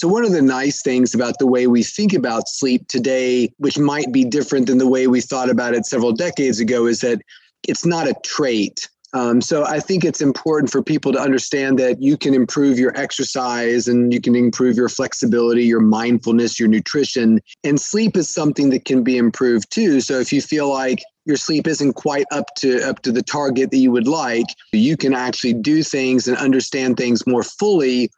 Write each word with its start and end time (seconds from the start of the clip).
So, 0.00 0.08
one 0.08 0.24
of 0.24 0.32
the 0.32 0.40
nice 0.40 0.80
things 0.80 1.14
about 1.14 1.38
the 1.38 1.46
way 1.46 1.66
we 1.66 1.82
think 1.82 2.14
about 2.14 2.48
sleep 2.48 2.88
today, 2.88 3.52
which 3.58 3.78
might 3.78 4.10
be 4.10 4.24
different 4.24 4.66
than 4.66 4.78
the 4.78 4.88
way 4.88 5.06
we 5.06 5.20
thought 5.20 5.50
about 5.50 5.74
it 5.74 5.84
several 5.84 6.12
decades 6.12 6.58
ago, 6.58 6.86
is 6.86 7.00
that 7.00 7.20
it's 7.68 7.84
not 7.84 8.08
a 8.08 8.14
trait. 8.24 8.88
Um, 9.12 9.42
so 9.42 9.66
I 9.66 9.78
think 9.78 10.02
it's 10.02 10.22
important 10.22 10.72
for 10.72 10.82
people 10.82 11.12
to 11.12 11.20
understand 11.20 11.78
that 11.80 12.00
you 12.00 12.16
can 12.16 12.32
improve 12.32 12.78
your 12.78 12.96
exercise 12.96 13.88
and 13.88 14.10
you 14.10 14.22
can 14.22 14.34
improve 14.34 14.74
your 14.74 14.88
flexibility, 14.88 15.64
your 15.64 15.80
mindfulness, 15.80 16.58
your 16.58 16.70
nutrition, 16.70 17.38
and 17.62 17.78
sleep 17.78 18.16
is 18.16 18.26
something 18.26 18.70
that 18.70 18.86
can 18.86 19.04
be 19.04 19.18
improved 19.18 19.70
too. 19.70 20.00
So 20.00 20.18
if 20.18 20.32
you 20.32 20.40
feel 20.40 20.70
like 20.70 21.02
your 21.26 21.36
sleep 21.36 21.66
isn't 21.66 21.92
quite 21.92 22.24
up 22.32 22.46
to 22.60 22.80
up 22.88 23.02
to 23.02 23.12
the 23.12 23.22
target 23.22 23.70
that 23.70 23.76
you 23.76 23.90
would 23.90 24.08
like, 24.08 24.46
you 24.72 24.96
can 24.96 25.12
actually 25.12 25.52
do 25.52 25.82
things 25.82 26.26
and 26.26 26.38
understand 26.38 26.96
things 26.96 27.26
more 27.26 27.42
fully 27.42 28.10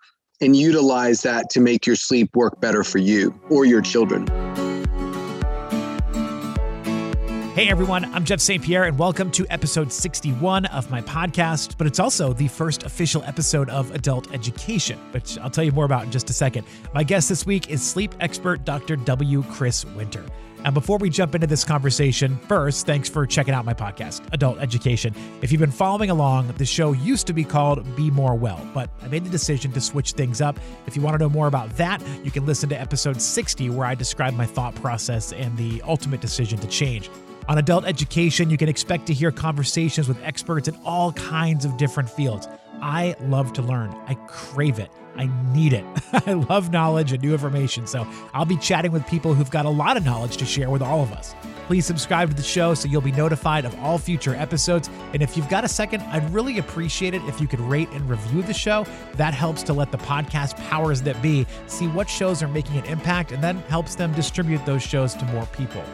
and 0.43 0.56
utilize 0.56 1.22
that 1.22 1.48
to 1.50 1.61
make 1.61 1.86
your 1.86 1.96
sleep 1.96 2.34
work 2.34 2.61
better 2.61 2.84
for 2.84 2.98
you 2.98 3.38
or 3.48 3.64
your 3.64 3.80
children. 3.80 4.26
Hey 7.54 7.68
everyone, 7.68 8.07
I'm 8.14 8.25
Jeff 8.25 8.40
St. 8.40 8.62
Pierre, 8.64 8.84
and 8.84 8.98
welcome 8.98 9.31
to 9.32 9.46
episode 9.50 9.93
61 9.93 10.64
of 10.67 10.90
my 10.90 11.03
podcast. 11.03 11.76
But 11.76 11.86
it's 11.86 12.00
also 12.00 12.32
the 12.32 12.48
first 12.48 12.82
official 12.82 13.22
episode 13.25 13.68
of 13.68 13.94
Adult 13.94 14.32
Education, 14.32 14.98
which 15.12 15.36
I'll 15.36 15.50
tell 15.50 15.62
you 15.62 15.70
more 15.70 15.84
about 15.84 16.04
in 16.04 16.11
just 16.11 16.31
a 16.31 16.32
second. 16.32 16.67
My 16.95 17.04
guest 17.04 17.29
this 17.29 17.45
week 17.45 17.70
is 17.70 17.82
sleep 17.82 18.14
expert 18.20 18.64
Dr. 18.64 18.96
W. 18.96 19.43
Chris 19.50 19.84
Winter. 19.84 20.25
And 20.64 20.75
before 20.75 20.98
we 20.98 21.11
jump 21.11 21.34
into 21.34 21.48
this 21.48 21.64
conversation, 21.64 22.36
first, 22.46 22.86
thanks 22.86 23.08
for 23.08 23.26
checking 23.26 23.53
out 23.53 23.64
my 23.64 23.75
podcast, 23.75 24.22
Adult 24.32 24.58
Education. 24.58 25.12
If 25.43 25.50
you've 25.50 25.61
been 25.61 25.72
following 25.72 26.11
along, 26.11 26.53
the 26.53 26.64
show 26.64 26.93
used 26.93 27.26
to 27.26 27.32
be 27.32 27.43
called 27.43 27.96
Be 27.96 28.12
More 28.12 28.36
Well, 28.36 28.64
but 28.72 28.89
I 29.03 29.08
made 29.08 29.25
the 29.25 29.30
decision 29.30 29.72
to 29.72 29.80
switch 29.80 30.12
things 30.12 30.40
up. 30.40 30.61
If 30.86 30.94
you 30.94 31.03
want 31.03 31.14
to 31.14 31.18
know 31.18 31.29
more 31.29 31.48
about 31.48 31.76
that, 31.79 32.00
you 32.22 32.30
can 32.30 32.47
listen 32.47 32.69
to 32.69 32.80
episode 32.80 33.20
60, 33.20 33.70
where 33.70 33.86
I 33.89 33.97
describe 33.97 34.34
my 34.34 34.47
thought 34.47 34.77
process 34.77 35.33
and 35.33 35.56
the 35.56 35.83
ultimate 35.83 36.20
decision 36.20 36.61
to 36.61 36.69
change. 36.69 37.11
On 37.48 37.59
adult 37.59 37.84
education, 37.84 38.48
you 38.48 38.56
can 38.56 38.69
expect 38.69 39.06
to 39.06 39.12
hear 39.12 39.33
conversations 39.33 40.06
with 40.06 40.22
experts 40.22 40.69
in 40.69 40.77
all 40.84 41.12
kinds 41.15 41.65
of 41.65 41.77
different 41.77 42.09
fields. 42.09 42.47
I 42.83 43.14
love 43.20 43.52
to 43.55 43.62
learn, 43.62 43.94
I 44.08 44.14
crave 44.27 44.80
it. 44.80 44.91
I 45.16 45.30
need 45.52 45.72
it. 45.72 45.84
I 46.27 46.33
love 46.33 46.72
knowledge 46.72 47.12
and 47.12 47.22
new 47.22 47.33
information, 47.33 47.86
so 47.86 48.06
I'll 48.34 48.44
be 48.44 48.56
chatting 48.56 48.91
with 48.91 49.06
people 49.06 49.34
who've 49.34 49.50
got 49.50 49.66
a 49.66 49.70
lot 49.70 49.97
of 49.97 50.05
knowledge 50.05 50.36
to 50.38 50.44
share 50.44 50.69
with 50.69 50.83
all 50.83 51.03
of 51.03 51.12
us. 51.12 51.34
Please 51.66 51.86
subscribe 51.86 52.30
to 52.30 52.34
the 52.34 52.42
show 52.42 52.75
so 52.75 52.88
you'll 52.88 53.00
be 53.00 53.12
notified 53.12 53.64
of 53.64 53.78
all 53.80 53.98
future 53.98 54.34
episodes. 54.34 54.91
And 55.12 55.22
if 55.22 55.36
you've 55.36 55.48
got 55.48 55.62
a 55.62 55.69
second, 55.69 56.03
I'd 56.05 56.28
really 56.34 56.58
appreciate 56.58 57.14
it 57.14 57.22
if 57.27 57.41
you 57.41 57.47
could 57.47 57.60
rate 57.60 57.88
and 57.91 58.08
review 58.10 58.42
the 58.42 58.55
show. 58.55 58.84
That 59.14 59.33
helps 59.33 59.62
to 59.64 59.72
let 59.72 59.92
the 59.92 59.98
podcast 59.98 60.56
powers 60.69 61.03
that 61.03 61.22
be 61.22 61.47
see 61.69 61.86
what 61.86 62.10
shows 62.10 62.42
are 62.42 62.48
making 62.48 62.78
an 62.78 62.86
impact 62.86 63.30
and 63.30 63.44
then 63.44 63.58
helps 63.69 63.94
them 63.94 64.12
distribute 64.14 64.64
those 64.66 64.83
shows 64.83 65.14
to 65.14 65.25
more 65.27 65.47
people. 65.47 65.84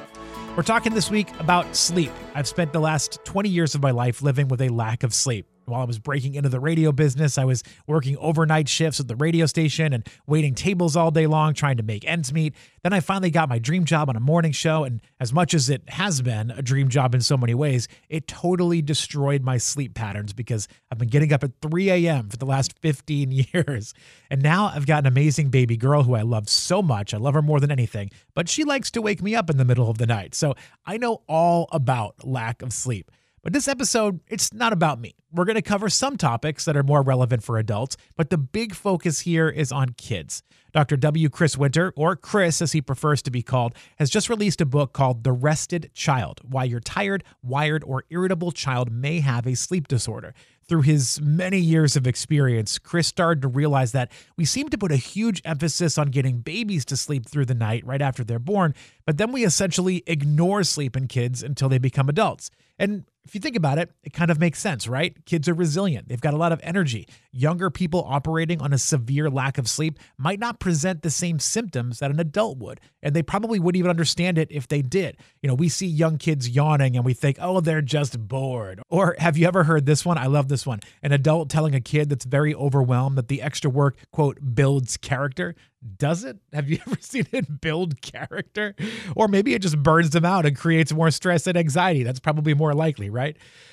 We're 0.56 0.62
talking 0.62 0.94
this 0.94 1.10
week 1.10 1.28
about 1.38 1.76
sleep. 1.76 2.12
I've 2.34 2.48
spent 2.48 2.72
the 2.72 2.80
last 2.80 3.20
20 3.24 3.48
years 3.48 3.74
of 3.74 3.82
my 3.82 3.90
life 3.90 4.22
living 4.22 4.48
with 4.48 4.62
a 4.62 4.70
lack 4.70 5.02
of 5.02 5.12
sleep. 5.12 5.46
While 5.68 5.82
I 5.82 5.84
was 5.84 5.98
breaking 5.98 6.34
into 6.34 6.48
the 6.48 6.60
radio 6.60 6.92
business, 6.92 7.38
I 7.38 7.44
was 7.44 7.62
working 7.86 8.16
overnight 8.18 8.68
shifts 8.68 9.00
at 9.00 9.08
the 9.08 9.16
radio 9.16 9.46
station 9.46 9.92
and 9.92 10.06
waiting 10.26 10.54
tables 10.54 10.96
all 10.96 11.10
day 11.10 11.26
long 11.26 11.54
trying 11.54 11.76
to 11.76 11.82
make 11.82 12.04
ends 12.06 12.32
meet. 12.32 12.54
Then 12.82 12.92
I 12.92 13.00
finally 13.00 13.30
got 13.30 13.48
my 13.48 13.58
dream 13.58 13.84
job 13.84 14.08
on 14.08 14.16
a 14.16 14.20
morning 14.20 14.52
show. 14.52 14.84
And 14.84 15.00
as 15.20 15.32
much 15.32 15.54
as 15.54 15.68
it 15.68 15.88
has 15.90 16.22
been 16.22 16.50
a 16.50 16.62
dream 16.62 16.88
job 16.88 17.14
in 17.14 17.20
so 17.20 17.36
many 17.36 17.54
ways, 17.54 17.88
it 18.08 18.26
totally 18.26 18.82
destroyed 18.82 19.42
my 19.42 19.58
sleep 19.58 19.94
patterns 19.94 20.32
because 20.32 20.68
I've 20.90 20.98
been 20.98 21.08
getting 21.08 21.32
up 21.32 21.44
at 21.44 21.52
3 21.60 21.90
a.m. 21.90 22.28
for 22.28 22.36
the 22.36 22.46
last 22.46 22.78
15 22.80 23.30
years. 23.52 23.94
And 24.30 24.42
now 24.42 24.72
I've 24.74 24.86
got 24.86 25.00
an 25.00 25.06
amazing 25.06 25.50
baby 25.50 25.76
girl 25.76 26.02
who 26.02 26.14
I 26.14 26.22
love 26.22 26.48
so 26.48 26.82
much. 26.82 27.12
I 27.12 27.18
love 27.18 27.34
her 27.34 27.42
more 27.42 27.60
than 27.60 27.70
anything, 27.70 28.10
but 28.34 28.48
she 28.48 28.64
likes 28.64 28.90
to 28.92 29.02
wake 29.02 29.22
me 29.22 29.34
up 29.34 29.50
in 29.50 29.56
the 29.56 29.64
middle 29.64 29.90
of 29.90 29.98
the 29.98 30.06
night. 30.06 30.34
So 30.34 30.54
I 30.86 30.96
know 30.96 31.22
all 31.28 31.68
about 31.72 32.26
lack 32.26 32.62
of 32.62 32.72
sleep. 32.72 33.10
But 33.48 33.54
this 33.54 33.66
episode, 33.66 34.20
it's 34.28 34.52
not 34.52 34.74
about 34.74 35.00
me. 35.00 35.14
We're 35.32 35.46
going 35.46 35.56
to 35.56 35.62
cover 35.62 35.88
some 35.88 36.18
topics 36.18 36.66
that 36.66 36.76
are 36.76 36.82
more 36.82 37.00
relevant 37.00 37.42
for 37.42 37.56
adults, 37.56 37.96
but 38.14 38.28
the 38.28 38.36
big 38.36 38.74
focus 38.74 39.20
here 39.20 39.48
is 39.48 39.72
on 39.72 39.94
kids. 39.96 40.42
Dr. 40.74 40.98
W. 40.98 41.30
Chris 41.30 41.56
Winter, 41.56 41.94
or 41.96 42.14
Chris 42.14 42.60
as 42.60 42.72
he 42.72 42.82
prefers 42.82 43.22
to 43.22 43.30
be 43.30 43.40
called, 43.40 43.74
has 43.96 44.10
just 44.10 44.28
released 44.28 44.60
a 44.60 44.66
book 44.66 44.92
called 44.92 45.24
The 45.24 45.32
Rested 45.32 45.90
Child 45.94 46.42
Why 46.44 46.64
Your 46.64 46.80
Tired, 46.80 47.24
Wired, 47.42 47.82
or 47.84 48.04
Irritable 48.10 48.52
Child 48.52 48.92
May 48.92 49.20
Have 49.20 49.46
a 49.46 49.56
Sleep 49.56 49.88
Disorder. 49.88 50.34
Through 50.68 50.82
his 50.82 51.18
many 51.22 51.58
years 51.58 51.96
of 51.96 52.06
experience, 52.06 52.78
Chris 52.78 53.06
started 53.06 53.40
to 53.40 53.48
realize 53.48 53.92
that 53.92 54.12
we 54.36 54.44
seem 54.44 54.68
to 54.68 54.76
put 54.76 54.92
a 54.92 54.96
huge 54.96 55.40
emphasis 55.46 55.96
on 55.96 56.08
getting 56.08 56.40
babies 56.40 56.84
to 56.84 56.98
sleep 56.98 57.24
through 57.24 57.46
the 57.46 57.54
night 57.54 57.86
right 57.86 58.02
after 58.02 58.22
they're 58.22 58.38
born, 58.38 58.74
but 59.06 59.16
then 59.16 59.32
we 59.32 59.46
essentially 59.46 60.02
ignore 60.06 60.64
sleep 60.64 60.98
in 60.98 61.08
kids 61.08 61.42
until 61.42 61.70
they 61.70 61.78
become 61.78 62.10
adults. 62.10 62.50
And 62.78 63.04
if 63.28 63.34
you 63.34 63.42
think 63.42 63.56
about 63.56 63.76
it, 63.76 63.90
it 64.02 64.14
kind 64.14 64.30
of 64.30 64.40
makes 64.40 64.58
sense, 64.58 64.88
right? 64.88 65.14
Kids 65.26 65.50
are 65.50 65.54
resilient. 65.54 66.08
They've 66.08 66.18
got 66.18 66.32
a 66.32 66.38
lot 66.38 66.50
of 66.50 66.60
energy. 66.62 67.06
Younger 67.30 67.68
people 67.68 68.02
operating 68.08 68.62
on 68.62 68.72
a 68.72 68.78
severe 68.78 69.28
lack 69.28 69.58
of 69.58 69.68
sleep 69.68 69.98
might 70.16 70.40
not 70.40 70.60
present 70.60 71.02
the 71.02 71.10
same 71.10 71.38
symptoms 71.38 71.98
that 71.98 72.10
an 72.10 72.20
adult 72.20 72.56
would, 72.56 72.80
and 73.02 73.14
they 73.14 73.22
probably 73.22 73.60
wouldn't 73.60 73.78
even 73.78 73.90
understand 73.90 74.38
it 74.38 74.48
if 74.50 74.66
they 74.66 74.80
did. 74.80 75.18
You 75.42 75.48
know, 75.48 75.54
we 75.54 75.68
see 75.68 75.86
young 75.86 76.16
kids 76.16 76.48
yawning 76.48 76.96
and 76.96 77.04
we 77.04 77.12
think, 77.12 77.36
oh, 77.38 77.60
they're 77.60 77.82
just 77.82 78.18
bored. 78.18 78.80
Or 78.88 79.14
have 79.18 79.36
you 79.36 79.46
ever 79.46 79.64
heard 79.64 79.84
this 79.84 80.06
one? 80.06 80.16
I 80.16 80.26
love 80.26 80.48
this 80.48 80.66
one. 80.66 80.80
An 81.02 81.12
adult 81.12 81.50
telling 81.50 81.74
a 81.74 81.82
kid 81.82 82.08
that's 82.08 82.24
very 82.24 82.54
overwhelmed 82.54 83.18
that 83.18 83.28
the 83.28 83.42
extra 83.42 83.70
work, 83.70 83.98
quote, 84.10 84.38
builds 84.54 84.96
character. 84.96 85.54
Does 85.96 86.24
it? 86.24 86.38
Have 86.52 86.68
you 86.68 86.78
ever 86.86 86.96
seen 87.00 87.26
it 87.32 87.60
build 87.60 88.00
character? 88.00 88.74
Or 89.14 89.28
maybe 89.28 89.54
it 89.54 89.62
just 89.62 89.80
burns 89.82 90.10
them 90.10 90.24
out 90.24 90.46
and 90.46 90.56
creates 90.56 90.92
more 90.92 91.10
stress 91.10 91.46
and 91.46 91.56
anxiety. 91.56 92.02
That's 92.02 92.20
probably 92.20 92.54
more 92.54 92.74
likely, 92.74 93.10
right? 93.10 93.17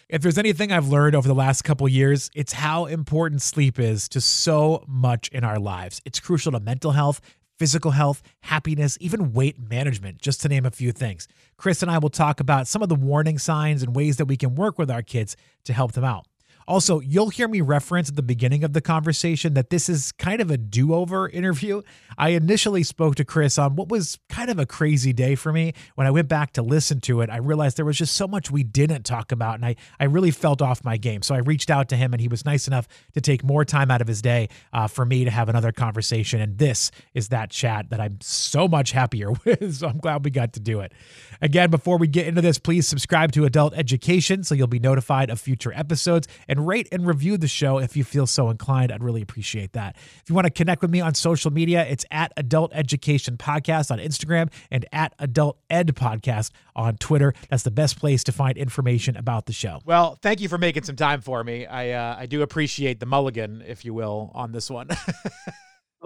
If 0.09 0.21
there's 0.21 0.37
anything 0.37 0.71
I've 0.71 0.87
learned 0.87 1.15
over 1.15 1.27
the 1.27 1.35
last 1.35 1.63
couple 1.63 1.87
years, 1.87 2.29
it's 2.35 2.53
how 2.53 2.85
important 2.85 3.41
sleep 3.41 3.79
is 3.79 4.07
to 4.09 4.21
so 4.21 4.83
much 4.87 5.29
in 5.29 5.43
our 5.43 5.59
lives. 5.59 6.01
It's 6.05 6.19
crucial 6.19 6.51
to 6.51 6.59
mental 6.59 6.91
health, 6.91 7.21
physical 7.57 7.91
health, 7.91 8.21
happiness, 8.41 8.97
even 8.99 9.33
weight 9.33 9.57
management, 9.59 10.21
just 10.21 10.41
to 10.41 10.49
name 10.49 10.65
a 10.65 10.71
few 10.71 10.91
things. 10.91 11.27
Chris 11.57 11.81
and 11.81 11.89
I 11.89 11.97
will 11.97 12.09
talk 12.09 12.39
about 12.39 12.67
some 12.67 12.83
of 12.83 12.89
the 12.89 12.95
warning 12.95 13.37
signs 13.37 13.81
and 13.81 13.95
ways 13.95 14.17
that 14.17 14.25
we 14.25 14.37
can 14.37 14.55
work 14.55 14.77
with 14.77 14.91
our 14.91 15.01
kids 15.01 15.37
to 15.63 15.73
help 15.73 15.93
them 15.93 16.03
out. 16.03 16.27
Also, 16.67 16.99
you'll 16.99 17.29
hear 17.29 17.47
me 17.47 17.61
reference 17.61 18.09
at 18.09 18.15
the 18.15 18.23
beginning 18.23 18.63
of 18.63 18.73
the 18.73 18.81
conversation 18.81 19.53
that 19.53 19.69
this 19.69 19.87
is 19.87 20.11
kind 20.13 20.41
of 20.41 20.49
a 20.49 20.57
do 20.57 20.93
over 20.93 21.29
interview. 21.29 21.81
I 22.17 22.29
initially 22.29 22.83
spoke 22.83 23.15
to 23.15 23.25
Chris 23.25 23.57
on 23.57 23.75
what 23.75 23.89
was 23.89 24.17
kind 24.29 24.49
of 24.49 24.57
a 24.57 24.65
crazy 24.65 25.13
day 25.13 25.35
for 25.35 25.53
me. 25.53 25.73
When 25.95 26.07
I 26.07 26.11
went 26.11 26.27
back 26.27 26.53
to 26.53 26.61
listen 26.61 27.01
to 27.01 27.21
it, 27.21 27.29
I 27.29 27.37
realized 27.37 27.77
there 27.77 27.85
was 27.85 27.97
just 27.97 28.15
so 28.15 28.27
much 28.27 28.49
we 28.49 28.63
didn't 28.63 29.03
talk 29.03 29.31
about, 29.31 29.55
and 29.55 29.65
I, 29.65 29.75
I 29.99 30.05
really 30.05 30.31
felt 30.31 30.61
off 30.61 30.83
my 30.83 30.97
game. 30.97 31.21
So 31.21 31.35
I 31.35 31.39
reached 31.39 31.69
out 31.69 31.89
to 31.89 31.95
him, 31.95 32.13
and 32.13 32.21
he 32.21 32.27
was 32.27 32.45
nice 32.45 32.67
enough 32.67 32.87
to 33.13 33.21
take 33.21 33.43
more 33.43 33.63
time 33.63 33.91
out 33.91 34.01
of 34.01 34.07
his 34.07 34.21
day 34.21 34.49
uh, 34.73 34.87
for 34.87 35.05
me 35.05 35.25
to 35.25 35.31
have 35.31 35.49
another 35.49 35.71
conversation. 35.71 36.41
And 36.41 36.57
this 36.57 36.89
is 37.13 37.29
that 37.29 37.51
chat 37.51 37.89
that 37.91 37.99
I'm 37.99 38.17
so 38.21 38.67
much 38.67 38.91
happier 38.91 39.31
with. 39.45 39.75
So 39.75 39.87
I'm 39.87 39.97
glad 39.97 40.25
we 40.25 40.31
got 40.31 40.53
to 40.53 40.59
do 40.59 40.79
it. 40.79 40.93
Again, 41.41 41.69
before 41.69 41.97
we 41.97 42.07
get 42.07 42.27
into 42.27 42.41
this, 42.41 42.57
please 42.57 42.87
subscribe 42.87 43.31
to 43.33 43.45
Adult 43.45 43.73
Education 43.75 44.43
so 44.43 44.55
you'll 44.55 44.67
be 44.67 44.79
notified 44.79 45.29
of 45.29 45.39
future 45.39 45.73
episodes 45.73 46.27
and 46.47 46.54
rate 46.59 46.87
and 46.91 47.05
review 47.07 47.37
the 47.37 47.47
show 47.47 47.77
if 47.77 47.97
you 47.97 48.03
feel 48.03 48.27
so 48.27 48.49
inclined. 48.49 48.91
I'd 48.91 49.03
really 49.03 49.21
appreciate 49.21 49.73
that. 49.73 49.95
If 49.95 50.23
you 50.29 50.35
want 50.35 50.45
to 50.45 50.51
connect 50.51 50.81
with 50.81 50.91
me 50.91 51.01
on 51.01 51.13
social 51.13 51.51
media, 51.51 51.85
it's 51.87 52.05
at 52.11 52.31
Adult 52.37 52.71
Education 52.73 53.37
Podcast 53.37 53.91
on 53.91 53.99
Instagram 53.99 54.51
and 54.71 54.85
at 54.91 55.13
Adult 55.19 55.57
Ed 55.69 55.95
Podcast 55.95 56.51
on 56.75 56.97
Twitter. 56.97 57.33
That's 57.49 57.63
the 57.63 57.71
best 57.71 57.99
place 57.99 58.23
to 58.25 58.31
find 58.31 58.57
information 58.57 59.17
about 59.17 59.45
the 59.45 59.53
show. 59.53 59.79
Well, 59.85 60.17
thank 60.21 60.41
you 60.41 60.49
for 60.49 60.57
making 60.57 60.83
some 60.83 60.95
time 60.95 61.21
for 61.21 61.43
me. 61.43 61.65
I 61.65 61.91
uh, 61.91 62.15
I 62.19 62.25
do 62.25 62.41
appreciate 62.41 62.99
the 62.99 63.05
mulligan, 63.05 63.63
if 63.65 63.85
you 63.85 63.93
will, 63.93 64.31
on 64.33 64.51
this 64.51 64.69
one. 64.69 64.89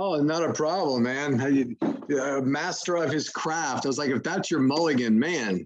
Oh, 0.02 0.16
not 0.16 0.44
a 0.46 0.54
problem, 0.54 1.04
man. 1.04 1.42
A 1.42 2.42
master 2.42 2.96
of 2.96 3.12
his 3.12 3.28
craft. 3.28 3.86
I 3.86 3.90
was 3.90 3.98
like, 3.98 4.12
if 4.12 4.24
that's 4.24 4.50
your 4.50 4.62
mulligan, 4.62 5.20
man, 5.20 5.66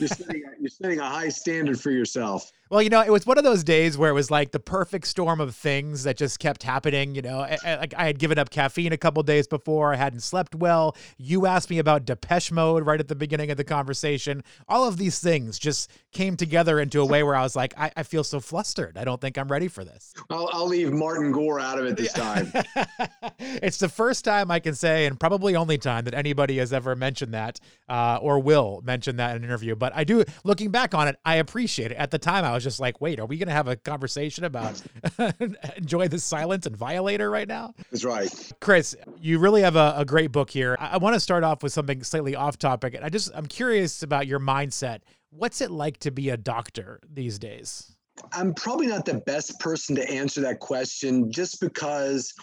you're 0.00 0.08
setting, 0.08 0.42
you're 0.58 0.68
setting 0.68 0.98
a 0.98 1.08
high 1.08 1.28
standard 1.28 1.80
for 1.80 1.92
yourself. 1.92 2.50
Well, 2.70 2.82
you 2.82 2.90
know, 2.90 3.00
it 3.00 3.10
was 3.10 3.26
one 3.26 3.38
of 3.38 3.44
those 3.44 3.64
days 3.64 3.96
where 3.96 4.10
it 4.10 4.14
was 4.14 4.30
like 4.30 4.50
the 4.50 4.60
perfect 4.60 5.06
storm 5.06 5.40
of 5.40 5.56
things 5.56 6.02
that 6.02 6.18
just 6.18 6.38
kept 6.38 6.62
happening. 6.62 7.14
You 7.14 7.22
know, 7.22 7.38
like 7.38 7.64
I, 7.64 8.02
I, 8.02 8.06
had 8.06 8.18
given 8.18 8.38
up 8.38 8.50
caffeine 8.50 8.92
a 8.92 8.98
couple 8.98 9.22
days 9.22 9.46
before. 9.46 9.94
I 9.94 9.96
hadn't 9.96 10.20
slept 10.20 10.54
well. 10.54 10.94
You 11.16 11.46
asked 11.46 11.70
me 11.70 11.78
about 11.78 12.04
Depeche 12.04 12.52
Mode 12.52 12.84
right 12.84 13.00
at 13.00 13.08
the 13.08 13.14
beginning 13.14 13.50
of 13.50 13.56
the 13.56 13.64
conversation. 13.64 14.44
All 14.68 14.86
of 14.86 14.98
these 14.98 15.18
things 15.18 15.58
just 15.58 15.90
came 16.12 16.36
together 16.36 16.78
into 16.78 17.00
a 17.00 17.06
way 17.06 17.22
where 17.22 17.34
I 17.34 17.42
was 17.42 17.56
like, 17.56 17.72
I, 17.78 17.90
I 17.96 18.02
feel 18.02 18.22
so 18.22 18.38
flustered. 18.38 18.98
I 18.98 19.04
don't 19.04 19.20
think 19.20 19.38
I'm 19.38 19.48
ready 19.48 19.68
for 19.68 19.82
this. 19.82 20.12
I'll, 20.28 20.50
I'll 20.52 20.68
leave 20.68 20.92
Martin 20.92 21.32
Gore 21.32 21.60
out 21.60 21.78
of 21.78 21.86
it 21.86 21.96
this 21.96 22.12
time. 22.12 22.52
it's 23.38 23.78
the 23.78 23.88
first 23.88 24.26
time 24.26 24.50
I 24.50 24.60
can 24.60 24.74
say, 24.74 25.06
and 25.06 25.18
probably 25.18 25.56
only 25.56 25.78
time 25.78 26.04
that 26.04 26.14
anybody 26.14 26.58
has 26.58 26.74
ever 26.74 26.94
mentioned 26.94 27.32
that 27.32 27.60
uh, 27.88 28.18
or 28.20 28.38
will 28.40 28.82
mention 28.84 29.16
that 29.16 29.30
in 29.30 29.38
an 29.38 29.44
interview. 29.44 29.74
But 29.74 29.94
I 29.96 30.04
do, 30.04 30.24
looking 30.44 30.70
back 30.70 30.94
on 30.94 31.08
it, 31.08 31.16
I 31.24 31.36
appreciate 31.36 31.92
it. 31.92 31.96
At 31.96 32.10
the 32.10 32.18
time, 32.18 32.44
I 32.44 32.52
was 32.52 32.57
was 32.58 32.64
just 32.64 32.80
like, 32.80 33.00
wait, 33.00 33.20
are 33.20 33.26
we 33.26 33.38
going 33.38 33.48
to 33.48 33.54
have 33.54 33.68
a 33.68 33.76
conversation 33.76 34.44
about 34.44 34.82
enjoy 35.76 36.08
the 36.08 36.18
silence 36.18 36.66
and 36.66 36.76
violator 36.76 37.30
right 37.30 37.48
now? 37.48 37.74
That's 37.90 38.04
right. 38.04 38.52
Chris, 38.60 38.96
you 39.20 39.38
really 39.38 39.62
have 39.62 39.76
a, 39.76 39.94
a 39.96 40.04
great 40.04 40.32
book 40.32 40.50
here. 40.50 40.76
I, 40.78 40.88
I 40.88 40.96
want 40.98 41.14
to 41.14 41.20
start 41.20 41.44
off 41.44 41.62
with 41.62 41.72
something 41.72 42.02
slightly 42.02 42.34
off 42.34 42.58
topic. 42.58 42.98
I 43.02 43.08
just, 43.08 43.30
I'm 43.34 43.46
curious 43.46 44.02
about 44.02 44.26
your 44.26 44.40
mindset. 44.40 45.00
What's 45.30 45.60
it 45.60 45.70
like 45.70 45.98
to 45.98 46.10
be 46.10 46.30
a 46.30 46.36
doctor 46.36 47.00
these 47.12 47.38
days? 47.38 47.96
I'm 48.32 48.54
probably 48.54 48.88
not 48.88 49.04
the 49.04 49.14
best 49.14 49.60
person 49.60 49.94
to 49.96 50.10
answer 50.10 50.40
that 50.40 50.58
question 50.60 51.30
just 51.30 51.60
because 51.60 52.34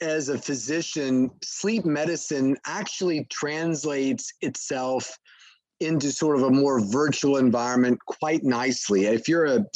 as 0.00 0.28
a 0.28 0.38
physician, 0.38 1.30
sleep 1.42 1.84
medicine 1.84 2.56
actually 2.66 3.26
translates 3.30 4.32
itself 4.40 5.18
into 5.80 6.10
sort 6.12 6.36
of 6.36 6.44
a 6.44 6.50
more 6.50 6.80
virtual 6.80 7.36
environment 7.36 7.98
quite 8.06 8.44
nicely. 8.44 9.06
If 9.06 9.28
you're 9.28 9.46
a, 9.46 9.66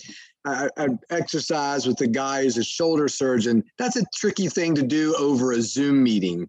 a, 0.44 0.70
a, 0.76 0.88
exercise 1.10 1.86
with 1.86 2.00
a 2.00 2.06
guy 2.06 2.42
who's 2.42 2.58
a 2.58 2.64
shoulder 2.64 3.08
surgeon, 3.08 3.62
that's 3.78 3.96
a 3.96 4.04
tricky 4.14 4.48
thing 4.48 4.74
to 4.74 4.82
do 4.82 5.14
over 5.16 5.52
a 5.52 5.62
Zoom 5.62 6.02
meeting. 6.02 6.48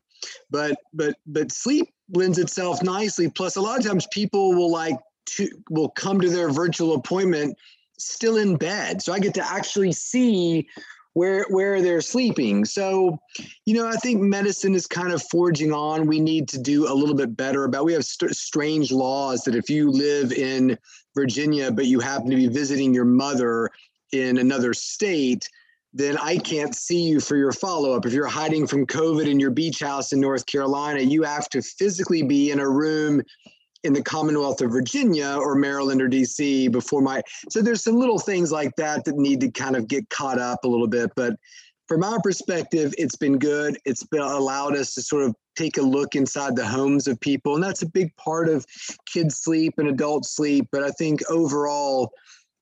But 0.50 0.77
but 0.94 1.15
but 1.27 1.51
sleep 1.51 1.89
lends 2.13 2.38
itself 2.38 2.81
nicely. 2.81 3.29
Plus, 3.29 3.57
a 3.57 3.61
lot 3.61 3.77
of 3.77 3.85
times 3.85 4.07
people 4.11 4.53
will 4.53 4.71
like 4.71 4.95
to 5.25 5.50
will 5.69 5.89
come 5.89 6.21
to 6.21 6.29
their 6.29 6.50
virtual 6.50 6.95
appointment 6.95 7.57
still 7.97 8.38
in 8.38 8.55
bed. 8.55 9.01
So 9.01 9.13
I 9.13 9.19
get 9.19 9.33
to 9.35 9.45
actually 9.45 9.91
see 9.91 10.67
where 11.13 11.45
where 11.50 11.81
they're 11.81 12.01
sleeping. 12.01 12.65
So, 12.65 13.19
you 13.65 13.74
know, 13.75 13.88
I 13.88 13.95
think 13.98 14.21
medicine 14.21 14.75
is 14.75 14.88
kind 14.88 15.13
of 15.13 15.24
forging 15.24 15.71
on. 15.71 16.07
We 16.07 16.19
need 16.19 16.48
to 16.50 16.60
do 16.60 16.92
a 16.92 16.94
little 16.94 17.15
bit 17.15 17.38
better 17.38 17.65
about. 17.65 17.86
We 17.86 17.94
have 17.94 18.06
st- 18.06 18.36
strange 18.36 18.92
laws 18.92 19.44
that 19.44 19.56
if 19.56 19.69
you 19.69 19.92
live 19.92 20.31
in 20.31 20.77
Virginia 21.15 21.71
but 21.71 21.86
you 21.86 22.00
happen 22.00 22.30
to 22.30 22.36
be 22.36 22.48
visiting 22.48 22.94
your 22.94 23.06
mother 23.06 23.69
in 24.12 24.38
another 24.38 24.74
state, 24.74 25.48
then 25.94 26.18
I 26.18 26.38
can't 26.38 26.75
see 26.75 27.01
you 27.01 27.19
for 27.19 27.36
your 27.36 27.51
follow 27.51 27.94
up. 27.94 28.06
If 28.06 28.13
you're 28.13 28.27
hiding 28.27 28.65
from 28.65 28.88
COVID 28.88 29.27
in 29.27 29.39
your 29.39 29.51
beach 29.51 29.80
house 29.80 30.12
in 30.12 30.19
North 30.19 30.45
Carolina, 30.45 31.01
you 31.01 31.24
have 31.24 31.50
to 31.50 31.62
physically 31.62 32.24
be 32.24 32.50
in 32.50 32.60
a 32.60 32.69
room 32.69 33.21
in 33.83 33.94
the 33.94 34.01
Commonwealth 34.01 34.62
of 34.62 34.71
Virginia 34.71 35.38
or 35.38 35.56
Maryland 35.56 36.01
or 36.01 36.09
DC 36.09 36.71
before 36.71 37.01
my. 37.01 37.21
So 37.50 37.62
there's 37.62 37.83
some 37.83 37.97
little 37.97 38.19
things 38.19 38.51
like 38.51 38.75
that 38.77 39.06
that 39.06 39.18
need 39.18 39.41
to 39.41 39.51
kind 39.51 39.75
of 39.75 39.88
get 39.88 40.09
caught 40.09 40.39
up 40.39 40.63
a 40.63 40.68
little 40.68 40.88
bit. 40.88 41.12
But 41.15 41.35
from 41.88 42.03
our 42.03 42.21
perspective, 42.21 42.94
it's 42.97 43.18
been 43.18 43.38
good. 43.38 43.77
It's 43.85 44.03
been 44.03 44.21
allowed 44.21 44.75
us 44.75 44.94
to 44.95 45.01
sort 45.01 45.24
of 45.24 45.35
take 45.56 45.77
a 45.77 45.81
look 45.81 46.15
inside 46.15 46.56
the 46.56 46.65
homes 46.65 47.07
of 47.07 47.19
people. 47.19 47.56
And 47.56 47.63
that's 47.63 47.81
a 47.81 47.89
big 47.89 48.15
part 48.15 48.50
of 48.50 48.65
kids' 49.06 49.38
sleep 49.38 49.74
and 49.77 49.89
adult 49.89 50.25
sleep. 50.25 50.68
But 50.71 50.83
I 50.83 50.91
think 50.91 51.21
overall, 51.29 52.12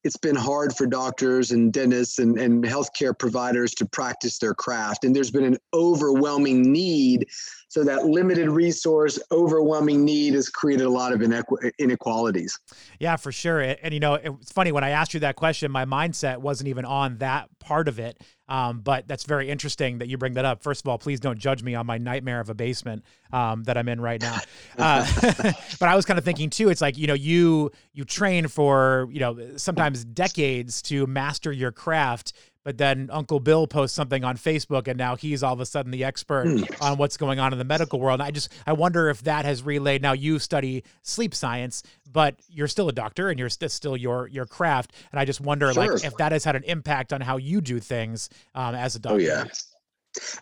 it's 0.03 0.18
been 0.18 0.36
hard 0.36 0.75
for 0.75 0.88
doctors 0.88 1.51
and 1.51 1.71
dentists 1.71 2.19
and, 2.19 2.39
and 2.39 2.63
healthcare 2.63 3.18
providers 3.18 3.74
to 3.75 3.86
practice 3.86 4.39
their 4.39 4.53
craft. 4.53 5.03
And 5.03 5.15
there's 5.15 5.31
been 5.31 5.44
an 5.44 5.57
overwhelming 5.74 6.71
need 6.71 7.27
so 7.68 7.83
that 7.83 8.06
limited 8.06 8.50
resource, 8.50 9.19
overwhelming 9.31 10.03
need 10.03 10.33
has 10.33 10.50
created 10.50 10.86
a 10.86 10.89
lot 10.89 11.13
of 11.13 11.21
inequ- 11.21 11.71
inequalities. 11.80 12.59
Yeah, 13.00 13.15
for 13.15 13.31
sure. 13.31 13.62
And, 13.62 13.77
and, 13.81 13.94
you 13.94 14.00
know, 14.00 14.15
it's 14.15 14.51
funny 14.51 14.71
when 14.71 14.83
I 14.83 14.89
asked 14.89 15.13
you 15.13 15.19
that 15.21 15.36
question, 15.36 15.71
my 15.71 15.86
mindset 15.86 16.39
wasn't 16.39 16.68
even 16.68 16.83
on 16.83 17.19
that 17.19 17.48
part 17.59 17.88
of 17.88 18.00
it. 18.00 18.19
Um, 18.51 18.81
but 18.81 19.07
that's 19.07 19.24
very 19.24 19.50
interesting 19.50 20.00
that 20.00 20.09
you 20.09 20.18
bring 20.18 20.33
that 20.33 20.44
up. 20.44 20.62
First 20.62 20.81
of 20.81 20.89
all, 20.89 20.98
please 20.98 21.21
don't 21.21 21.39
judge 21.39 21.63
me 21.63 21.74
on 21.74 21.86
my 21.86 21.98
nightmare 21.98 22.42
of 22.42 22.50
a 22.50 22.53
basement 22.53 23.06
um, 23.31 23.63
that 23.63 23.77
I'm 23.77 23.88
in 23.88 24.01
right 24.01 24.21
now. 24.21 24.38
Uh, 24.77 25.06
but 25.80 25.89
I 25.89 25.95
was 25.95 26.06
kind 26.06 26.18
of 26.18 26.25
thinking 26.25 26.50
too. 26.50 26.69
It's 26.69 26.81
like 26.81 26.98
you 26.98 27.06
know, 27.06 27.13
you 27.13 27.71
you 27.94 28.03
train 28.03 28.48
for 28.48 29.07
you 29.12 29.19
know 29.19 29.57
sometimes 29.57 30.03
decades 30.03 30.81
to 30.83 31.06
master 31.07 31.51
your 31.51 31.71
craft 31.71 32.33
but 32.63 32.77
then 32.77 33.09
Uncle 33.11 33.39
Bill 33.39 33.67
posts 33.67 33.95
something 33.95 34.23
on 34.23 34.37
Facebook 34.37 34.87
and 34.87 34.97
now 34.97 35.15
he's 35.15 35.43
all 35.43 35.53
of 35.53 35.59
a 35.59 35.65
sudden 35.65 35.91
the 35.91 36.03
expert 36.03 36.45
mm. 36.45 36.81
on 36.81 36.97
what's 36.97 37.17
going 37.17 37.39
on 37.39 37.53
in 37.53 37.59
the 37.59 37.65
medical 37.65 37.99
world. 37.99 38.19
And 38.19 38.27
I 38.27 38.31
just 38.31 38.51
I 38.67 38.73
wonder 38.73 39.09
if 39.09 39.23
that 39.23 39.45
has 39.45 39.63
relayed. 39.63 40.01
Now 40.01 40.13
you 40.13 40.39
study 40.39 40.83
sleep 41.01 41.33
science, 41.33 41.83
but 42.11 42.35
you're 42.49 42.67
still 42.67 42.89
a 42.89 42.93
doctor 42.93 43.29
and 43.29 43.39
you're 43.39 43.49
st- 43.49 43.71
still 43.71 43.97
your 43.97 44.27
your 44.27 44.45
craft. 44.45 44.93
And 45.11 45.19
I 45.19 45.25
just 45.25 45.41
wonder 45.41 45.71
sure. 45.73 45.93
like 45.93 46.03
if 46.03 46.15
that 46.17 46.31
has 46.31 46.43
had 46.43 46.55
an 46.55 46.63
impact 46.63 47.13
on 47.13 47.21
how 47.21 47.37
you 47.37 47.61
do 47.61 47.79
things 47.79 48.29
um, 48.55 48.75
as 48.75 48.95
a 48.95 48.99
doctor. 48.99 49.15
Oh 49.15 49.19
yeah. 49.19 49.45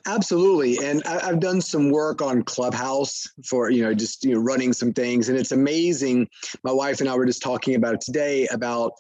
Absolutely, 0.08 0.80
and 0.84 1.04
I, 1.04 1.28
have 1.28 1.40
done 1.40 1.62
some 1.62 1.92
work 1.92 2.24
on 2.24 2.42
Clubhouse 2.42 3.28
for 3.46 3.70
you 3.70 3.84
know 3.84 3.94
just 3.94 4.26
you 4.26 4.34
know 4.34 4.40
running 4.40 4.74
some 4.74 4.92
things, 4.92 5.30
and 5.30 5.38
it's 5.38 5.52
amazing. 5.52 6.28
My 6.64 6.72
wife 6.72 7.02
and 7.02 7.10
I 7.10 7.16
were 7.16 7.28
just 7.28 7.44
talking 7.44 7.76
about 7.76 7.94
it 7.94 8.02
today 8.02 8.48
about 8.48 8.94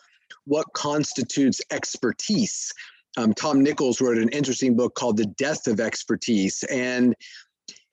what 0.45 0.68
constitutes 0.74 1.60
expertise 1.72 2.72
um, 3.18 3.34
Tom 3.34 3.64
Nichols 3.64 4.02
wrote 4.02 4.18
an 4.18 4.30
interesting 4.30 4.76
book 4.76 4.96
called 4.96 5.18
The 5.18 5.26
Death 5.26 5.68
of 5.68 5.80
Expertise. 5.80 6.64
And, 6.70 7.16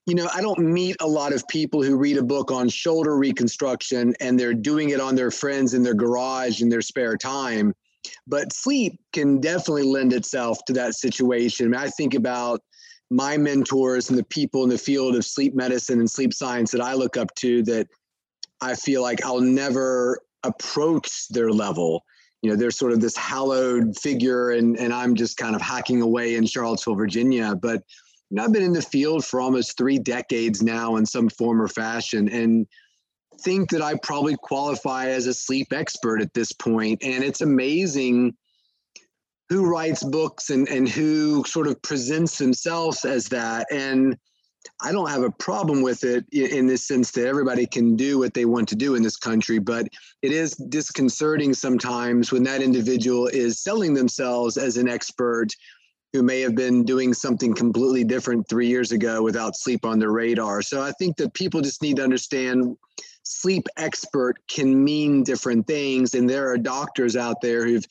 you 0.07 0.15
know, 0.15 0.29
I 0.33 0.41
don't 0.41 0.59
meet 0.59 0.97
a 1.01 1.07
lot 1.07 1.33
of 1.33 1.47
people 1.49 1.83
who 1.83 1.97
read 1.97 2.17
a 2.17 2.23
book 2.23 2.51
on 2.51 2.69
shoulder 2.69 3.17
reconstruction 3.17 4.15
and 4.21 4.39
they're 4.39 4.55
doing 4.55 4.91
it 4.91 5.01
on 5.01 5.15
their 5.15 5.31
friends 5.31 5.75
in 5.75 5.83
their 5.83 5.95
garage 5.95 6.61
in 6.61 6.69
their 6.69 6.83
spare 6.83 7.17
time. 7.17 7.75
But 8.27 8.53
sleep 8.53 9.01
can 9.13 9.41
definitely 9.41 9.83
lend 9.83 10.13
itself 10.13 10.59
to 10.67 10.73
that 10.75 10.95
situation. 10.95 11.67
I, 11.67 11.69
mean, 11.79 11.89
I 11.89 11.91
think 11.91 12.15
about 12.15 12.61
my 13.11 13.37
mentors 13.37 14.11
and 14.11 14.19
the 14.19 14.25
people 14.25 14.63
in 14.65 14.69
the 14.69 14.79
field 14.79 15.17
of 15.17 15.25
sleep 15.25 15.55
medicine 15.55 15.99
and 15.99 16.11
sleep 16.11 16.35
science 16.35 16.71
that 16.73 16.81
I 16.81 16.95
look 16.95 17.17
up 17.17 17.35
to 17.37 17.63
that 17.65 17.89
I 18.61 18.75
feel 18.75 19.03
like 19.03 19.25
I'll 19.25 19.41
never 19.41 20.21
approach 20.45 21.29
their 21.29 21.51
level 21.51 22.05
you 22.43 22.51
know, 22.51 22.57
they're 22.57 22.71
sort 22.71 22.93
of 22.93 23.01
this 23.01 23.17
hallowed 23.17 23.97
figure, 23.97 24.51
and 24.51 24.77
and 24.79 24.93
I'm 24.93 25.15
just 25.15 25.37
kind 25.37 25.55
of 25.55 25.63
hacking 25.63 26.03
away 26.03 26.37
in 26.37 26.47
Charlottesville, 26.47 26.95
Virginia. 26.95 27.55
But 27.55 27.83
you 28.31 28.37
know, 28.37 28.45
I've 28.45 28.53
been 28.53 28.63
in 28.63 28.73
the 28.73 28.83
field 28.83 29.25
for 29.25 29.41
almost 29.41 29.77
three 29.77 29.99
decades 29.99 30.63
now, 30.63 30.97
in 30.97 31.07
some 31.07 31.29
form 31.29 31.61
or 31.61 31.69
fashion, 31.69 32.29
and 32.29 32.67
think 33.43 33.71
that 33.71 33.83
I 33.83 33.97
probably 34.03 34.37
qualify 34.43 35.09
as 35.09 35.27
a 35.27 35.35
sleep 35.35 35.73
expert 35.73 36.21
at 36.21 36.33
this 36.35 36.53
point. 36.53 37.03
And 37.03 37.23
it's 37.23 37.41
amazing 37.41 38.35
who 39.49 39.67
writes 39.67 40.03
books 40.03 40.51
and 40.51 40.69
and 40.69 40.89
who 40.89 41.45
sort 41.45 41.67
of 41.67 41.81
presents 41.83 42.39
themselves 42.39 43.05
as 43.05 43.29
that. 43.29 43.67
And 43.71 44.17
I 44.81 44.93
don't 44.93 45.11
have 45.11 45.23
a 45.23 45.31
problem 45.31 45.83
with 45.83 46.05
it 46.05 46.25
in 46.33 46.67
this 46.67 46.87
sense 46.87 47.11
that 47.13 47.27
everybody 47.27 47.67
can 47.67 47.97
do 47.97 48.19
what 48.19 48.35
they 48.35 48.45
want 48.45 48.69
to 48.69 48.77
do 48.77 48.95
in 48.95 49.03
this 49.03 49.17
country, 49.17 49.59
but 49.59 49.89
it 50.23 50.33
is 50.33 50.55
disconcerting 50.55 51.55
sometimes 51.55 52.33
when 52.33 52.43
that 52.45 52.63
individual 52.63 53.27
is 53.29 53.61
selling 53.61 53.95
themselves 53.95 54.57
as 54.57 54.77
an 54.77 54.89
expert 54.89 55.49
who 56.13 56.23
may 56.23 56.41
have 56.41 56.55
been 56.55 56.85
doing 56.85 57.13
something 57.13 57.53
completely 57.53 58.05
different 58.05 58.49
three 58.49 58.69
years 58.69 58.93
ago 58.93 59.23
without 59.23 59.57
sleep 59.57 59.85
on 59.85 59.99
their 59.99 60.13
radar. 60.13 60.63
So 60.63 60.81
I 60.81 60.93
think 60.93 61.17
that 61.17 61.35
people 61.35 61.61
just 61.61 61.83
need 61.83 61.97
to 61.97 62.05
understand 62.05 62.77
sleep 63.23 63.67
expert 63.77 64.37
can 64.49 64.83
mean 64.83 65.25
different 65.25 65.67
things. 65.67 66.15
And 66.15 66.31
there 66.31 66.49
are 66.49 66.57
doctors 66.57 67.17
out 67.17 67.41
there 67.43 67.67
who've 67.67 67.87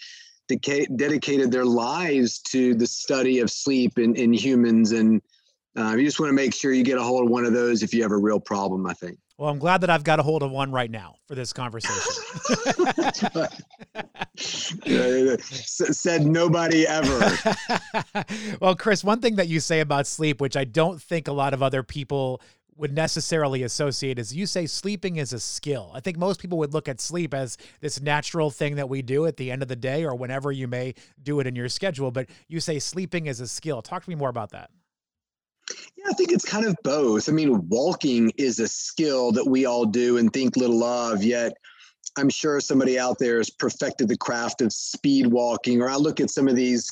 dedicated 0.48 1.52
their 1.52 1.66
lives 1.66 2.40
to 2.40 2.74
the 2.76 2.88
study 2.88 3.40
of 3.40 3.52
sleep 3.52 3.98
in, 3.98 4.16
in 4.16 4.32
humans 4.34 4.92
and 4.92 5.22
uh, 5.78 5.96
you 5.96 6.04
just 6.06 6.20
want 6.20 6.30
to 6.30 6.34
make 6.34 6.54
sure 6.54 6.72
you 6.72 6.84
get 6.84 6.98
a 6.98 7.04
hold 7.04 7.26
of 7.26 7.30
one 7.30 7.46
of 7.46 7.54
those 7.54 7.84
if 7.84 7.94
you 7.94 8.02
have 8.02 8.12
a 8.12 8.18
real 8.18 8.40
problem, 8.40 8.86
I 8.86 8.94
think. 8.94 9.18
Well, 9.38 9.50
I'm 9.50 9.60
glad 9.60 9.82
that 9.82 9.90
I've 9.90 10.06
got 10.06 10.20
a 10.20 10.24
hold 10.24 10.44
of 10.44 10.52
one 10.52 10.72
right 10.72 10.90
now 10.90 11.16
for 11.28 11.36
this 11.36 11.52
conversation. 11.52 12.24
Said 14.38 16.26
nobody 16.26 16.88
ever. 16.88 17.38
well, 18.62 18.76
Chris, 18.76 19.04
one 19.04 19.20
thing 19.20 19.36
that 19.36 19.50
you 19.50 19.60
say 19.60 19.82
about 19.82 20.08
sleep, 20.08 20.40
which 20.40 20.56
I 20.56 20.64
don't 20.64 21.02
think 21.02 21.28
a 21.28 21.34
lot 21.34 21.54
of 21.54 21.62
other 21.62 21.84
people 21.84 22.42
would 22.78 22.94
necessarily 22.94 23.64
associate 23.64 24.20
is 24.20 24.34
you 24.34 24.46
say 24.46 24.66
sleeping 24.66 25.18
is 25.18 25.34
a 25.34 25.40
skill. 25.40 25.92
I 25.94 26.00
think 26.00 26.18
most 26.18 26.40
people 26.40 26.58
would 26.60 26.74
look 26.74 26.88
at 26.88 27.02
sleep 27.02 27.34
as 27.34 27.58
this 27.82 28.02
natural 28.02 28.50
thing 28.50 28.76
that 28.76 28.88
we 28.88 29.02
do 29.02 29.26
at 29.26 29.36
the 29.36 29.52
end 29.52 29.62
of 29.62 29.68
the 29.68 29.76
day 29.76 30.06
or 30.06 30.16
whenever 30.16 30.52
you 30.52 30.68
may 30.68 30.94
do 31.22 31.42
it 31.42 31.48
in 31.48 31.56
your 31.56 31.70
schedule, 31.70 32.12
but 32.12 32.30
you 32.48 32.62
say 32.62 32.80
sleeping 32.80 33.28
is 33.28 33.42
a 33.42 33.48
skill. 33.48 33.82
Talk 33.82 34.04
to 34.04 34.10
me 34.10 34.16
more 34.16 34.30
about 34.30 34.52
that. 34.52 34.70
Yeah, 35.98 36.06
I 36.10 36.14
think 36.14 36.32
it's 36.32 36.46
kind 36.46 36.66
of 36.66 36.76
both. 36.84 37.28
I 37.28 37.32
mean, 37.32 37.68
walking 37.70 38.32
is 38.38 38.60
a 38.60 38.68
skill 38.68 39.32
that 39.32 39.46
we 39.46 39.66
all 39.66 39.86
do 39.86 40.18
and 40.18 40.32
think 40.32 40.56
little 40.56 40.84
of, 40.84 41.24
yet 41.24 41.54
I'm 42.18 42.30
sure 42.30 42.60
somebody 42.60 43.00
out 43.00 43.20
there 43.20 43.38
has 43.38 43.50
perfected 43.50 44.08
the 44.08 44.18
craft 44.18 44.62
of 44.62 44.72
speed 44.72 45.28
walking. 45.28 45.82
Or 45.82 45.90
I 45.90 45.96
look 45.96 46.20
at 46.20 46.30
some 46.30 46.48
of 46.48 46.56
these 46.56 46.92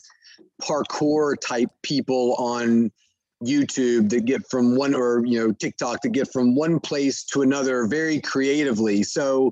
parkour 0.62 1.36
type 1.40 1.70
people 1.84 2.36
on 2.36 2.92
YouTube 3.44 4.10
that 4.10 4.26
get 4.26 4.50
from 4.50 4.76
one 4.76 4.96
or 4.96 5.26
you 5.26 5.38
know 5.38 5.52
TikTok 5.52 6.02
that 6.02 6.10
get 6.10 6.32
from 6.32 6.56
one 6.56 6.80
place 6.80 7.24
to 7.26 7.42
another 7.42 7.86
very 7.86 8.22
creatively. 8.22 9.04
So 9.04 9.52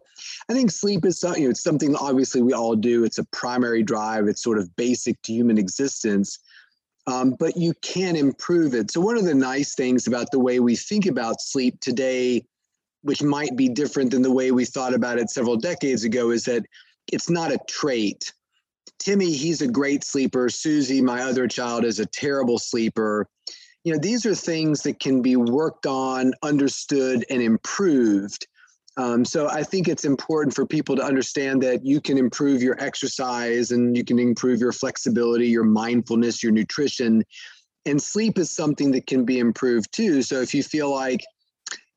I 0.50 0.54
think 0.54 0.72
sleep 0.72 1.06
is 1.06 1.20
something, 1.20 1.42
you 1.42 1.48
know, 1.50 1.52
it's 1.52 1.64
something 1.64 1.96
obviously 1.96 2.42
we 2.42 2.54
all 2.54 2.76
do. 2.76 3.04
It's 3.04 3.18
a 3.18 3.26
primary 3.26 3.84
drive. 3.84 4.28
It's 4.28 4.44
sort 4.44 4.58
of 4.58 4.74
basic 4.76 5.22
to 5.24 5.34
human 5.34 5.58
existence 5.58 6.40
um, 7.08 7.36
but 7.40 7.58
you 7.58 7.74
can 7.82 8.16
improve 8.16 8.74
it. 8.74 8.92
So, 8.92 9.02
one 9.02 9.18
of 9.18 9.26
the 9.26 9.34
nice 9.34 9.76
things 9.76 10.08
about 10.08 10.32
the 10.32 10.40
way 10.40 10.60
we 10.60 10.76
think 10.76 11.06
about 11.06 11.42
sleep 11.42 11.80
today, 11.80 12.46
which 13.02 13.24
might 13.24 13.56
be 13.56 13.70
different 13.70 14.12
than 14.12 14.22
the 14.22 14.32
way 14.32 14.52
we 14.52 14.66
thought 14.66 14.94
about 14.94 15.18
it 15.18 15.30
several 15.30 15.58
decades 15.58 16.04
ago, 16.04 16.32
is 16.32 16.46
that 16.46 16.66
it's 17.12 17.30
not 17.30 17.52
a 17.52 17.60
trait. 17.68 18.32
Timmy, 19.00 19.32
he's 19.32 19.62
a 19.62 19.68
great 19.68 20.04
sleeper. 20.04 20.48
Susie, 20.50 21.02
my 21.02 21.24
other 21.24 21.48
child, 21.48 21.86
is 21.86 22.00
a 22.00 22.06
terrible 22.06 22.60
sleeper. 22.60 23.28
You 23.84 23.94
know, 23.94 24.00
these 24.00 24.28
are 24.28 24.36
things 24.36 24.84
that 24.84 25.00
can 25.00 25.24
be 25.24 25.36
worked 25.36 25.88
on, 25.88 26.34
understood, 26.44 27.26
and 27.32 27.42
improved. 27.42 28.46
Um, 29.02 29.26
so 29.26 29.50
I 29.50 29.64
think 29.64 29.88
it's 29.88 30.06
important 30.06 30.54
for 30.54 30.64
people 30.64 30.96
to 30.96 31.04
understand 31.04 31.64
that 31.64 31.84
you 31.84 32.00
can 32.00 32.20
improve 32.20 32.62
your 32.62 32.80
exercise 32.80 33.72
and 33.72 33.98
you 33.98 34.06
can 34.06 34.20
improve 34.20 34.60
your 34.60 34.72
flexibility, 34.72 35.48
your 35.48 35.64
mindfulness, 35.64 36.44
your 36.44 36.52
nutrition. 36.52 37.24
And 37.88 38.00
sleep 38.00 38.38
is 38.38 38.56
something 38.56 38.92
that 38.92 39.08
can 39.08 39.26
be 39.26 39.40
improved 39.40 39.92
too. 39.92 40.22
So 40.22 40.42
if 40.42 40.54
you 40.54 40.62
feel 40.62 40.94
like 40.94 41.22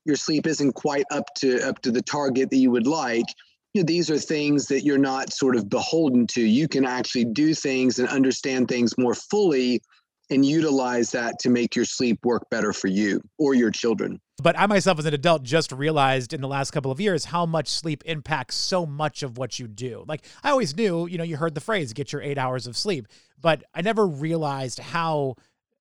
your 0.06 0.16
sleep 0.16 0.46
isn't 0.46 0.72
quite 0.72 1.04
up 1.10 1.26
to 1.40 1.60
up 1.68 1.82
to 1.82 1.90
the 1.90 2.00
target 2.00 2.48
that 2.48 2.56
you 2.56 2.70
would 2.70 2.86
like, 2.86 3.26
you 3.74 3.82
know, 3.82 3.86
these 3.86 4.10
are 4.10 4.18
things 4.18 4.66
that 4.68 4.82
you're 4.82 4.96
not 4.96 5.30
sort 5.30 5.56
of 5.56 5.68
beholden 5.68 6.26
to. 6.28 6.40
You 6.40 6.68
can 6.68 6.86
actually 6.86 7.26
do 7.26 7.52
things 7.52 7.98
and 7.98 8.08
understand 8.08 8.68
things 8.68 8.96
more 8.96 9.14
fully 9.14 9.82
and 10.30 10.44
utilize 10.44 11.10
that 11.10 11.38
to 11.40 11.50
make 11.50 11.76
your 11.76 11.84
sleep 11.84 12.18
work 12.24 12.48
better 12.50 12.72
for 12.72 12.88
you 12.88 13.20
or 13.38 13.54
your 13.54 13.70
children. 13.70 14.20
But 14.42 14.58
I 14.58 14.66
myself, 14.66 14.98
as 14.98 15.04
an 15.04 15.14
adult, 15.14 15.42
just 15.42 15.70
realized 15.70 16.32
in 16.32 16.40
the 16.40 16.48
last 16.48 16.72
couple 16.72 16.90
of 16.90 17.00
years 17.00 17.26
how 17.26 17.46
much 17.46 17.68
sleep 17.68 18.02
impacts 18.06 18.56
so 18.56 18.84
much 18.84 19.22
of 19.22 19.38
what 19.38 19.58
you 19.58 19.68
do. 19.68 20.04
Like, 20.08 20.24
I 20.42 20.50
always 20.50 20.76
knew, 20.76 21.06
you 21.06 21.18
know, 21.18 21.24
you 21.24 21.36
heard 21.36 21.54
the 21.54 21.60
phrase, 21.60 21.92
get 21.92 22.12
your 22.12 22.22
eight 22.22 22.38
hours 22.38 22.66
of 22.66 22.76
sleep, 22.76 23.06
but 23.40 23.62
I 23.74 23.82
never 23.82 24.06
realized 24.06 24.80
how 24.80 25.36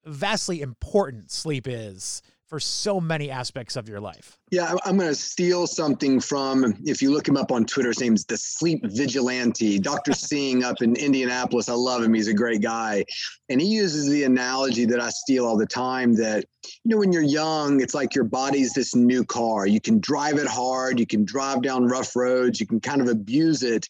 vastly 0.05 0.61
important 0.61 1.31
sleep 1.31 1.67
is 1.67 2.21
for 2.53 2.59
so 2.59 3.01
many 3.01 3.31
aspects 3.31 3.75
of 3.75 3.89
your 3.89 3.99
life. 3.99 4.37
Yeah, 4.51 4.75
I'm 4.85 4.95
going 4.95 5.09
to 5.09 5.15
steal 5.15 5.65
something 5.65 6.19
from, 6.19 6.75
if 6.85 7.01
you 7.01 7.11
look 7.11 7.27
him 7.27 7.35
up 7.35 7.51
on 7.51 7.65
Twitter, 7.65 7.89
his 7.89 7.99
name's 7.99 8.25
the 8.25 8.37
Sleep 8.37 8.85
Vigilante, 8.85 9.79
Dr. 9.79 10.13
Singh 10.13 10.63
up 10.63 10.83
in 10.83 10.95
Indianapolis. 10.95 11.67
I 11.67 11.73
love 11.73 12.03
him. 12.03 12.13
He's 12.13 12.27
a 12.27 12.33
great 12.33 12.61
guy. 12.61 13.05
And 13.49 13.59
he 13.59 13.65
uses 13.65 14.07
the 14.07 14.23
analogy 14.25 14.85
that 14.85 14.99
I 14.99 15.09
steal 15.09 15.47
all 15.47 15.57
the 15.57 15.65
time 15.65 16.13
that, 16.17 16.45
you 16.83 16.91
know, 16.91 16.97
when 16.97 17.11
you're 17.11 17.23
young, 17.23 17.81
it's 17.81 17.95
like 17.95 18.13
your 18.13 18.25
body's 18.25 18.73
this 18.73 18.93
new 18.93 19.25
car. 19.25 19.65
You 19.65 19.81
can 19.81 19.97
drive 19.97 20.37
it 20.37 20.45
hard, 20.45 20.99
you 20.99 21.07
can 21.07 21.25
drive 21.25 21.63
down 21.63 21.87
rough 21.87 22.15
roads, 22.15 22.59
you 22.59 22.67
can 22.67 22.79
kind 22.79 23.01
of 23.01 23.07
abuse 23.07 23.63
it, 23.63 23.89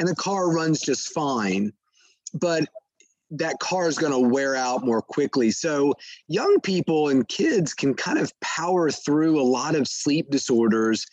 and 0.00 0.08
the 0.08 0.16
car 0.16 0.52
runs 0.52 0.80
just 0.80 1.14
fine. 1.14 1.72
But 2.34 2.64
that 3.30 3.58
car 3.60 3.88
is 3.88 3.98
going 3.98 4.12
to 4.12 4.28
wear 4.28 4.56
out 4.56 4.84
more 4.84 5.02
quickly. 5.02 5.50
So, 5.50 5.94
young 6.28 6.60
people 6.60 7.08
and 7.08 7.26
kids 7.28 7.74
can 7.74 7.94
kind 7.94 8.18
of 8.18 8.32
power 8.40 8.90
through 8.90 9.40
a 9.40 9.42
lot 9.42 9.74
of 9.74 9.86
sleep 9.86 10.30
disorders 10.30 11.06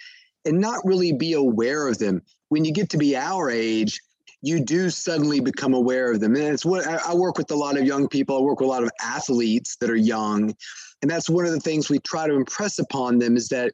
and 0.45 0.59
not 0.59 0.86
really 0.86 1.12
be 1.12 1.33
aware 1.33 1.88
of 1.88 2.00
them. 2.00 2.21
When 2.50 2.65
you 2.65 2.71
get 2.71 2.89
to 2.91 2.97
be 2.97 3.15
our 3.15 3.50
age, 3.50 4.00
you 4.41 4.63
do 4.63 4.89
suddenly 4.89 5.39
become 5.39 5.74
aware 5.74 6.12
of 6.12 6.19
them. 6.19 6.36
And 6.36 6.45
it's 6.45 6.65
what 6.65 6.88
I, 6.88 7.13
work 7.13 7.38
with 7.38 7.51
a 7.51 7.55
lot 7.55 7.77
of 7.77 7.86
young 7.86 8.07
people. 8.07 8.38
I 8.38 8.41
work 8.41 8.59
with 8.59 8.67
a 8.67 8.71
lot 8.71 8.83
of 8.83 8.91
athletes 9.01 9.75
that 9.81 9.89
are 9.89 9.95
young. 9.95 10.53
And 11.01 11.12
that's 11.12 11.29
one 11.29 11.45
of 11.45 11.51
the 11.51 11.59
things 11.59 11.89
we 11.89 12.00
try 12.00 12.27
to 12.27 12.36
impress 12.36 12.79
upon 12.79 13.19
them 13.19 13.36
is 13.36 13.50
that 13.50 13.74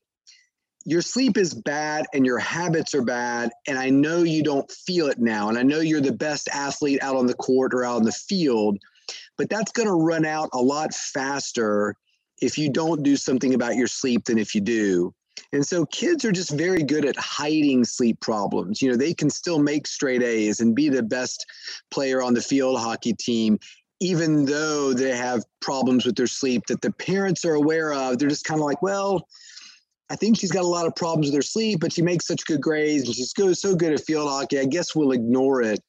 your 0.85 1.01
sleep 1.01 1.37
is 1.37 1.53
bad 1.53 2.05
and 2.13 2.25
your 2.25 2.39
habits 2.39 2.93
are 2.93 3.03
bad 3.03 3.49
and 3.67 3.77
i 3.77 3.89
know 3.89 4.23
you 4.23 4.43
don't 4.43 4.69
feel 4.71 5.07
it 5.07 5.19
now 5.19 5.49
and 5.49 5.57
i 5.57 5.63
know 5.63 5.79
you're 5.79 6.01
the 6.01 6.11
best 6.11 6.49
athlete 6.49 7.01
out 7.01 7.15
on 7.15 7.25
the 7.25 7.33
court 7.35 7.73
or 7.73 7.85
out 7.85 7.97
on 7.97 8.03
the 8.03 8.11
field 8.11 8.77
but 9.37 9.49
that's 9.49 9.71
going 9.71 9.87
to 9.87 9.93
run 9.93 10.25
out 10.25 10.49
a 10.53 10.61
lot 10.61 10.93
faster 10.93 11.95
if 12.41 12.57
you 12.57 12.69
don't 12.69 13.03
do 13.03 13.15
something 13.15 13.53
about 13.53 13.75
your 13.75 13.87
sleep 13.87 14.25
than 14.25 14.37
if 14.37 14.53
you 14.53 14.61
do. 14.61 15.13
And 15.51 15.65
so 15.65 15.85
kids 15.87 16.25
are 16.25 16.31
just 16.31 16.51
very 16.51 16.83
good 16.83 17.05
at 17.05 17.15
hiding 17.15 17.85
sleep 17.85 18.19
problems. 18.19 18.81
You 18.81 18.91
know 18.91 18.97
they 18.97 19.13
can 19.13 19.29
still 19.29 19.59
make 19.59 19.87
straight 19.87 20.21
a's 20.21 20.59
and 20.59 20.75
be 20.75 20.89
the 20.89 21.03
best 21.03 21.45
player 21.91 22.21
on 22.21 22.33
the 22.33 22.41
field 22.41 22.79
hockey 22.79 23.13
team 23.13 23.59
even 23.99 24.43
though 24.43 24.91
they 24.91 25.15
have 25.15 25.43
problems 25.61 26.05
with 26.05 26.15
their 26.17 26.27
sleep 26.27 26.63
that 26.67 26.81
the 26.81 26.91
parents 26.91 27.45
are 27.45 27.53
aware 27.53 27.93
of. 27.93 28.17
They're 28.17 28.27
just 28.27 28.43
kind 28.43 28.59
of 28.59 28.65
like 28.65 28.81
well 28.81 29.27
I 30.13 30.15
think 30.15 30.37
she's 30.37 30.51
got 30.51 30.63
a 30.63 30.67
lot 30.67 30.85
of 30.85 30.95
problems 30.95 31.25
with 31.25 31.35
her 31.35 31.41
sleep, 31.41 31.79
but 31.79 31.91
she 31.91 32.03
makes 32.03 32.27
such 32.27 32.45
good 32.45 32.61
grades 32.61 33.05
and 33.05 33.15
she's 33.15 33.33
so 33.59 33.75
good 33.75 33.93
at 33.93 34.05
field 34.05 34.29
hockey. 34.29 34.59
I 34.59 34.65
guess 34.65 34.95
we'll 34.95 35.11
ignore 35.11 35.63
it. 35.63 35.79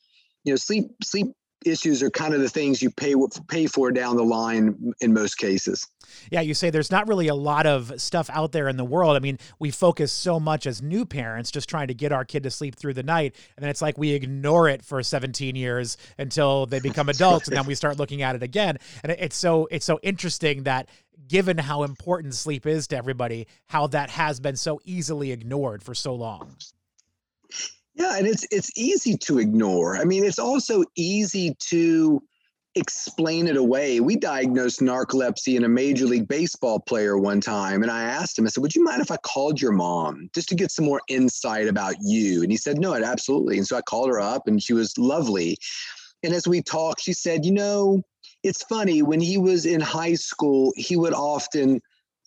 You 0.45 0.53
know, 0.53 0.57
sleep 0.57 0.87
sleep 1.03 1.27
issues 1.65 2.03
are 2.03 2.11
kind 2.11 2.35
of 2.35 2.41
the 2.41 2.49
things 2.49 2.83
you 2.83 2.91
pay 2.91 3.15
pay 3.49 3.67
for 3.67 3.91
down 3.91 4.17
the 4.17 4.25
line 4.25 4.93
in 5.01 5.13
most 5.13 5.37
cases. 5.37 5.87
Yeah, 6.31 6.41
you 6.41 6.55
say 6.55 6.71
there's 6.71 6.91
not 6.91 7.09
really 7.09 7.29
a 7.29 7.35
lot 7.35 7.67
of 7.67 8.01
stuff 8.01 8.31
out 8.31 8.53
there 8.53 8.69
in 8.69 8.77
the 8.77 8.85
world. 8.85 9.17
I 9.17 9.21
mean, 9.21 9.39
we 9.59 9.71
focus 9.71 10.13
so 10.13 10.39
much 10.39 10.67
as 10.67 10.83
new 10.83 11.05
parents 11.05 11.51
just 11.51 11.69
trying 11.69 11.89
to 11.89 11.95
get 11.95 12.13
our 12.13 12.25
kid 12.25 12.43
to 12.45 12.51
sleep 12.51 12.77
through 12.77 12.95
the 12.95 13.03
night, 13.03 13.35
and 13.57 13.63
then 13.63 13.71
it's 13.71 13.83
like 13.83 13.99
we 13.99 14.11
ignore 14.13 14.69
it 14.69 14.85
for 14.85 15.03
17 15.03 15.57
years 15.57 15.97
until 16.19 16.67
they 16.67 16.81
become 16.81 17.09
adults, 17.11 17.49
and 17.49 17.57
then 17.57 17.67
we 17.67 17.75
start 17.75 17.99
looking 17.99 18.23
at 18.23 18.37
it 18.37 18.43
again. 18.43 18.79
And 19.03 19.13
it's 19.13 19.37
so 19.37 19.69
it's 19.71 19.87
so 19.87 19.99
interesting 20.03 20.65
that 20.65 20.89
given 21.29 21.59
how 21.59 21.83
important 21.83 22.35
sleep 22.35 22.67
is 22.67 22.87
to 22.89 22.97
everybody, 22.97 23.47
how 23.67 23.87
that 23.89 24.11
has 24.11 24.41
been 24.41 24.57
so 24.57 24.81
easily 24.85 25.33
ignored 25.33 25.83
for 25.83 25.95
so 25.95 26.15
long. 26.15 26.57
Yeah, 27.95 28.17
and 28.17 28.27
it's 28.27 28.47
it's 28.51 28.71
easy 28.77 29.17
to 29.19 29.39
ignore. 29.39 29.97
I 29.97 30.05
mean, 30.05 30.25
it's 30.25 30.39
also 30.39 30.85
easy 30.97 31.55
to 31.69 32.23
explain 32.75 33.47
it 33.47 33.57
away. 33.57 34.01
We 34.01 34.17
diagnosed 34.17 34.81
narcolepsy 34.81 35.57
in 35.57 35.63
a 35.63 35.69
major 35.69 36.07
league 36.07 36.27
baseball 36.27 36.81
player 36.81 37.17
one 37.17 37.41
time, 37.41 37.83
and 37.83 37.91
I 37.91 38.03
asked 38.03 38.37
him, 38.37 38.47
I 38.47 38.49
said, 38.49 38.63
"Would 38.63 38.75
you 38.75 38.83
mind 38.83 39.01
if 39.01 39.13
I 39.13 39.17
called 39.19 39.61
your 39.61 39.71
mom 39.73 40.29
just 40.35 40.49
to 40.49 40.57
get 40.57 40.73
some 40.73 40.85
more 40.85 41.03
insight 41.09 41.69
about 41.69 41.95
you?" 42.01 42.43
And 42.43 42.51
he 42.51 42.59
said, 42.59 42.79
"No, 42.79 42.95
absolutely." 42.95 43.59
And 43.59 43.67
so 43.67 43.77
I 43.77 43.83
called 43.83 44.09
her 44.09 44.21
up, 44.21 44.49
and 44.49 44.61
she 44.63 44.73
was 44.73 44.99
lovely. 44.99 45.57
And 46.25 46.35
as 46.35 46.49
we 46.49 46.63
talked, 46.63 47.03
she 47.03 47.13
said, 47.13 47.45
"You 47.45 47.53
know, 47.53 48.03
it's 48.43 48.65
funny 48.65 49.03
when 49.03 49.21
he 49.21 49.39
was 49.39 49.67
in 49.67 49.81
high 49.81 50.15
school, 50.15 50.73
he 50.77 50.97
would 50.97 51.15
often." 51.15 51.81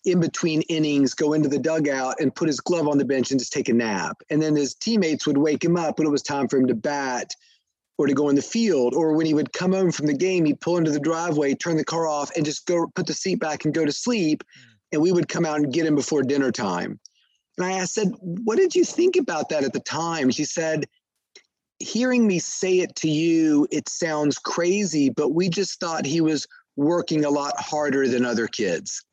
In 0.04 0.20
between 0.20 0.62
innings 0.62 1.14
go 1.14 1.32
into 1.32 1.48
the 1.48 1.58
dugout 1.58 2.20
and 2.20 2.34
put 2.34 2.48
his 2.48 2.60
glove 2.60 2.88
on 2.88 2.98
the 2.98 3.04
bench 3.04 3.30
and 3.30 3.40
just 3.40 3.52
take 3.52 3.68
a 3.68 3.74
nap. 3.74 4.22
And 4.30 4.40
then 4.40 4.54
his 4.54 4.74
teammates 4.74 5.26
would 5.26 5.38
wake 5.38 5.64
him 5.64 5.76
up 5.76 5.98
when 5.98 6.06
it 6.06 6.10
was 6.10 6.22
time 6.22 6.48
for 6.48 6.56
him 6.56 6.66
to 6.68 6.74
bat 6.74 7.30
or 7.98 8.06
to 8.06 8.14
go 8.14 8.28
in 8.28 8.36
the 8.36 8.42
field. 8.42 8.94
Or 8.94 9.14
when 9.14 9.26
he 9.26 9.34
would 9.34 9.52
come 9.52 9.72
home 9.72 9.90
from 9.90 10.06
the 10.06 10.16
game, 10.16 10.44
he'd 10.44 10.60
pull 10.60 10.78
into 10.78 10.92
the 10.92 11.00
driveway, 11.00 11.54
turn 11.54 11.76
the 11.76 11.84
car 11.84 12.06
off, 12.06 12.30
and 12.36 12.44
just 12.44 12.66
go 12.66 12.86
put 12.94 13.06
the 13.06 13.14
seat 13.14 13.40
back 13.40 13.64
and 13.64 13.74
go 13.74 13.84
to 13.84 13.92
sleep. 13.92 14.44
Mm. 14.44 14.64
And 14.92 15.02
we 15.02 15.12
would 15.12 15.28
come 15.28 15.44
out 15.44 15.58
and 15.58 15.72
get 15.72 15.84
him 15.84 15.96
before 15.96 16.22
dinner 16.22 16.50
time. 16.50 16.98
And 17.58 17.66
I 17.66 17.84
said, 17.84 18.12
What 18.20 18.56
did 18.56 18.74
you 18.74 18.84
think 18.84 19.16
about 19.16 19.48
that 19.48 19.64
at 19.64 19.72
the 19.72 19.80
time? 19.80 20.30
She 20.30 20.44
said, 20.44 20.86
Hearing 21.80 22.26
me 22.26 22.38
say 22.38 22.80
it 22.80 22.94
to 22.96 23.10
you, 23.10 23.66
it 23.70 23.88
sounds 23.88 24.38
crazy, 24.38 25.10
but 25.10 25.30
we 25.30 25.48
just 25.48 25.78
thought 25.78 26.06
he 26.06 26.20
was 26.20 26.46
working 26.76 27.24
a 27.24 27.30
lot 27.30 27.60
harder 27.60 28.08
than 28.08 28.24
other 28.24 28.46
kids. 28.46 29.04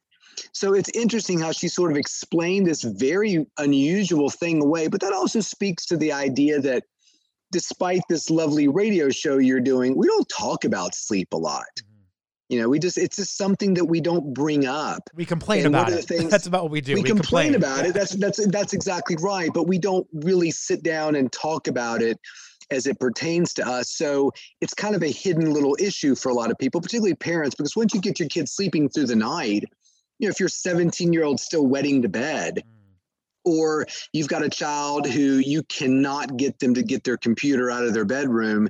So 0.54 0.74
it's 0.74 0.90
interesting 0.90 1.40
how 1.40 1.52
she 1.52 1.68
sort 1.68 1.92
of 1.92 1.98
explained 1.98 2.68
this 2.68 2.84
very 2.84 3.46
unusual 3.58 4.30
thing 4.30 4.62
away, 4.62 4.88
but 4.88 5.02
that 5.02 5.14
also 5.14 5.40
speaks 5.40 5.86
to 5.88 5.98
the 5.98 6.12
idea 6.12 6.60
that 6.62 6.84
despite 7.52 8.02
this 8.10 8.30
lovely 8.30 8.68
radio 8.68 9.10
show 9.10 9.38
you're 9.38 9.62
doing, 9.62 9.98
we 9.98 10.08
don't 10.08 10.28
talk 10.30 10.66
about 10.66 10.96
sleep 10.96 11.30
a 11.34 11.38
lot. 11.38 11.64
Mm-hmm. 11.80 11.92
You 12.50 12.62
know, 12.62 12.70
we 12.70 12.80
just 12.80 12.98
it's 12.98 13.16
just 13.16 13.38
something 13.38 13.74
that 13.76 13.86
we 13.86 14.02
don't 14.02 14.34
bring 14.34 14.66
up. 14.66 15.10
We 15.16 15.26
complain 15.26 15.66
and 15.66 15.76
about 15.76 15.92
it. 15.92 16.04
Things, 16.08 16.30
that's 16.30 16.48
about 16.48 16.64
what 16.64 16.72
we 16.72 16.82
do. 16.82 16.94
We, 16.94 17.02
we 17.02 17.08
complain, 17.10 17.54
complain, 17.54 17.56
about 17.56 17.86
it. 17.86 17.94
That's 17.94 18.12
that's 18.12 18.46
that's 18.48 18.74
exactly 18.74 19.16
right. 19.20 19.50
But 19.54 19.68
we 19.68 19.80
don't 19.80 20.06
really 20.14 20.52
sit 20.52 20.84
down 20.84 21.16
and 21.16 21.32
talk 21.32 21.68
about 21.68 22.02
it 22.02 22.20
as 22.72 22.88
it 22.88 23.00
pertains 23.00 23.54
to 23.54 23.68
us. 23.68 23.92
So 23.92 24.32
it's 24.62 24.74
kind 24.74 24.96
of 24.96 25.04
a 25.04 25.12
hidden 25.12 25.52
little 25.52 25.76
issue 25.80 26.16
for 26.16 26.30
a 26.30 26.34
lot 26.34 26.52
of 26.52 26.58
people, 26.58 26.82
particularly 26.82 27.16
parents, 27.16 27.56
because 27.56 27.76
once 27.76 27.94
you 27.94 28.02
get 28.02 28.20
your 28.20 28.30
kids 28.30 28.54
sleeping 28.54 28.90
through 28.90 29.08
the 29.08 29.16
night, 29.16 29.64
you 30.20 30.28
know, 30.28 30.32
if 30.32 30.40
you're 30.40 30.50
17 30.50 31.14
year 31.14 31.24
old 31.24 31.40
still 31.40 31.66
wetting 31.66 32.02
to 32.02 32.10
bed, 32.10 32.64
or 33.44 33.86
you've 34.12 34.28
got 34.28 34.44
a 34.44 34.50
child 34.50 35.08
who 35.08 35.38
you 35.38 35.64
cannot 35.64 36.36
get 36.36 36.58
them 36.60 36.74
to 36.74 36.84
get 36.84 37.04
their 37.04 37.18
computer 37.18 37.70
out 37.70 37.86
of 37.86 37.94
their 37.94 38.06
bedroom, 38.06 38.68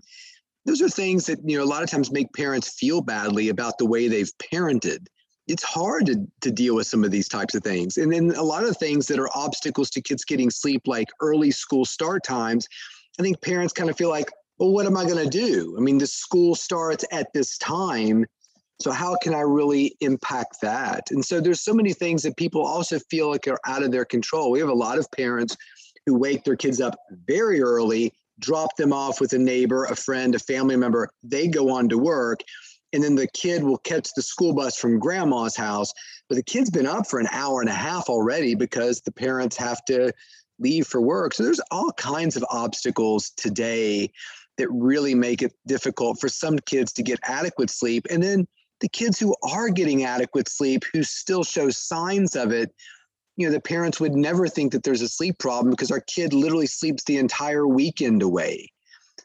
those 0.65 0.81
are 0.81 0.89
things 0.89 1.25
that, 1.27 1.39
you 1.47 1.57
know, 1.57 1.63
a 1.63 1.65
lot 1.65 1.83
of 1.83 1.89
times 1.89 2.11
make 2.11 2.33
parents 2.33 2.69
feel 2.69 3.01
badly 3.01 3.49
about 3.49 3.77
the 3.77 3.85
way 3.85 4.07
they've 4.07 4.31
parented. 4.51 5.07
It's 5.47 5.63
hard 5.63 6.07
to, 6.07 6.25
to 6.41 6.51
deal 6.51 6.75
with 6.75 6.87
some 6.87 7.03
of 7.03 7.11
these 7.11 7.29
types 7.29 7.53
of 7.53 7.63
things. 7.63 7.97
And 7.97 8.11
then 8.11 8.31
a 8.31 8.43
lot 8.43 8.63
of 8.63 8.75
things 8.77 9.05
that 9.07 9.19
are 9.19 9.29
obstacles 9.35 9.91
to 9.91 10.01
kids 10.01 10.25
getting 10.25 10.49
sleep, 10.49 10.81
like 10.87 11.07
early 11.21 11.51
school 11.51 11.85
start 11.85 12.23
times, 12.23 12.67
I 13.19 13.23
think 13.23 13.41
parents 13.41 13.71
kind 13.71 13.89
of 13.89 13.95
feel 13.95 14.09
like, 14.09 14.29
well, 14.57 14.71
what 14.71 14.87
am 14.87 14.97
I 14.97 15.05
going 15.05 15.23
to 15.23 15.29
do? 15.29 15.75
I 15.77 15.81
mean, 15.81 15.99
the 15.99 16.07
school 16.07 16.55
starts 16.55 17.05
at 17.11 17.31
this 17.33 17.57
time 17.59 18.25
so 18.79 18.91
how 18.91 19.15
can 19.21 19.33
I 19.33 19.41
really 19.41 19.95
impact 20.01 20.57
that? 20.61 21.09
And 21.11 21.23
so 21.23 21.39
there's 21.39 21.61
so 21.61 21.73
many 21.73 21.93
things 21.93 22.23
that 22.23 22.35
people 22.35 22.65
also 22.65 22.99
feel 23.09 23.29
like 23.29 23.47
are 23.47 23.59
out 23.65 23.83
of 23.83 23.91
their 23.91 24.05
control. 24.05 24.51
We 24.51 24.59
have 24.59 24.69
a 24.69 24.73
lot 24.73 24.97
of 24.97 25.09
parents 25.11 25.55
who 26.05 26.17
wake 26.17 26.43
their 26.43 26.57
kids 26.57 26.81
up 26.81 26.97
very 27.27 27.61
early, 27.61 28.11
drop 28.39 28.75
them 28.75 28.91
off 28.91 29.21
with 29.21 29.33
a 29.33 29.39
neighbor, 29.39 29.85
a 29.85 29.95
friend, 29.95 30.35
a 30.35 30.39
family 30.39 30.75
member. 30.75 31.09
They 31.23 31.47
go 31.47 31.69
on 31.69 31.89
to 31.89 31.97
work. 31.97 32.41
And 32.93 33.03
then 33.03 33.15
the 33.15 33.27
kid 33.27 33.63
will 33.63 33.79
catch 33.79 34.09
the 34.15 34.21
school 34.21 34.53
bus 34.53 34.77
from 34.77 34.99
grandma's 34.99 35.55
house. 35.55 35.91
But 36.29 36.35
the 36.35 36.43
kid's 36.43 36.69
been 36.69 36.85
up 36.85 37.07
for 37.07 37.19
an 37.19 37.27
hour 37.31 37.61
and 37.61 37.69
a 37.69 37.73
half 37.73 38.09
already 38.09 38.55
because 38.55 39.01
the 39.01 39.11
parents 39.11 39.57
have 39.57 39.83
to 39.85 40.13
leave 40.59 40.87
for 40.87 41.01
work. 41.01 41.33
So 41.33 41.43
there's 41.43 41.61
all 41.71 41.91
kinds 41.93 42.35
of 42.35 42.45
obstacles 42.49 43.31
today 43.31 44.11
that 44.57 44.69
really 44.71 45.15
make 45.15 45.41
it 45.41 45.53
difficult 45.67 46.19
for 46.19 46.29
some 46.29 46.57
kids 46.59 46.93
to 46.93 47.03
get 47.03 47.19
adequate 47.23 47.69
sleep. 47.69 48.07
And 48.09 48.23
then 48.23 48.47
the 48.81 48.89
kids 48.89 49.19
who 49.19 49.35
are 49.43 49.69
getting 49.69 50.03
adequate 50.03 50.49
sleep, 50.49 50.83
who 50.93 51.03
still 51.03 51.43
show 51.43 51.69
signs 51.69 52.35
of 52.35 52.51
it, 52.51 52.73
you 53.37 53.47
know, 53.47 53.53
the 53.53 53.61
parents 53.61 53.99
would 53.99 54.13
never 54.13 54.47
think 54.47 54.71
that 54.71 54.83
there's 54.83 55.01
a 55.01 55.09
sleep 55.09 55.37
problem 55.39 55.71
because 55.71 55.91
our 55.91 56.01
kid 56.01 56.33
literally 56.33 56.67
sleeps 56.67 57.03
the 57.03 57.17
entire 57.17 57.67
weekend 57.67 58.21
away. 58.21 58.71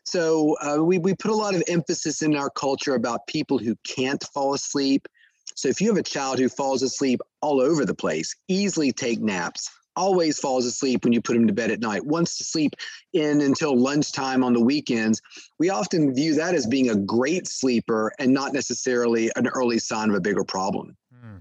So 0.05 0.57
uh, 0.61 0.83
we, 0.83 0.99
we 0.99 1.15
put 1.15 1.31
a 1.31 1.37
lot 1.37 1.55
of 1.55 1.63
emphasis 1.69 2.23
in 2.23 2.35
our 2.35 2.51
culture 2.51 2.95
about 2.95 3.27
people 3.27 3.59
who 3.59 3.77
can't 3.87 4.23
fall 4.35 4.55
asleep. 4.55 5.07
So 5.55 5.69
if 5.69 5.81
you 5.81 5.89
have 5.89 5.99
a 5.99 6.03
child 6.03 6.39
who 6.39 6.49
falls 6.49 6.83
asleep 6.83 7.21
all 7.41 7.61
over 7.61 7.85
the 7.85 7.95
place, 7.95 8.35
easily 8.49 8.93
take 8.93 9.21
naps, 9.21 9.71
always 9.97 10.39
falls 10.39 10.67
asleep 10.67 11.05
when 11.05 11.13
you 11.13 11.21
put 11.21 11.37
him 11.37 11.47
to 11.47 11.53
bed 11.53 11.71
at 11.71 11.81
night, 11.81 12.05
wants 12.05 12.39
to 12.39 12.45
sleep 12.45 12.75
in 13.13 13.41
until 13.41 13.77
lunchtime 13.77 14.45
on 14.45 14.53
the 14.53 14.61
weekends, 14.61 15.21
we 15.59 15.71
often 15.71 16.15
view 16.15 16.35
that 16.35 16.55
as 16.55 16.67
being 16.67 16.91
a 16.91 16.97
great 16.97 17.47
sleeper 17.47 18.13
and 18.19 18.33
not 18.33 18.53
necessarily 18.53 19.31
an 19.37 19.49
early 19.49 19.79
sign 19.79 20.09
of 20.11 20.15
a 20.15 20.21
bigger 20.21 20.45
problem. 20.45 20.97
Hmm. 21.21 21.39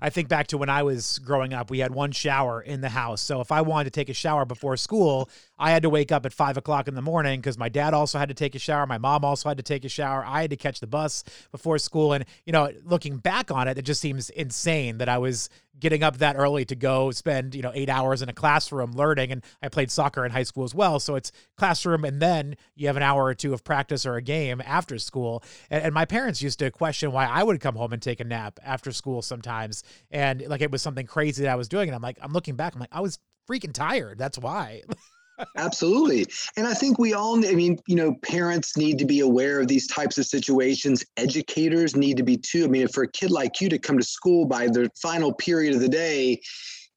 I 0.00 0.10
think 0.10 0.28
back 0.28 0.46
to 0.48 0.58
when 0.58 0.68
I 0.68 0.82
was 0.82 1.18
growing 1.20 1.54
up, 1.54 1.70
we 1.70 1.78
had 1.78 1.94
one 1.94 2.12
shower 2.12 2.60
in 2.60 2.80
the 2.80 2.88
house. 2.88 3.22
So 3.22 3.40
if 3.40 3.52
I 3.52 3.60
wanted 3.60 3.84
to 3.84 3.90
take 3.90 4.08
a 4.08 4.14
shower 4.14 4.44
before 4.44 4.76
school, 4.76 5.28
I 5.58 5.70
had 5.70 5.82
to 5.82 5.90
wake 5.90 6.12
up 6.12 6.26
at 6.26 6.32
five 6.32 6.56
o'clock 6.56 6.88
in 6.88 6.94
the 6.94 7.02
morning 7.02 7.40
because 7.40 7.58
my 7.58 7.68
dad 7.68 7.94
also 7.94 8.18
had 8.18 8.28
to 8.28 8.34
take 8.34 8.54
a 8.54 8.58
shower. 8.58 8.86
My 8.86 8.98
mom 8.98 9.24
also 9.24 9.48
had 9.48 9.56
to 9.56 9.62
take 9.62 9.84
a 9.84 9.88
shower. 9.88 10.24
I 10.26 10.42
had 10.42 10.50
to 10.50 10.56
catch 10.56 10.80
the 10.80 10.86
bus 10.86 11.24
before 11.50 11.78
school. 11.78 12.12
And, 12.12 12.24
you 12.44 12.52
know, 12.52 12.70
looking 12.84 13.16
back 13.18 13.50
on 13.50 13.68
it, 13.68 13.78
it 13.78 13.82
just 13.82 14.00
seems 14.00 14.30
insane 14.30 14.98
that 14.98 15.08
I 15.08 15.18
was 15.18 15.48
getting 15.78 16.02
up 16.02 16.18
that 16.18 16.36
early 16.36 16.64
to 16.64 16.74
go 16.74 17.10
spend, 17.10 17.54
you 17.54 17.62
know, 17.62 17.72
eight 17.74 17.90
hours 17.90 18.22
in 18.22 18.28
a 18.28 18.32
classroom 18.32 18.92
learning. 18.92 19.30
And 19.30 19.42
I 19.62 19.68
played 19.68 19.90
soccer 19.90 20.24
in 20.24 20.32
high 20.32 20.42
school 20.42 20.64
as 20.64 20.74
well. 20.74 20.98
So 21.00 21.16
it's 21.16 21.32
classroom 21.56 22.04
and 22.04 22.20
then 22.20 22.56
you 22.74 22.86
have 22.86 22.96
an 22.96 23.02
hour 23.02 23.24
or 23.24 23.34
two 23.34 23.52
of 23.52 23.64
practice 23.64 24.06
or 24.06 24.16
a 24.16 24.22
game 24.22 24.62
after 24.64 24.98
school. 24.98 25.42
And, 25.70 25.84
and 25.84 25.94
my 25.94 26.04
parents 26.04 26.40
used 26.42 26.58
to 26.60 26.70
question 26.70 27.12
why 27.12 27.26
I 27.26 27.42
would 27.42 27.60
come 27.60 27.76
home 27.76 27.92
and 27.92 28.00
take 28.00 28.20
a 28.20 28.24
nap 28.24 28.58
after 28.64 28.90
school 28.90 29.22
sometimes. 29.22 29.84
And 30.10 30.42
like 30.48 30.60
it 30.60 30.70
was 30.70 30.82
something 30.82 31.06
crazy 31.06 31.42
that 31.42 31.50
I 31.50 31.56
was 31.56 31.68
doing. 31.68 31.88
And 31.88 31.94
I'm 31.94 32.02
like, 32.02 32.18
I'm 32.20 32.32
looking 32.32 32.56
back, 32.56 32.74
I'm 32.74 32.80
like, 32.80 32.90
I 32.92 33.00
was 33.00 33.18
freaking 33.48 33.72
tired. 33.72 34.18
That's 34.18 34.38
why. 34.38 34.82
Absolutely. 35.56 36.26
And 36.56 36.66
I 36.66 36.74
think 36.74 36.98
we 36.98 37.12
all, 37.12 37.36
I 37.46 37.52
mean, 37.52 37.78
you 37.86 37.96
know, 37.96 38.14
parents 38.22 38.76
need 38.76 38.98
to 38.98 39.04
be 39.04 39.20
aware 39.20 39.60
of 39.60 39.68
these 39.68 39.86
types 39.86 40.16
of 40.18 40.26
situations. 40.26 41.04
Educators 41.16 41.94
need 41.94 42.16
to 42.16 42.22
be 42.22 42.36
too. 42.36 42.64
I 42.64 42.68
mean, 42.68 42.88
for 42.88 43.02
a 43.02 43.08
kid 43.10 43.30
like 43.30 43.60
you 43.60 43.68
to 43.68 43.78
come 43.78 43.98
to 43.98 44.04
school 44.04 44.46
by 44.46 44.66
the 44.66 44.90
final 45.00 45.32
period 45.34 45.74
of 45.74 45.80
the 45.80 45.88
day, 45.88 46.40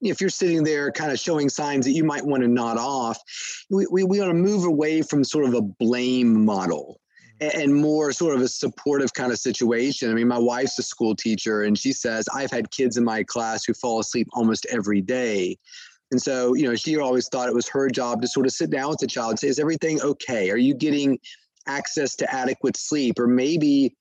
if 0.00 0.20
you're 0.20 0.30
sitting 0.30 0.64
there 0.64 0.90
kind 0.90 1.12
of 1.12 1.18
showing 1.18 1.50
signs 1.50 1.84
that 1.84 1.92
you 1.92 2.04
might 2.04 2.24
want 2.24 2.42
to 2.42 2.48
nod 2.48 2.78
off, 2.78 3.18
we, 3.68 3.86
we, 3.90 4.04
we 4.04 4.20
want 4.20 4.30
to 4.30 4.34
move 4.34 4.64
away 4.64 5.02
from 5.02 5.22
sort 5.22 5.44
of 5.44 5.54
a 5.54 5.60
blame 5.60 6.44
model 6.44 6.99
and 7.40 7.74
more 7.74 8.12
sort 8.12 8.34
of 8.34 8.42
a 8.42 8.48
supportive 8.48 9.14
kind 9.14 9.32
of 9.32 9.38
situation. 9.38 10.10
I 10.10 10.14
mean, 10.14 10.28
my 10.28 10.38
wife's 10.38 10.78
a 10.78 10.82
school 10.82 11.14
teacher, 11.14 11.62
and 11.62 11.78
she 11.78 11.92
says, 11.92 12.26
I've 12.34 12.50
had 12.50 12.70
kids 12.70 12.98
in 12.98 13.04
my 13.04 13.22
class 13.22 13.64
who 13.64 13.72
fall 13.72 13.98
asleep 13.98 14.28
almost 14.34 14.66
every 14.70 15.00
day. 15.00 15.56
And 16.10 16.20
so, 16.20 16.54
you 16.54 16.68
know, 16.68 16.74
she 16.74 16.98
always 16.98 17.28
thought 17.28 17.48
it 17.48 17.54
was 17.54 17.68
her 17.68 17.88
job 17.88 18.20
to 18.22 18.28
sort 18.28 18.44
of 18.44 18.52
sit 18.52 18.70
down 18.70 18.90
with 18.90 18.98
the 18.98 19.06
child 19.06 19.30
and 19.30 19.38
say, 19.38 19.48
is 19.48 19.58
everything 19.58 20.02
okay? 20.02 20.50
Are 20.50 20.56
you 20.56 20.74
getting 20.74 21.18
access 21.66 22.14
to 22.16 22.34
adequate 22.34 22.76
sleep? 22.76 23.18
Or 23.18 23.28
maybe, 23.28 23.96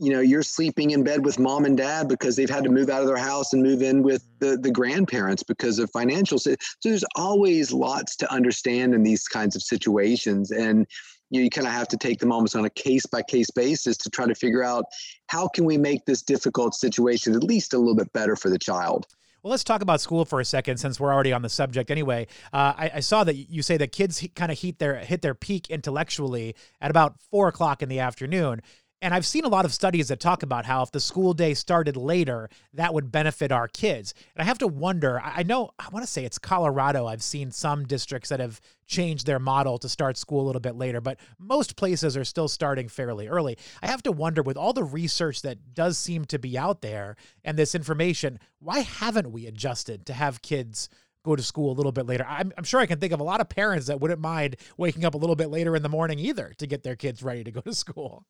you 0.00 0.10
know, 0.12 0.20
you're 0.20 0.42
sleeping 0.42 0.92
in 0.92 1.04
bed 1.04 1.24
with 1.24 1.38
mom 1.38 1.66
and 1.66 1.76
dad 1.76 2.08
because 2.08 2.36
they've 2.36 2.50
had 2.50 2.64
to 2.64 2.70
move 2.70 2.88
out 2.88 3.02
of 3.02 3.06
their 3.06 3.18
house 3.18 3.52
and 3.52 3.62
move 3.62 3.82
in 3.82 4.02
with 4.02 4.26
the, 4.40 4.56
the 4.56 4.70
grandparents 4.70 5.42
because 5.42 5.78
of 5.78 5.90
financial. 5.90 6.38
So 6.38 6.54
there's 6.82 7.04
always 7.16 7.70
lots 7.70 8.16
to 8.16 8.32
understand 8.32 8.94
in 8.94 9.02
these 9.02 9.28
kinds 9.28 9.54
of 9.54 9.62
situations. 9.62 10.50
And, 10.50 10.86
you, 11.32 11.40
know, 11.40 11.44
you 11.44 11.50
kind 11.50 11.66
of 11.66 11.72
have 11.72 11.88
to 11.88 11.96
take 11.96 12.18
them 12.18 12.30
almost 12.30 12.54
on 12.54 12.66
a 12.66 12.70
case 12.70 13.06
by 13.06 13.22
case 13.22 13.50
basis 13.50 13.96
to 13.96 14.10
try 14.10 14.26
to 14.26 14.34
figure 14.34 14.62
out 14.62 14.84
how 15.28 15.48
can 15.48 15.64
we 15.64 15.78
make 15.78 16.04
this 16.04 16.20
difficult 16.22 16.74
situation 16.74 17.34
at 17.34 17.42
least 17.42 17.72
a 17.72 17.78
little 17.78 17.96
bit 17.96 18.12
better 18.12 18.36
for 18.36 18.50
the 18.50 18.58
child. 18.58 19.06
Well, 19.42 19.50
let's 19.50 19.64
talk 19.64 19.82
about 19.82 20.00
school 20.00 20.24
for 20.24 20.38
a 20.38 20.44
second, 20.44 20.76
since 20.76 21.00
we're 21.00 21.12
already 21.12 21.32
on 21.32 21.42
the 21.42 21.48
subject. 21.48 21.90
Anyway, 21.90 22.28
uh, 22.52 22.74
I, 22.76 22.90
I, 22.94 23.00
saw 23.00 23.24
that 23.24 23.34
you 23.34 23.60
say 23.62 23.76
that 23.76 23.90
kids 23.90 24.24
kind 24.36 24.52
of 24.52 24.58
hit 24.60 24.78
their 24.78 24.98
hit 24.98 25.22
their 25.22 25.34
peak 25.34 25.68
intellectually 25.68 26.54
at 26.80 26.92
about 26.92 27.20
four 27.28 27.48
o'clock 27.48 27.82
in 27.82 27.88
the 27.88 27.98
afternoon. 27.98 28.62
And 29.02 29.12
I've 29.12 29.26
seen 29.26 29.44
a 29.44 29.48
lot 29.48 29.64
of 29.64 29.74
studies 29.74 30.06
that 30.08 30.20
talk 30.20 30.44
about 30.44 30.64
how 30.64 30.84
if 30.84 30.92
the 30.92 31.00
school 31.00 31.34
day 31.34 31.54
started 31.54 31.96
later, 31.96 32.48
that 32.72 32.94
would 32.94 33.10
benefit 33.10 33.50
our 33.50 33.66
kids. 33.66 34.14
And 34.36 34.42
I 34.42 34.46
have 34.46 34.58
to 34.58 34.68
wonder, 34.68 35.20
I 35.20 35.42
know, 35.42 35.70
I 35.76 35.88
want 35.90 36.04
to 36.04 36.10
say 36.10 36.24
it's 36.24 36.38
Colorado. 36.38 37.06
I've 37.06 37.22
seen 37.22 37.50
some 37.50 37.84
districts 37.84 38.28
that 38.28 38.38
have 38.38 38.60
changed 38.86 39.26
their 39.26 39.40
model 39.40 39.76
to 39.78 39.88
start 39.88 40.16
school 40.16 40.42
a 40.42 40.46
little 40.46 40.60
bit 40.60 40.76
later, 40.76 41.00
but 41.00 41.18
most 41.36 41.74
places 41.74 42.16
are 42.16 42.24
still 42.24 42.46
starting 42.46 42.88
fairly 42.88 43.26
early. 43.26 43.58
I 43.82 43.88
have 43.88 44.04
to 44.04 44.12
wonder, 44.12 44.40
with 44.40 44.56
all 44.56 44.72
the 44.72 44.84
research 44.84 45.42
that 45.42 45.74
does 45.74 45.98
seem 45.98 46.24
to 46.26 46.38
be 46.38 46.56
out 46.56 46.80
there 46.80 47.16
and 47.44 47.58
this 47.58 47.74
information, 47.74 48.38
why 48.60 48.80
haven't 48.80 49.32
we 49.32 49.46
adjusted 49.46 50.06
to 50.06 50.12
have 50.14 50.42
kids? 50.42 50.88
go 51.24 51.36
to 51.36 51.42
school 51.42 51.70
a 51.70 51.74
little 51.74 51.92
bit 51.92 52.04
later. 52.04 52.26
I'm, 52.28 52.52
I'm, 52.58 52.64
sure 52.64 52.80
I 52.80 52.86
can 52.86 52.98
think 52.98 53.12
of 53.12 53.20
a 53.20 53.22
lot 53.22 53.40
of 53.40 53.48
parents 53.48 53.86
that 53.86 54.00
wouldn't 54.00 54.20
mind 54.20 54.56
waking 54.76 55.04
up 55.04 55.14
a 55.14 55.16
little 55.16 55.36
bit 55.36 55.50
later 55.50 55.76
in 55.76 55.82
the 55.84 55.88
morning 55.88 56.18
either 56.18 56.52
to 56.58 56.66
get 56.66 56.82
their 56.82 56.96
kids 56.96 57.22
ready 57.22 57.44
to 57.44 57.52
go 57.52 57.60
to 57.60 57.72
school. 57.72 58.26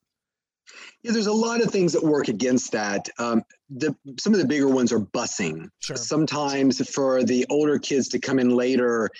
Yeah, 1.02 1.12
there's 1.12 1.26
a 1.26 1.32
lot 1.32 1.60
of 1.60 1.70
things 1.70 1.92
that 1.92 2.02
work 2.02 2.28
against 2.28 2.72
that. 2.72 3.08
Um, 3.18 3.42
the 3.70 3.94
some 4.18 4.32
of 4.32 4.40
the 4.40 4.46
bigger 4.46 4.68
ones 4.68 4.92
are 4.92 5.00
busing. 5.00 5.68
Sure. 5.80 5.96
Sometimes 5.96 6.88
for 6.90 7.24
the 7.24 7.46
older 7.50 7.78
kids 7.78 8.08
to 8.08 8.18
come 8.18 8.38
in 8.38 8.50
later, 8.50 9.10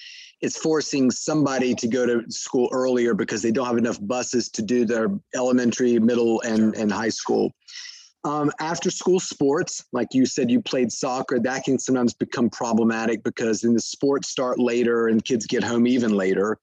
it's 0.41 0.59
forcing 0.59 1.11
somebody 1.11 1.75
to 1.75 1.89
go 1.89 2.07
to 2.07 2.31
school 2.31 2.69
earlier 2.73 3.15
because 3.15 3.43
they 3.43 3.51
don't 3.51 3.67
have 3.67 3.79
enough 3.79 3.99
buses 4.01 4.49
to 4.51 4.63
do 4.63 4.85
their 4.85 5.09
elementary, 5.35 5.99
middle, 5.99 6.41
and 6.43 6.75
and 6.75 6.93
high 6.93 7.09
school. 7.09 7.53
Um, 8.25 8.53
after 8.61 8.89
school 8.91 9.19
sports, 9.19 9.85
like 9.93 10.09
you 10.13 10.27
said, 10.27 10.49
you 10.49 10.61
played 10.61 10.93
soccer, 10.93 11.41
that 11.41 11.65
can 11.65 11.79
sometimes 11.79 12.15
become 12.15 12.51
problematic 12.51 13.25
because 13.25 13.63
then 13.63 13.75
the 13.75 13.81
sports 13.81 14.29
start 14.29 14.61
later 14.61 15.09
and 15.09 15.25
kids 15.25 15.45
get 15.47 15.65
home 15.65 15.89
even 15.89 16.13
later. 16.13 16.59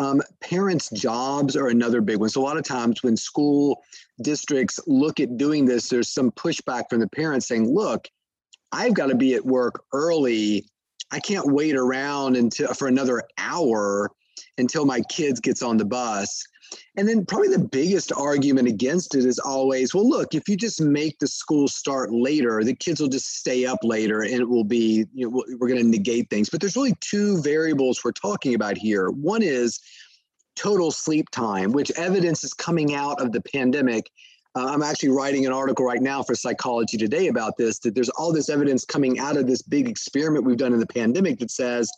Um, 0.00 0.22
parents' 0.40 0.88
jobs 0.88 1.56
are 1.56 1.68
another 1.68 2.00
big 2.00 2.16
one. 2.16 2.30
So 2.30 2.40
a 2.40 2.42
lot 2.42 2.56
of 2.56 2.64
times 2.64 3.02
when 3.02 3.18
school 3.18 3.82
districts 4.22 4.80
look 4.86 5.20
at 5.20 5.36
doing 5.36 5.66
this, 5.66 5.90
there's 5.90 6.10
some 6.10 6.30
pushback 6.32 6.84
from 6.88 7.00
the 7.00 7.08
parents 7.08 7.46
saying, 7.46 7.72
"Look, 7.72 8.08
I've 8.72 8.94
got 8.94 9.08
to 9.08 9.14
be 9.14 9.34
at 9.34 9.44
work 9.44 9.84
early. 9.92 10.66
I 11.10 11.20
can't 11.20 11.52
wait 11.52 11.76
around 11.76 12.36
until 12.36 12.72
for 12.72 12.88
another 12.88 13.22
hour 13.36 14.10
until 14.56 14.86
my 14.86 15.02
kids 15.02 15.38
gets 15.38 15.60
on 15.62 15.76
the 15.76 15.84
bus." 15.84 16.44
And 16.96 17.08
then 17.08 17.24
probably 17.24 17.48
the 17.48 17.58
biggest 17.58 18.12
argument 18.12 18.68
against 18.68 19.14
it 19.14 19.24
is 19.24 19.38
always, 19.38 19.94
well, 19.94 20.08
look, 20.08 20.34
if 20.34 20.48
you 20.48 20.56
just 20.56 20.80
make 20.80 21.18
the 21.18 21.26
school 21.26 21.68
start 21.68 22.12
later, 22.12 22.62
the 22.62 22.74
kids 22.74 23.00
will 23.00 23.08
just 23.08 23.38
stay 23.38 23.66
up 23.66 23.78
later 23.82 24.22
and 24.22 24.34
it 24.34 24.48
will 24.48 24.64
be, 24.64 25.06
you 25.14 25.28
know, 25.28 25.44
we're 25.58 25.68
going 25.68 25.82
to 25.82 25.88
negate 25.88 26.30
things. 26.30 26.48
But 26.48 26.60
there's 26.60 26.76
really 26.76 26.96
two 27.00 27.40
variables 27.42 28.04
we're 28.04 28.12
talking 28.12 28.54
about 28.54 28.76
here. 28.76 29.10
One 29.10 29.42
is 29.42 29.80
total 30.56 30.90
sleep 30.90 31.30
time, 31.30 31.72
which 31.72 31.90
evidence 31.92 32.44
is 32.44 32.52
coming 32.52 32.94
out 32.94 33.20
of 33.20 33.32
the 33.32 33.40
pandemic. 33.40 34.10
Uh, 34.56 34.66
I'm 34.66 34.82
actually 34.82 35.10
writing 35.10 35.46
an 35.46 35.52
article 35.52 35.84
right 35.84 36.02
now 36.02 36.22
for 36.22 36.34
Psychology 36.34 36.96
Today 36.96 37.28
about 37.28 37.56
this, 37.56 37.78
that 37.80 37.94
there's 37.94 38.08
all 38.10 38.32
this 38.32 38.48
evidence 38.48 38.84
coming 38.84 39.18
out 39.18 39.36
of 39.36 39.46
this 39.46 39.62
big 39.62 39.88
experiment 39.88 40.44
we've 40.44 40.56
done 40.56 40.72
in 40.72 40.80
the 40.80 40.86
pandemic 40.86 41.38
that 41.38 41.50
says 41.50 41.90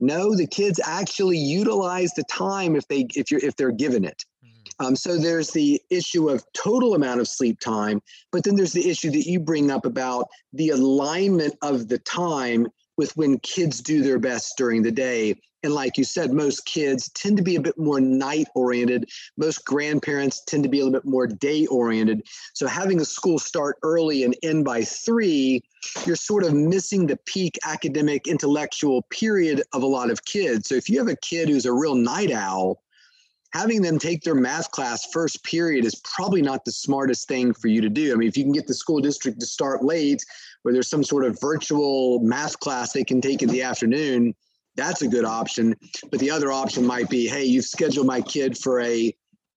no, 0.00 0.34
the 0.34 0.46
kids 0.46 0.80
actually 0.84 1.38
utilize 1.38 2.12
the 2.14 2.24
time 2.24 2.76
if 2.76 2.86
they 2.88 3.06
if 3.14 3.30
you're 3.30 3.40
if 3.44 3.56
they're 3.56 3.72
given 3.72 4.04
it. 4.04 4.24
Mm-hmm. 4.44 4.86
Um, 4.86 4.96
so 4.96 5.18
there's 5.18 5.50
the 5.50 5.80
issue 5.90 6.28
of 6.28 6.44
total 6.54 6.94
amount 6.94 7.20
of 7.20 7.28
sleep 7.28 7.60
time, 7.60 8.02
but 8.30 8.44
then 8.44 8.56
there's 8.56 8.72
the 8.72 8.88
issue 8.88 9.10
that 9.10 9.26
you 9.26 9.40
bring 9.40 9.70
up 9.70 9.86
about 9.86 10.28
the 10.52 10.70
alignment 10.70 11.54
of 11.62 11.88
the 11.88 11.98
time 11.98 12.66
with 12.96 13.16
when 13.16 13.38
kids 13.40 13.80
do 13.80 14.02
their 14.02 14.18
best 14.18 14.54
during 14.56 14.82
the 14.82 14.92
day 14.92 15.34
and 15.62 15.74
like 15.74 15.96
you 15.96 16.04
said, 16.04 16.32
most 16.32 16.66
kids 16.66 17.08
tend 17.10 17.36
to 17.36 17.42
be 17.42 17.56
a 17.56 17.60
bit 17.60 17.78
more 17.78 18.00
night 18.00 18.48
oriented. 18.54 19.08
Most 19.36 19.64
grandparents 19.64 20.42
tend 20.44 20.62
to 20.64 20.68
be 20.68 20.80
a 20.80 20.84
little 20.84 21.00
bit 21.00 21.08
more 21.08 21.26
day 21.26 21.66
oriented. 21.66 22.26
So 22.54 22.66
having 22.66 23.00
a 23.00 23.04
school 23.04 23.38
start 23.38 23.76
early 23.82 24.24
and 24.24 24.36
end 24.42 24.64
by 24.64 24.82
three, 24.82 25.62
you're 26.04 26.16
sort 26.16 26.44
of 26.44 26.52
missing 26.54 27.06
the 27.06 27.18
peak 27.26 27.58
academic 27.64 28.26
intellectual 28.26 29.02
period 29.10 29.62
of 29.72 29.82
a 29.82 29.86
lot 29.86 30.10
of 30.10 30.24
kids. 30.24 30.68
So 30.68 30.74
if 30.74 30.88
you 30.88 30.98
have 30.98 31.08
a 31.08 31.16
kid 31.16 31.48
who's 31.48 31.66
a 31.66 31.72
real 31.72 31.94
night 31.94 32.32
owl, 32.32 32.82
having 33.52 33.82
them 33.82 33.98
take 33.98 34.22
their 34.22 34.34
math 34.34 34.70
class 34.70 35.06
first 35.12 35.44
period 35.44 35.84
is 35.84 36.00
probably 36.02 36.42
not 36.42 36.64
the 36.64 36.72
smartest 36.72 37.28
thing 37.28 37.52
for 37.52 37.68
you 37.68 37.80
to 37.80 37.88
do. 37.88 38.12
I 38.12 38.16
mean, 38.16 38.28
if 38.28 38.36
you 38.36 38.44
can 38.44 38.52
get 38.52 38.66
the 38.66 38.74
school 38.74 39.00
district 39.00 39.40
to 39.40 39.46
start 39.46 39.84
late, 39.84 40.24
where 40.62 40.72
there's 40.72 40.88
some 40.88 41.04
sort 41.04 41.24
of 41.24 41.38
virtual 41.40 42.20
math 42.20 42.58
class 42.60 42.92
they 42.92 43.04
can 43.04 43.20
take 43.20 43.42
in 43.42 43.48
the 43.48 43.62
afternoon, 43.62 44.34
that's 44.76 45.02
a 45.02 45.08
good 45.08 45.24
option. 45.24 45.76
But 46.10 46.20
the 46.20 46.30
other 46.30 46.50
option 46.50 46.86
might 46.86 47.08
be, 47.08 47.26
hey, 47.26 47.44
you've 47.44 47.64
scheduled 47.64 48.06
my 48.06 48.20
kid 48.20 48.56
for 48.56 48.80
a 48.80 49.14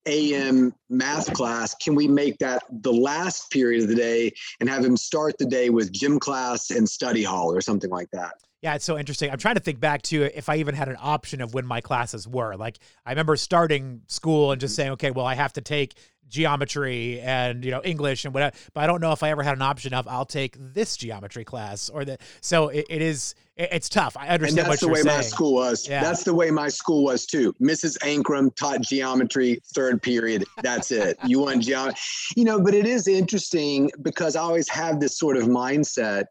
AM 0.08 0.74
math 0.90 1.34
class. 1.34 1.74
Can 1.76 1.96
we 1.96 2.08
make 2.08 2.38
that 2.40 2.64
the 2.70 2.94
last 2.94 3.50
period 3.52 3.84
of 3.84 3.90
the 3.90 3.96
day 3.96 4.32
and 4.60 4.70
have 4.70 4.86
him 4.86 4.98
start 4.98 5.38
the 5.38 5.46
day 5.46 5.70
with 5.70 5.92
gym 5.92 6.20
class 6.20 6.70
and 6.70 6.88
study 6.88 7.24
hall 7.24 7.52
or 7.52 7.62
something 7.62 7.90
like 7.90 8.10
that? 8.12 8.36
Yeah, 8.66 8.74
it's 8.74 8.84
so 8.84 8.98
interesting. 8.98 9.30
I'm 9.30 9.38
trying 9.38 9.54
to 9.54 9.62
think 9.62 9.80
back 9.80 10.02
to 10.04 10.24
if 10.24 10.50
I 10.50 10.56
even 10.56 10.74
had 10.74 10.90
an 10.90 10.98
option 11.00 11.40
of 11.40 11.54
when 11.54 11.68
my 11.68 11.82
classes 11.82 12.28
were. 12.28 12.56
Like 12.56 12.80
I 13.06 13.12
remember 13.12 13.36
starting 13.36 14.02
school 14.08 14.52
and 14.52 14.60
just 14.60 14.72
mm-hmm. 14.72 14.82
saying, 14.82 14.92
okay, 14.94 15.12
well, 15.12 15.28
I 15.28 15.36
have 15.36 15.54
to 15.54 15.62
take 15.62 15.94
geometry 16.28 17.20
and 17.20 17.64
you 17.64 17.70
know 17.70 17.84
English 17.84 18.26
and 18.26 18.34
whatever. 18.34 18.56
But 18.74 18.84
I 18.84 18.88
don't 18.88 19.02
know 19.02 19.12
if 19.12 19.22
I 19.22 19.30
ever 19.30 19.44
had 19.44 19.56
an 19.56 19.62
option 19.62 19.94
of 19.94 20.08
I'll 20.08 20.26
take 20.26 20.58
this 20.60 20.98
geometry 20.98 21.44
class 21.44 21.90
or 21.90 22.06
that. 22.06 22.22
So 22.42 22.70
it, 22.70 22.88
it 22.90 23.04
is 23.04 23.36
it's 23.56 23.88
tough. 23.88 24.18
I 24.18 24.30
understand. 24.30 24.66
And 24.66 24.72
that's 24.72 24.82
the 24.82 24.88
way 24.88 25.04
saying. 25.04 25.16
my 25.16 25.22
school 25.22 25.54
was. 25.54 25.88
Yeah. 25.88 26.02
That's 26.02 26.24
the 26.24 26.34
way 26.34 26.50
my 26.50 26.70
school 26.70 27.04
was 27.04 27.28
too. 27.28 27.54
Mrs. 27.62 28.00
Ankrum 28.00 28.56
taught 28.56 28.82
geometry 28.82 29.60
third 29.76 30.02
period. 30.02 30.44
That's 30.64 30.90
it. 30.90 31.20
you 31.24 31.40
want 31.40 31.62
geometry, 31.62 32.00
you 32.36 32.46
know. 32.46 32.60
But 32.60 32.74
it 32.74 32.88
is 32.88 33.08
interesting 33.08 33.92
because 34.02 34.36
I 34.36 34.42
always 34.42 34.68
have 34.70 35.00
this 35.00 35.20
sort 35.20 35.38
of 35.38 35.44
mindset 35.44 36.26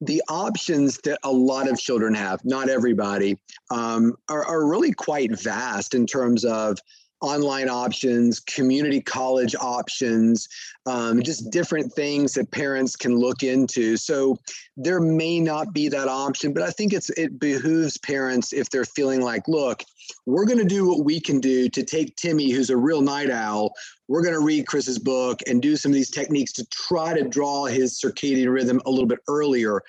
the 0.00 0.22
options 0.28 0.98
that 0.98 1.18
a 1.24 1.30
lot 1.30 1.68
of 1.68 1.78
children 1.78 2.14
have, 2.14 2.44
not 2.44 2.68
everybody, 2.68 3.38
um, 3.70 4.14
are, 4.28 4.44
are 4.44 4.66
really 4.66 4.92
quite 4.92 5.38
vast 5.40 5.94
in 5.94 6.06
terms 6.06 6.44
of 6.44 6.78
online 7.22 7.68
options, 7.68 8.40
community 8.40 9.00
college 9.00 9.54
options, 9.58 10.48
um, 10.84 11.22
just 11.22 11.50
different 11.50 11.90
things 11.92 12.34
that 12.34 12.50
parents 12.50 12.94
can 12.94 13.16
look 13.16 13.42
into. 13.42 13.96
So 13.96 14.38
there 14.76 15.00
may 15.00 15.40
not 15.40 15.72
be 15.72 15.88
that 15.88 16.08
option, 16.08 16.52
but 16.52 16.62
I 16.62 16.70
think 16.70 16.92
it's 16.92 17.10
it 17.10 17.40
behooves 17.40 17.96
parents 17.98 18.52
if 18.52 18.68
they're 18.68 18.84
feeling 18.84 19.22
like, 19.22 19.48
look, 19.48 19.82
we're 20.26 20.44
going 20.44 20.58
to 20.58 20.64
do 20.64 20.88
what 20.88 21.04
we 21.04 21.20
can 21.20 21.40
do 21.40 21.68
to 21.68 21.82
take 21.82 22.16
Timmy, 22.16 22.50
who's 22.50 22.70
a 22.70 22.76
real 22.76 23.00
night 23.00 23.30
owl. 23.30 23.72
We're 24.08 24.22
going 24.22 24.34
to 24.34 24.44
read 24.44 24.66
Chris's 24.66 24.98
book 24.98 25.40
and 25.46 25.60
do 25.60 25.76
some 25.76 25.90
of 25.90 25.94
these 25.94 26.10
techniques 26.10 26.52
to 26.52 26.66
try 26.66 27.12
to 27.18 27.28
draw 27.28 27.64
his 27.64 28.00
circadian 28.00 28.52
rhythm 28.52 28.80
a 28.86 28.90
little 28.90 29.06
bit 29.06 29.18
earlier. 29.28 29.82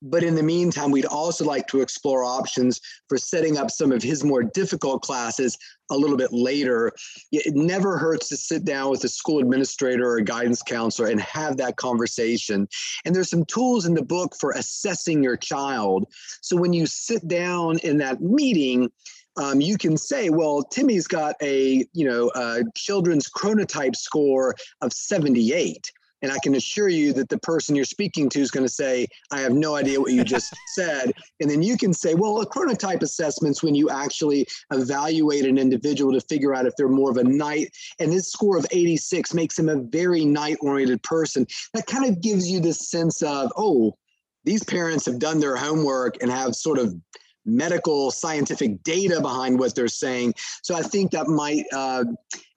But 0.00 0.22
in 0.22 0.34
the 0.34 0.42
meantime, 0.42 0.90
we'd 0.90 1.06
also 1.06 1.44
like 1.44 1.66
to 1.68 1.80
explore 1.80 2.24
options 2.24 2.80
for 3.08 3.18
setting 3.18 3.56
up 3.56 3.70
some 3.70 3.90
of 3.90 4.02
his 4.02 4.22
more 4.22 4.44
difficult 4.44 5.02
classes 5.02 5.58
a 5.90 5.96
little 5.96 6.16
bit 6.16 6.32
later. 6.32 6.92
It 7.32 7.54
never 7.54 7.98
hurts 7.98 8.28
to 8.28 8.36
sit 8.36 8.64
down 8.64 8.90
with 8.90 9.04
a 9.04 9.08
school 9.08 9.40
administrator 9.40 10.08
or 10.08 10.18
a 10.18 10.24
guidance 10.24 10.62
counselor 10.62 11.08
and 11.08 11.20
have 11.20 11.56
that 11.56 11.76
conversation. 11.76 12.68
And 13.04 13.14
there's 13.14 13.30
some 13.30 13.44
tools 13.46 13.86
in 13.86 13.94
the 13.94 14.04
book 14.04 14.34
for 14.38 14.52
assessing 14.52 15.22
your 15.22 15.36
child. 15.36 16.06
So 16.42 16.56
when 16.56 16.72
you 16.72 16.86
sit 16.86 17.26
down 17.26 17.78
in 17.78 17.98
that 17.98 18.20
meeting, 18.20 18.90
um, 19.36 19.60
you 19.60 19.76
can 19.76 19.96
say, 19.96 20.30
well, 20.30 20.62
Timmy's 20.62 21.06
got 21.06 21.36
a 21.42 21.86
you 21.92 22.08
know 22.08 22.30
a 22.34 22.62
children's 22.74 23.28
chronotype 23.28 23.96
score 23.96 24.54
of 24.80 24.92
78. 24.92 25.90
And 26.24 26.32
I 26.32 26.38
can 26.42 26.54
assure 26.54 26.88
you 26.88 27.12
that 27.12 27.28
the 27.28 27.38
person 27.38 27.76
you're 27.76 27.84
speaking 27.84 28.30
to 28.30 28.40
is 28.40 28.50
going 28.50 28.64
to 28.64 28.72
say, 28.72 29.06
I 29.30 29.40
have 29.40 29.52
no 29.52 29.76
idea 29.76 30.00
what 30.00 30.12
you 30.12 30.24
just 30.24 30.54
said. 30.68 31.12
And 31.38 31.50
then 31.50 31.62
you 31.62 31.76
can 31.76 31.92
say, 31.92 32.14
well, 32.14 32.40
a 32.40 32.46
chronotype 32.46 33.02
assessment's 33.02 33.62
when 33.62 33.74
you 33.74 33.90
actually 33.90 34.46
evaluate 34.72 35.44
an 35.44 35.58
individual 35.58 36.14
to 36.14 36.22
figure 36.22 36.54
out 36.54 36.64
if 36.64 36.74
they're 36.76 36.88
more 36.88 37.10
of 37.10 37.18
a 37.18 37.24
night. 37.24 37.76
And 37.98 38.10
this 38.10 38.32
score 38.32 38.56
of 38.56 38.64
86 38.70 39.34
makes 39.34 39.58
him 39.58 39.68
a 39.68 39.76
very 39.76 40.24
night 40.24 40.56
oriented 40.62 41.02
person. 41.02 41.46
That 41.74 41.86
kind 41.86 42.06
of 42.06 42.22
gives 42.22 42.50
you 42.50 42.58
this 42.58 42.88
sense 42.88 43.20
of, 43.20 43.52
oh, 43.58 43.94
these 44.44 44.64
parents 44.64 45.04
have 45.04 45.18
done 45.18 45.40
their 45.40 45.56
homework 45.56 46.22
and 46.22 46.30
have 46.30 46.56
sort 46.56 46.78
of 46.78 46.94
medical 47.46 48.10
scientific 48.10 48.82
data 48.82 49.20
behind 49.20 49.58
what 49.58 49.74
they're 49.74 49.88
saying. 49.88 50.34
So 50.62 50.74
I 50.74 50.82
think 50.82 51.10
that 51.12 51.28
might 51.28 51.64
uh, 51.72 52.04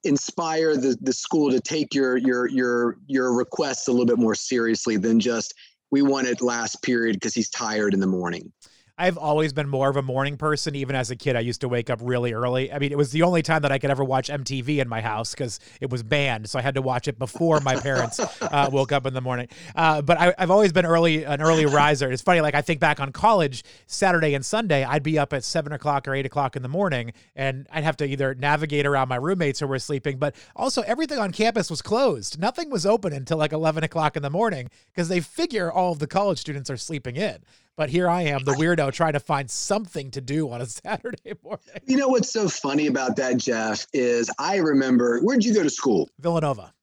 inspire 0.04 0.76
the, 0.76 0.96
the 1.00 1.12
school 1.12 1.50
to 1.50 1.60
take 1.60 1.94
your 1.94 2.16
your 2.16 2.48
your 2.48 2.98
your 3.06 3.34
requests 3.34 3.88
a 3.88 3.90
little 3.90 4.06
bit 4.06 4.18
more 4.18 4.34
seriously 4.34 4.96
than 4.96 5.20
just 5.20 5.54
we 5.90 6.02
want 6.02 6.26
it 6.26 6.42
last 6.42 6.82
period 6.82 7.16
because 7.16 7.34
he's 7.34 7.50
tired 7.50 7.94
in 7.94 8.00
the 8.00 8.06
morning. 8.06 8.52
I've 8.98 9.16
always 9.16 9.52
been 9.52 9.68
more 9.68 9.88
of 9.88 9.96
a 9.96 10.02
morning 10.02 10.36
person. 10.36 10.74
Even 10.74 10.96
as 10.96 11.12
a 11.12 11.16
kid, 11.16 11.36
I 11.36 11.40
used 11.40 11.60
to 11.60 11.68
wake 11.68 11.88
up 11.88 12.00
really 12.02 12.32
early. 12.32 12.72
I 12.72 12.80
mean, 12.80 12.90
it 12.90 12.98
was 12.98 13.12
the 13.12 13.22
only 13.22 13.42
time 13.42 13.62
that 13.62 13.70
I 13.70 13.78
could 13.78 13.90
ever 13.90 14.02
watch 14.02 14.28
MTV 14.28 14.78
in 14.78 14.88
my 14.88 15.00
house 15.00 15.30
because 15.30 15.60
it 15.80 15.88
was 15.88 16.02
banned. 16.02 16.50
So 16.50 16.58
I 16.58 16.62
had 16.62 16.74
to 16.74 16.82
watch 16.82 17.06
it 17.06 17.16
before 17.16 17.60
my 17.60 17.76
parents 17.76 18.18
uh, 18.42 18.68
woke 18.72 18.90
up 18.90 19.06
in 19.06 19.14
the 19.14 19.20
morning. 19.20 19.48
Uh, 19.76 20.02
but 20.02 20.18
I, 20.18 20.34
have 20.36 20.50
always 20.50 20.72
been 20.72 20.84
early, 20.84 21.22
an 21.22 21.40
early 21.40 21.64
riser. 21.64 22.10
It's 22.10 22.22
funny, 22.22 22.40
like 22.40 22.56
I 22.56 22.60
think 22.60 22.80
back 22.80 22.98
on 22.98 23.12
college, 23.12 23.62
Saturday 23.86 24.34
and 24.34 24.44
Sunday, 24.44 24.82
I'd 24.82 25.04
be 25.04 25.16
up 25.16 25.32
at 25.32 25.44
seven 25.44 25.72
o'clock 25.72 26.08
or 26.08 26.14
eight 26.14 26.26
o'clock 26.26 26.56
in 26.56 26.62
the 26.62 26.68
morning, 26.68 27.12
and 27.36 27.68
I'd 27.72 27.84
have 27.84 27.96
to 27.98 28.04
either 28.04 28.34
navigate 28.34 28.84
around 28.84 29.08
my 29.08 29.16
roommates 29.16 29.60
who 29.60 29.68
were 29.68 29.78
sleeping, 29.78 30.18
but 30.18 30.34
also 30.56 30.82
everything 30.82 31.20
on 31.20 31.30
campus 31.30 31.70
was 31.70 31.82
closed. 31.82 32.40
Nothing 32.40 32.68
was 32.68 32.84
open 32.84 33.12
until 33.12 33.38
like 33.38 33.52
eleven 33.52 33.84
o'clock 33.84 34.16
in 34.16 34.22
the 34.22 34.30
morning 34.30 34.70
because 34.92 35.08
they 35.08 35.20
figure 35.20 35.70
all 35.70 35.92
of 35.92 36.00
the 36.00 36.08
college 36.08 36.38
students 36.38 36.68
are 36.68 36.76
sleeping 36.76 37.14
in. 37.14 37.38
But 37.78 37.90
here 37.90 38.10
I 38.10 38.22
am, 38.22 38.42
the 38.42 38.54
weirdo, 38.54 38.92
trying 38.92 39.12
to 39.12 39.20
find 39.20 39.48
something 39.48 40.10
to 40.10 40.20
do 40.20 40.50
on 40.50 40.60
a 40.60 40.66
Saturday 40.66 41.34
morning. 41.44 41.80
You 41.86 41.96
know 41.96 42.08
what's 42.08 42.32
so 42.32 42.48
funny 42.48 42.88
about 42.88 43.14
that, 43.16 43.36
Jeff, 43.36 43.86
is 43.92 44.28
I 44.36 44.56
remember 44.56 45.20
where'd 45.20 45.44
you 45.44 45.54
go 45.54 45.62
to 45.62 45.70
school? 45.70 46.10
Villanova. 46.18 46.74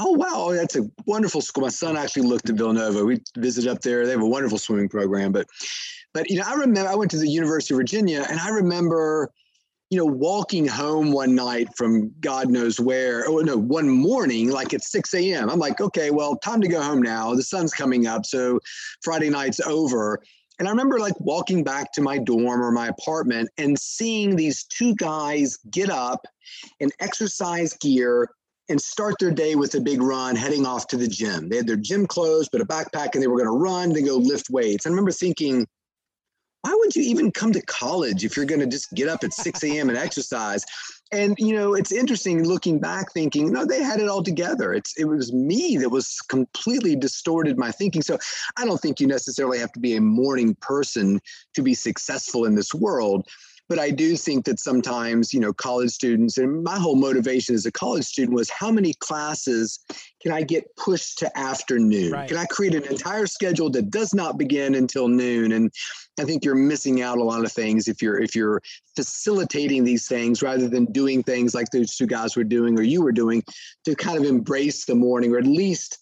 Oh 0.00 0.10
wow, 0.10 0.26
oh, 0.32 0.54
that's 0.54 0.74
a 0.74 0.90
wonderful 1.06 1.40
school. 1.40 1.62
My 1.62 1.68
son 1.68 1.96
actually 1.96 2.22
looked 2.22 2.50
at 2.50 2.56
Villanova. 2.56 3.04
We 3.04 3.20
visited 3.36 3.70
up 3.70 3.82
there. 3.82 4.04
They 4.04 4.10
have 4.10 4.22
a 4.22 4.26
wonderful 4.26 4.58
swimming 4.58 4.88
program. 4.88 5.30
But 5.30 5.46
but 6.12 6.28
you 6.28 6.38
know, 6.38 6.46
I 6.48 6.54
remember 6.54 6.90
I 6.90 6.96
went 6.96 7.12
to 7.12 7.18
the 7.18 7.28
University 7.28 7.72
of 7.74 7.78
Virginia 7.78 8.26
and 8.28 8.40
I 8.40 8.48
remember 8.48 9.30
you 9.92 9.98
know, 9.98 10.06
walking 10.06 10.66
home 10.66 11.12
one 11.12 11.34
night 11.34 11.68
from 11.76 12.10
God 12.20 12.48
knows 12.48 12.80
where, 12.80 13.26
oh 13.28 13.40
no, 13.40 13.58
one 13.58 13.90
morning, 13.90 14.48
like 14.48 14.72
at 14.72 14.82
6 14.82 15.12
a.m. 15.12 15.50
I'm 15.50 15.58
like, 15.58 15.82
okay, 15.82 16.10
well, 16.10 16.36
time 16.36 16.62
to 16.62 16.68
go 16.68 16.80
home 16.80 17.02
now. 17.02 17.34
The 17.34 17.42
sun's 17.42 17.74
coming 17.74 18.06
up. 18.06 18.24
So 18.24 18.58
Friday 19.02 19.28
night's 19.28 19.60
over. 19.60 20.18
And 20.58 20.66
I 20.66 20.70
remember 20.70 20.98
like 20.98 21.20
walking 21.20 21.62
back 21.62 21.92
to 21.92 22.00
my 22.00 22.16
dorm 22.16 22.62
or 22.62 22.72
my 22.72 22.88
apartment 22.88 23.50
and 23.58 23.78
seeing 23.78 24.34
these 24.34 24.64
two 24.64 24.94
guys 24.94 25.58
get 25.70 25.90
up 25.90 26.24
in 26.80 26.88
exercise 27.00 27.74
gear 27.74 28.30
and 28.70 28.80
start 28.80 29.16
their 29.20 29.30
day 29.30 29.56
with 29.56 29.74
a 29.74 29.80
big 29.80 30.00
run 30.00 30.36
heading 30.36 30.64
off 30.64 30.86
to 30.86 30.96
the 30.96 31.06
gym. 31.06 31.50
They 31.50 31.56
had 31.56 31.66
their 31.66 31.76
gym 31.76 32.06
clothes, 32.06 32.48
but 32.50 32.62
a 32.62 32.64
backpack, 32.64 33.10
and 33.12 33.22
they 33.22 33.26
were 33.26 33.36
going 33.36 33.44
to 33.44 33.62
run, 33.62 33.92
then 33.92 34.06
go 34.06 34.16
lift 34.16 34.48
weights. 34.48 34.86
I 34.86 34.88
remember 34.88 35.12
thinking, 35.12 35.66
why 36.62 36.74
would 36.74 36.96
you 36.96 37.02
even 37.02 37.30
come 37.30 37.52
to 37.52 37.62
college 37.62 38.24
if 38.24 38.36
you're 38.36 38.46
going 38.46 38.60
to 38.60 38.66
just 38.66 38.92
get 38.94 39.08
up 39.08 39.24
at 39.24 39.34
6 39.34 39.62
a.m. 39.64 39.88
and 39.88 39.98
exercise? 39.98 40.64
And 41.10 41.34
you 41.38 41.54
know, 41.54 41.74
it's 41.74 41.92
interesting 41.92 42.48
looking 42.48 42.80
back, 42.80 43.12
thinking, 43.12 43.52
no, 43.52 43.66
they 43.66 43.82
had 43.82 44.00
it 44.00 44.08
all 44.08 44.22
together. 44.22 44.72
It's 44.72 44.96
it 44.96 45.04
was 45.04 45.32
me 45.32 45.76
that 45.76 45.90
was 45.90 46.20
completely 46.28 46.96
distorted 46.96 47.58
my 47.58 47.70
thinking. 47.70 48.00
So 48.00 48.16
I 48.56 48.64
don't 48.64 48.80
think 48.80 48.98
you 48.98 49.06
necessarily 49.06 49.58
have 49.58 49.72
to 49.72 49.80
be 49.80 49.94
a 49.94 50.00
morning 50.00 50.54
person 50.54 51.20
to 51.54 51.62
be 51.62 51.74
successful 51.74 52.46
in 52.46 52.54
this 52.54 52.72
world. 52.72 53.28
But 53.72 53.78
I 53.78 53.90
do 53.90 54.18
think 54.18 54.44
that 54.44 54.60
sometimes, 54.60 55.32
you 55.32 55.40
know, 55.40 55.54
college 55.54 55.92
students, 55.92 56.36
and 56.36 56.62
my 56.62 56.78
whole 56.78 56.94
motivation 56.94 57.54
as 57.54 57.64
a 57.64 57.72
college 57.72 58.04
student 58.04 58.34
was 58.34 58.50
how 58.50 58.70
many 58.70 58.92
classes 58.92 59.82
can 60.22 60.30
I 60.30 60.42
get 60.42 60.76
pushed 60.76 61.20
to 61.20 61.38
afternoon? 61.38 62.12
Right. 62.12 62.28
Can 62.28 62.36
I 62.36 62.44
create 62.44 62.74
an 62.74 62.84
entire 62.84 63.26
schedule 63.26 63.70
that 63.70 63.88
does 63.88 64.12
not 64.12 64.36
begin 64.36 64.74
until 64.74 65.08
noon? 65.08 65.52
And 65.52 65.72
I 66.20 66.24
think 66.24 66.44
you're 66.44 66.54
missing 66.54 67.00
out 67.00 67.16
a 67.16 67.24
lot 67.24 67.46
of 67.46 67.52
things 67.52 67.88
if 67.88 68.02
you're 68.02 68.20
if 68.20 68.36
you're 68.36 68.60
facilitating 68.94 69.84
these 69.84 70.06
things 70.06 70.42
rather 70.42 70.68
than 70.68 70.84
doing 70.92 71.22
things 71.22 71.54
like 71.54 71.70
those 71.70 71.96
two 71.96 72.06
guys 72.06 72.36
were 72.36 72.44
doing 72.44 72.78
or 72.78 72.82
you 72.82 73.00
were 73.00 73.10
doing 73.10 73.42
to 73.86 73.94
kind 73.94 74.18
of 74.18 74.24
embrace 74.24 74.84
the 74.84 74.94
morning 74.94 75.32
or 75.32 75.38
at 75.38 75.46
least 75.46 75.96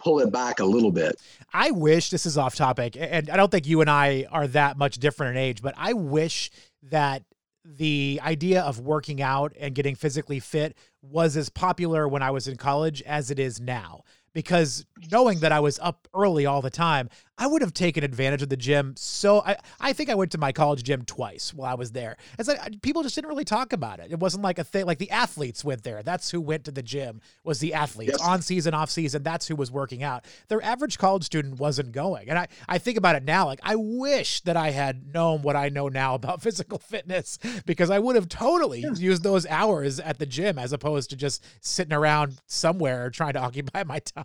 pull 0.00 0.18
it 0.18 0.32
back 0.32 0.58
a 0.58 0.64
little 0.64 0.90
bit. 0.90 1.14
I 1.54 1.70
wish 1.70 2.10
this 2.10 2.26
is 2.26 2.36
off 2.36 2.56
topic, 2.56 2.96
and 2.98 3.30
I 3.30 3.36
don't 3.36 3.52
think 3.52 3.68
you 3.68 3.80
and 3.80 3.88
I 3.88 4.26
are 4.32 4.48
that 4.48 4.76
much 4.76 4.98
different 4.98 5.36
in 5.36 5.42
age, 5.44 5.62
but 5.62 5.74
I 5.78 5.92
wish 5.92 6.50
that 6.82 7.22
the 7.64 8.20
idea 8.22 8.62
of 8.62 8.80
working 8.80 9.22
out 9.22 9.54
and 9.58 9.74
getting 9.74 9.94
physically 9.94 10.40
fit 10.40 10.76
was 11.00 11.36
as 11.36 11.48
popular 11.48 12.08
when 12.08 12.22
I 12.22 12.30
was 12.30 12.48
in 12.48 12.56
college 12.56 13.02
as 13.02 13.30
it 13.30 13.38
is 13.38 13.60
now. 13.60 14.02
Because 14.34 14.84
knowing 15.10 15.40
that 15.40 15.52
I 15.52 15.60
was 15.60 15.78
up 15.80 16.08
early 16.14 16.46
all 16.46 16.62
the 16.62 16.70
time, 16.70 17.10
I 17.42 17.46
would 17.48 17.60
have 17.60 17.74
taken 17.74 18.04
advantage 18.04 18.42
of 18.42 18.50
the 18.50 18.56
gym. 18.56 18.94
So 18.96 19.40
I, 19.40 19.56
I 19.80 19.92
think 19.92 20.10
I 20.10 20.14
went 20.14 20.30
to 20.30 20.38
my 20.38 20.52
college 20.52 20.84
gym 20.84 21.04
twice 21.04 21.52
while 21.52 21.68
I 21.68 21.74
was 21.74 21.90
there. 21.90 22.16
It's 22.38 22.48
like 22.48 22.80
people 22.82 23.02
just 23.02 23.16
didn't 23.16 23.30
really 23.30 23.44
talk 23.44 23.72
about 23.72 23.98
it. 23.98 24.12
It 24.12 24.20
wasn't 24.20 24.44
like 24.44 24.60
a 24.60 24.64
thing 24.64 24.86
like 24.86 24.98
the 24.98 25.10
athletes 25.10 25.64
went 25.64 25.82
there. 25.82 26.04
That's 26.04 26.30
who 26.30 26.40
went 26.40 26.62
to 26.66 26.70
the 26.70 26.84
gym 26.84 27.20
was 27.42 27.58
the 27.58 27.74
athletes 27.74 28.14
yes. 28.16 28.22
on 28.24 28.42
season, 28.42 28.74
off 28.74 28.90
season. 28.90 29.24
That's 29.24 29.48
who 29.48 29.56
was 29.56 29.72
working 29.72 30.04
out. 30.04 30.24
Their 30.46 30.62
average 30.62 30.98
college 30.98 31.24
student 31.24 31.58
wasn't 31.58 31.90
going. 31.90 32.28
And 32.28 32.38
I, 32.38 32.46
I 32.68 32.78
think 32.78 32.96
about 32.96 33.16
it 33.16 33.24
now, 33.24 33.46
like 33.46 33.58
I 33.64 33.74
wish 33.74 34.42
that 34.42 34.56
I 34.56 34.70
had 34.70 35.12
known 35.12 35.42
what 35.42 35.56
I 35.56 35.68
know 35.68 35.88
now 35.88 36.14
about 36.14 36.42
physical 36.42 36.78
fitness 36.78 37.40
because 37.66 37.90
I 37.90 37.98
would 37.98 38.14
have 38.14 38.28
totally 38.28 38.82
yeah. 38.82 38.92
used 38.92 39.24
those 39.24 39.46
hours 39.46 39.98
at 39.98 40.20
the 40.20 40.26
gym 40.26 40.60
as 40.60 40.72
opposed 40.72 41.10
to 41.10 41.16
just 41.16 41.44
sitting 41.60 41.92
around 41.92 42.40
somewhere 42.46 43.10
trying 43.10 43.32
to 43.32 43.40
occupy 43.42 43.82
my 43.82 43.98
time. 43.98 44.24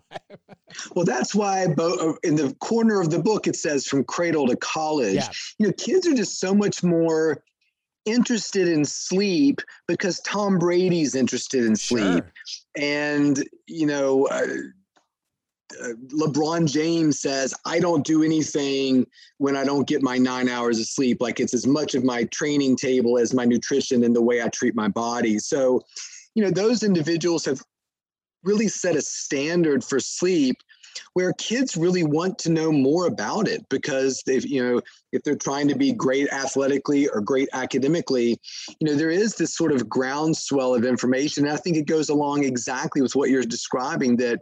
well, 0.94 1.04
that's 1.04 1.34
why 1.34 1.64
uh, 1.64 2.12
in 2.22 2.36
the 2.36 2.54
corner 2.60 3.00
of 3.00 3.07
the 3.10 3.18
book 3.18 3.46
it 3.46 3.56
says 3.56 3.86
from 3.86 4.04
cradle 4.04 4.46
to 4.46 4.56
college. 4.56 5.14
Yeah. 5.14 5.28
You 5.58 5.66
know, 5.66 5.72
kids 5.72 6.06
are 6.06 6.14
just 6.14 6.38
so 6.40 6.54
much 6.54 6.82
more 6.82 7.42
interested 8.04 8.68
in 8.68 8.84
sleep 8.84 9.60
because 9.86 10.20
Tom 10.20 10.58
Brady's 10.58 11.14
interested 11.14 11.64
in 11.64 11.76
sleep. 11.76 12.24
Sure. 12.24 12.62
And, 12.78 13.44
you 13.66 13.86
know, 13.86 14.26
uh, 14.28 14.46
uh, 15.82 15.88
LeBron 16.08 16.70
James 16.70 17.20
says, 17.20 17.54
I 17.66 17.78
don't 17.78 18.04
do 18.04 18.22
anything 18.22 19.06
when 19.36 19.56
I 19.56 19.64
don't 19.64 19.86
get 19.86 20.02
my 20.02 20.16
nine 20.16 20.48
hours 20.48 20.80
of 20.80 20.86
sleep. 20.86 21.20
Like 21.20 21.40
it's 21.40 21.52
as 21.52 21.66
much 21.66 21.94
of 21.94 22.04
my 22.04 22.24
training 22.24 22.76
table 22.76 23.18
as 23.18 23.34
my 23.34 23.44
nutrition 23.44 24.02
and 24.02 24.16
the 24.16 24.22
way 24.22 24.42
I 24.42 24.48
treat 24.48 24.74
my 24.74 24.88
body. 24.88 25.38
So, 25.38 25.82
you 26.34 26.42
know, 26.42 26.50
those 26.50 26.82
individuals 26.82 27.44
have 27.44 27.60
really 28.44 28.68
set 28.68 28.96
a 28.96 29.02
standard 29.02 29.84
for 29.84 30.00
sleep 30.00 30.56
where 31.14 31.32
kids 31.34 31.76
really 31.76 32.02
want 32.02 32.38
to 32.38 32.50
know 32.50 32.72
more 32.72 33.06
about 33.06 33.48
it 33.48 33.66
because 33.68 34.22
they've 34.26 34.46
you 34.46 34.62
know 34.62 34.80
if 35.12 35.22
they're 35.22 35.36
trying 35.36 35.68
to 35.68 35.76
be 35.76 35.92
great 35.92 36.28
athletically 36.28 37.08
or 37.08 37.20
great 37.20 37.48
academically 37.52 38.38
you 38.80 38.86
know 38.86 38.94
there 38.94 39.10
is 39.10 39.34
this 39.36 39.54
sort 39.54 39.72
of 39.72 39.88
groundswell 39.88 40.74
of 40.74 40.84
information. 40.84 41.44
And 41.44 41.52
i 41.52 41.56
think 41.56 41.76
it 41.76 41.86
goes 41.86 42.08
along 42.08 42.44
exactly 42.44 43.02
with 43.02 43.14
what 43.14 43.30
you're 43.30 43.42
describing 43.42 44.16
that 44.16 44.40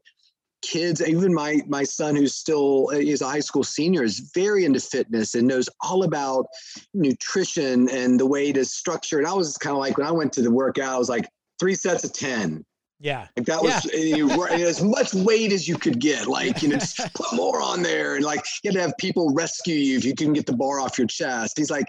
kids 0.63 1.07
even 1.07 1.33
my 1.33 1.61
my 1.69 1.85
son 1.85 2.17
who's 2.17 2.35
still 2.35 2.89
is 2.91 3.21
a 3.21 3.29
high 3.29 3.41
school 3.41 3.63
senior 3.63 4.03
is 4.03 4.31
very 4.35 4.65
into 4.65 4.81
fitness 4.81 5.35
and 5.35 5.47
knows 5.47 5.69
all 5.81 6.03
about 6.03 6.47
nutrition 6.95 7.89
and 7.91 8.19
the 8.19 8.27
way 8.27 8.53
to 8.53 8.65
structure 8.65 9.19
and 9.19 9.27
i 9.27 9.33
was 9.33 9.57
kind 9.59 9.75
of 9.75 9.81
like 9.81 9.97
when 9.99 10.07
i 10.07 10.11
went 10.11 10.33
to 10.33 10.43
the 10.43 10.51
workout 10.51 10.95
i 10.95 10.99
was 10.99 11.09
like 11.09 11.29
three 11.61 11.75
sets 11.75 12.05
of 12.05 12.13
10 12.13 12.65
yeah. 12.99 13.29
Like 13.37 13.47
that 13.47 13.63
was 13.63 13.91
yeah. 13.93 14.67
as 14.67 14.83
much 14.83 15.13
weight 15.13 15.53
as 15.53 15.69
you 15.69 15.77
could 15.77 16.01
get. 16.01 16.27
Like, 16.27 16.63
you 16.63 16.69
know, 16.69 16.77
just 16.77 16.99
put 17.15 17.35
more 17.35 17.61
on 17.61 17.83
there. 17.83 18.17
And 18.17 18.25
like, 18.25 18.45
you 18.63 18.71
had 18.71 18.75
to 18.75 18.81
have 18.81 18.97
people 18.99 19.33
rescue 19.35 19.75
you 19.75 19.99
if 19.99 20.05
you 20.05 20.15
couldn't 20.15 20.35
get 20.35 20.47
the 20.47 20.57
bar 20.57 20.81
off 20.81 20.99
your 20.99 21.07
chest. 21.07 21.59
He's 21.59 21.71
like, 21.71 21.87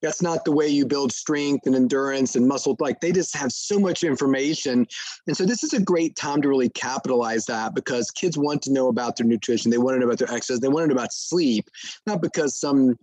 that's 0.00 0.20
not 0.20 0.44
the 0.44 0.50
way 0.50 0.66
you 0.66 0.84
build 0.84 1.12
strength 1.12 1.64
and 1.64 1.76
endurance 1.76 2.34
and 2.34 2.48
muscle. 2.48 2.76
Like, 2.80 3.00
they 3.00 3.12
just 3.12 3.36
have 3.36 3.52
so 3.52 3.78
much 3.78 4.02
information. 4.02 4.84
And 5.28 5.36
so, 5.36 5.46
this 5.46 5.62
is 5.62 5.74
a 5.74 5.80
great 5.80 6.16
time 6.16 6.42
to 6.42 6.48
really 6.48 6.70
capitalize 6.70 7.46
that 7.46 7.76
because 7.76 8.10
kids 8.10 8.36
want 8.36 8.62
to 8.62 8.72
know 8.72 8.88
about 8.88 9.16
their 9.16 9.26
nutrition. 9.28 9.70
They 9.70 9.78
want 9.78 9.94
to 9.94 10.00
know 10.00 10.06
about 10.06 10.18
their 10.18 10.34
exercise. 10.34 10.58
They 10.58 10.66
want 10.66 10.84
to 10.84 10.88
know 10.88 10.98
about 10.98 11.12
sleep, 11.12 11.70
not 12.04 12.20
because 12.20 12.58
some 12.58 12.98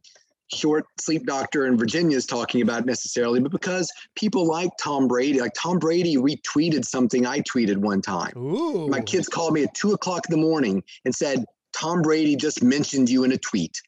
short 0.53 0.85
sleep 0.99 1.25
doctor 1.25 1.67
in 1.67 1.77
Virginia 1.77 2.17
is 2.17 2.25
talking 2.25 2.61
about 2.61 2.85
necessarily, 2.85 3.39
but 3.39 3.51
because 3.51 3.91
people 4.15 4.45
like 4.45 4.69
Tom 4.79 5.07
Brady, 5.07 5.39
like 5.39 5.53
Tom 5.53 5.79
Brady 5.79 6.17
retweeted 6.17 6.85
something 6.85 7.25
I 7.25 7.41
tweeted 7.41 7.77
one 7.77 8.01
time. 8.01 8.33
Ooh. 8.37 8.87
My 8.87 9.01
kids 9.01 9.27
called 9.27 9.53
me 9.53 9.63
at 9.63 9.73
two 9.73 9.93
o'clock 9.93 10.23
in 10.29 10.35
the 10.35 10.41
morning 10.41 10.83
and 11.05 11.13
said, 11.13 11.45
Tom 11.73 12.01
Brady 12.01 12.35
just 12.35 12.63
mentioned 12.63 13.09
you 13.09 13.23
in 13.23 13.31
a 13.31 13.37
tweet. 13.37 13.81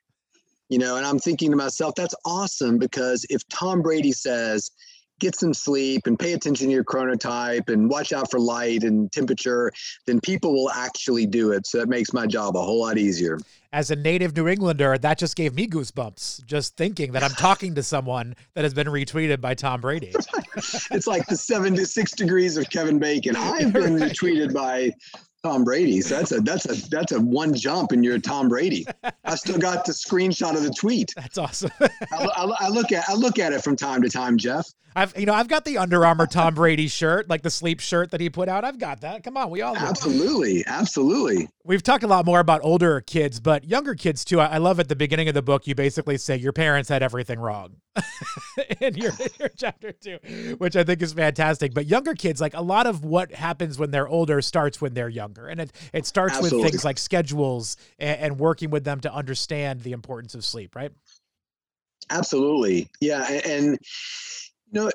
You 0.69 0.78
know, 0.78 0.95
and 0.95 1.06
I'm 1.06 1.19
thinking 1.19 1.52
to 1.52 1.58
myself, 1.58 1.95
that's 1.95 2.15
awesome 2.26 2.78
because 2.78 3.26
if 3.30 3.45
Tom 3.50 3.82
Brady 3.82 4.13
says, 4.13 4.71
get 5.21 5.38
some 5.38 5.53
sleep 5.53 6.07
and 6.07 6.19
pay 6.19 6.34
attention 6.34 6.67
to 6.67 6.73
your 6.73 6.84
chronotype 6.84 7.69
and 7.69 7.89
watch 7.89 8.12
out 8.12 8.29
for 8.29 8.39
light 8.39 8.84
and 8.84 9.10
temperature, 9.12 9.71
then 10.05 10.19
people 10.19 10.53
will 10.53 10.71
actually 10.71 11.25
do 11.25 11.51
it. 11.51 11.65
So 11.65 11.77
that 11.77 11.88
makes 11.88 12.12
my 12.12 12.27
job 12.27 12.57
a 12.57 12.62
whole 12.62 12.81
lot 12.81 12.97
easier 12.97 13.38
as 13.73 13.89
a 13.89 13.95
native 13.95 14.36
New 14.36 14.47
Englander, 14.47 14.97
that 14.97 15.17
just 15.17 15.36
gave 15.36 15.53
me 15.53 15.67
goosebumps 15.67 16.45
just 16.45 16.75
thinking 16.75 17.13
that 17.13 17.23
I'm 17.23 17.31
talking 17.31 17.75
to 17.75 17.84
someone 17.84 18.36
that 18.53 18.63
has 18.63 18.73
been 18.73 18.88
retweeted 18.88 19.39
by 19.39 19.53
Tom 19.53 19.81
Brady. 19.81 20.13
it's 20.91 21.07
like 21.07 21.25
the 21.27 21.38
seven 21.38 21.75
to 21.75 21.86
six 21.86 22.12
degrees 22.12 22.57
of 22.57 22.69
Kevin 22.69 22.99
Bacon. 22.99 23.36
I've 23.36 23.71
been 23.71 23.95
retweeted 23.97 24.53
by 24.53 24.93
Tom 25.43 25.63
Brady. 25.63 26.01
So 26.01 26.17
that's 26.17 26.32
a 26.32 26.41
that's 26.41 26.65
a 26.65 26.89
that's 26.89 27.12
a 27.12 27.19
one 27.19 27.54
jump 27.56 27.91
and 27.91 28.06
you're 28.06 28.19
Tom 28.19 28.47
Brady. 28.47 28.86
I 29.23 29.36
still 29.36 29.58
got 29.58 29.86
the 29.86 29.91
screenshot 29.91 30.56
of 30.56 30.63
the 30.63 30.69
tweet. 30.69 31.13
That's 31.21 31.38
awesome. 31.38 31.71
I, 31.80 31.89
I, 32.12 32.51
I, 32.60 32.67
look 32.69 32.91
at 32.91 33.08
I 33.08 33.13
look 33.13 33.39
at 33.39 33.54
it 33.54 33.63
from 33.63 33.75
time 33.75 34.01
to 34.01 34.10
time, 34.10 34.38
Jeff. 34.38 34.67
I've 34.95 35.17
you 35.17 35.25
know 35.25 35.34
I've 35.34 35.47
got 35.47 35.63
the 35.63 35.77
Under 35.77 36.06
Armour 36.06 36.27
Tom 36.27 36.54
Brady 36.54 36.88
shirt, 36.88 37.30
like 37.30 37.43
the 37.43 37.49
sleep 37.49 37.80
shirt 37.80 38.12
that 38.12 38.19
he 38.19 38.30
put 38.30 38.49
out. 38.49 38.65
I've 38.65 38.77
got 38.77 39.01
that. 39.01 39.23
Come 39.23 39.38
on, 39.38 39.49
we 39.49 39.62
all 39.62 39.75
absolutely, 39.75 40.65
absolutely. 40.67 41.47
We've 41.63 41.84
talked 41.84 42.04
a 42.04 42.08
lot 42.08 42.25
more 42.25 42.39
about 42.39 42.62
older 42.63 43.01
kids, 43.01 43.39
but 43.39 43.63
younger 43.63 43.95
kids 43.95 44.25
too. 44.25 44.39
I, 44.39 44.58
love 44.58 44.80
at 44.80 44.89
the 44.89 44.95
beginning 44.95 45.27
of 45.27 45.34
the 45.34 45.41
book 45.41 45.67
you 45.67 45.75
basically 45.75 46.17
say 46.17 46.36
your 46.36 46.54
parents 46.54 46.89
had 46.89 47.04
everything 47.04 47.39
wrong 47.39 47.75
in 48.80 48.95
your, 48.95 49.12
your 49.39 49.49
chapter 49.56 49.91
two, 49.91 50.17
which 50.58 50.75
I 50.75 50.84
think 50.84 51.01
is 51.01 51.13
fantastic. 51.13 51.73
But 51.73 51.86
younger 51.86 52.15
kids, 52.15 52.41
like 52.41 52.56
a 52.56 52.62
lot 52.62 52.88
of 52.88 53.06
what 53.06 53.32
happens 53.32 53.77
when 53.77 53.91
they're 53.91 54.08
older 54.08 54.41
starts 54.41 54.82
when 54.82 54.93
they're 54.93 55.10
younger, 55.32 55.48
and 55.48 55.62
it 55.62 55.72
it 55.94 56.06
starts 56.06 56.36
absolutely. 56.36 56.63
with 56.63 56.72
things 56.72 56.86
like 56.86 56.98
schedules 56.98 57.78
and, 58.00 58.20
and 58.20 58.39
working 58.39 58.70
with 58.70 58.84
them 58.84 59.00
to 59.02 59.13
understand 59.13 59.82
the 59.82 59.91
importance 59.91 60.36
of 60.36 60.44
sleep, 60.44 60.76
right? 60.76 60.91
Absolutely, 62.10 62.89
yeah, 63.00 63.24
and 63.46 63.78
no, 64.72 64.89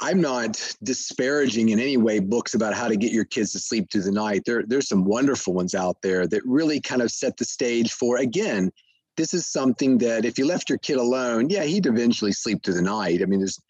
I'm 0.00 0.20
not 0.20 0.74
disparaging 0.82 1.70
in 1.70 1.80
any 1.80 1.96
way 1.96 2.18
books 2.18 2.54
about 2.54 2.74
how 2.74 2.88
to 2.88 2.96
get 2.96 3.12
your 3.12 3.24
kids 3.24 3.52
to 3.52 3.58
sleep 3.58 3.90
through 3.90 4.02
the 4.02 4.12
night. 4.12 4.42
There, 4.44 4.62
there's 4.66 4.88
some 4.88 5.04
wonderful 5.04 5.54
ones 5.54 5.74
out 5.74 6.02
there 6.02 6.26
that 6.26 6.42
really 6.44 6.80
kind 6.80 7.02
of 7.02 7.10
set 7.10 7.36
the 7.36 7.44
stage 7.44 7.92
for, 7.92 8.18
again, 8.18 8.70
this 9.16 9.32
is 9.34 9.46
something 9.46 9.98
that 9.98 10.24
if 10.24 10.38
you 10.38 10.46
left 10.46 10.68
your 10.68 10.78
kid 10.78 10.96
alone, 10.96 11.50
yeah, 11.50 11.64
he'd 11.64 11.86
eventually 11.86 12.32
sleep 12.32 12.62
through 12.62 12.74
the 12.74 12.82
night. 12.82 13.22
I 13.22 13.26
mean, 13.26 13.40
there's 13.40 13.60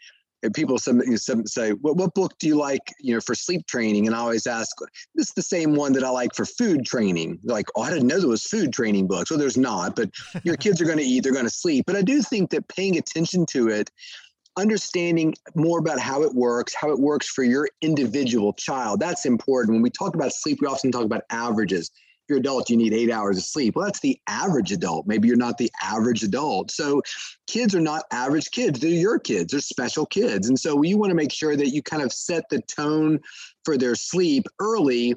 people 0.54 0.78
some, 0.78 1.00
some 1.16 1.46
say, 1.46 1.72
what, 1.72 1.96
what 1.96 2.14
book 2.14 2.32
do 2.38 2.46
you 2.46 2.56
like, 2.56 2.92
you 3.00 3.14
know, 3.14 3.20
for 3.20 3.34
sleep 3.34 3.66
training? 3.66 4.06
And 4.06 4.16
I 4.16 4.20
always 4.20 4.46
ask, 4.46 4.76
this 5.14 5.28
is 5.28 5.34
the 5.34 5.42
same 5.42 5.74
one 5.74 5.92
that 5.94 6.04
I 6.04 6.10
like 6.10 6.34
for 6.34 6.44
food 6.44 6.86
training. 6.86 7.38
They're 7.42 7.54
like, 7.54 7.68
oh, 7.76 7.82
I 7.82 7.90
didn't 7.90 8.06
know 8.06 8.18
there 8.18 8.28
was 8.28 8.44
food 8.44 8.72
training 8.72 9.06
books. 9.06 9.30
Well, 9.30 9.38
there's 9.38 9.58
not, 9.58 9.96
but 9.96 10.10
your 10.44 10.56
kids 10.56 10.80
are 10.80 10.86
going 10.86 10.98
to 10.98 11.04
eat, 11.04 11.22
they're 11.22 11.32
going 11.32 11.44
to 11.44 11.50
sleep. 11.50 11.84
But 11.86 11.96
I 11.96 12.02
do 12.02 12.22
think 12.22 12.50
that 12.50 12.68
paying 12.68 12.96
attention 12.96 13.46
to 13.46 13.68
it 13.68 13.90
understanding 14.56 15.34
more 15.54 15.78
about 15.78 16.00
how 16.00 16.22
it 16.22 16.34
works, 16.34 16.74
how 16.74 16.90
it 16.90 16.98
works 16.98 17.28
for 17.28 17.44
your 17.44 17.68
individual 17.82 18.52
child. 18.52 19.00
That's 19.00 19.24
important. 19.24 19.74
When 19.74 19.82
we 19.82 19.90
talk 19.90 20.14
about 20.14 20.32
sleep, 20.32 20.58
we 20.60 20.66
often 20.66 20.90
talk 20.92 21.04
about 21.04 21.22
averages. 21.30 21.90
You're 22.30 22.38
adult, 22.38 22.70
you 22.70 22.76
need 22.76 22.94
eight 22.94 23.10
hours 23.10 23.36
of 23.36 23.44
sleep. 23.44 23.74
Well, 23.74 23.84
that's 23.84 24.00
the 24.00 24.18
average 24.28 24.70
adult. 24.70 25.06
Maybe 25.06 25.26
you're 25.28 25.36
not 25.36 25.58
the 25.58 25.70
average 25.82 26.22
adult. 26.22 26.70
So 26.70 27.02
kids 27.48 27.74
are 27.74 27.80
not 27.80 28.04
average 28.12 28.52
kids. 28.52 28.78
They're 28.78 28.90
your 28.90 29.18
kids. 29.18 29.50
They're 29.50 29.60
special 29.60 30.06
kids. 30.06 30.48
And 30.48 30.58
so 30.58 30.80
you 30.82 30.96
want 30.96 31.10
to 31.10 31.16
make 31.16 31.32
sure 31.32 31.56
that 31.56 31.70
you 31.70 31.82
kind 31.82 32.02
of 32.02 32.12
set 32.12 32.48
the 32.48 32.62
tone 32.62 33.18
for 33.64 33.76
their 33.76 33.96
sleep 33.96 34.46
early 34.60 35.14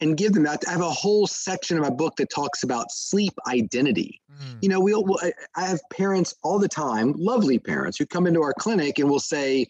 and 0.00 0.16
give 0.16 0.32
them 0.32 0.44
that. 0.44 0.64
I 0.66 0.72
have 0.72 0.80
a 0.80 0.90
whole 0.90 1.26
section 1.26 1.76
of 1.76 1.82
my 1.82 1.90
book 1.90 2.16
that 2.16 2.30
talks 2.30 2.62
about 2.62 2.90
sleep 2.90 3.34
identity. 3.46 4.22
Mm. 4.32 4.62
You 4.62 4.68
know, 4.70 4.80
we'll, 4.80 5.04
we'll, 5.04 5.20
I 5.56 5.66
have 5.66 5.80
parents 5.90 6.34
all 6.42 6.58
the 6.58 6.68
time, 6.68 7.12
lovely 7.16 7.58
parents, 7.58 7.98
who 7.98 8.06
come 8.06 8.26
into 8.26 8.42
our 8.42 8.54
clinic 8.54 8.98
and 8.98 9.10
will 9.10 9.20
say, 9.20 9.66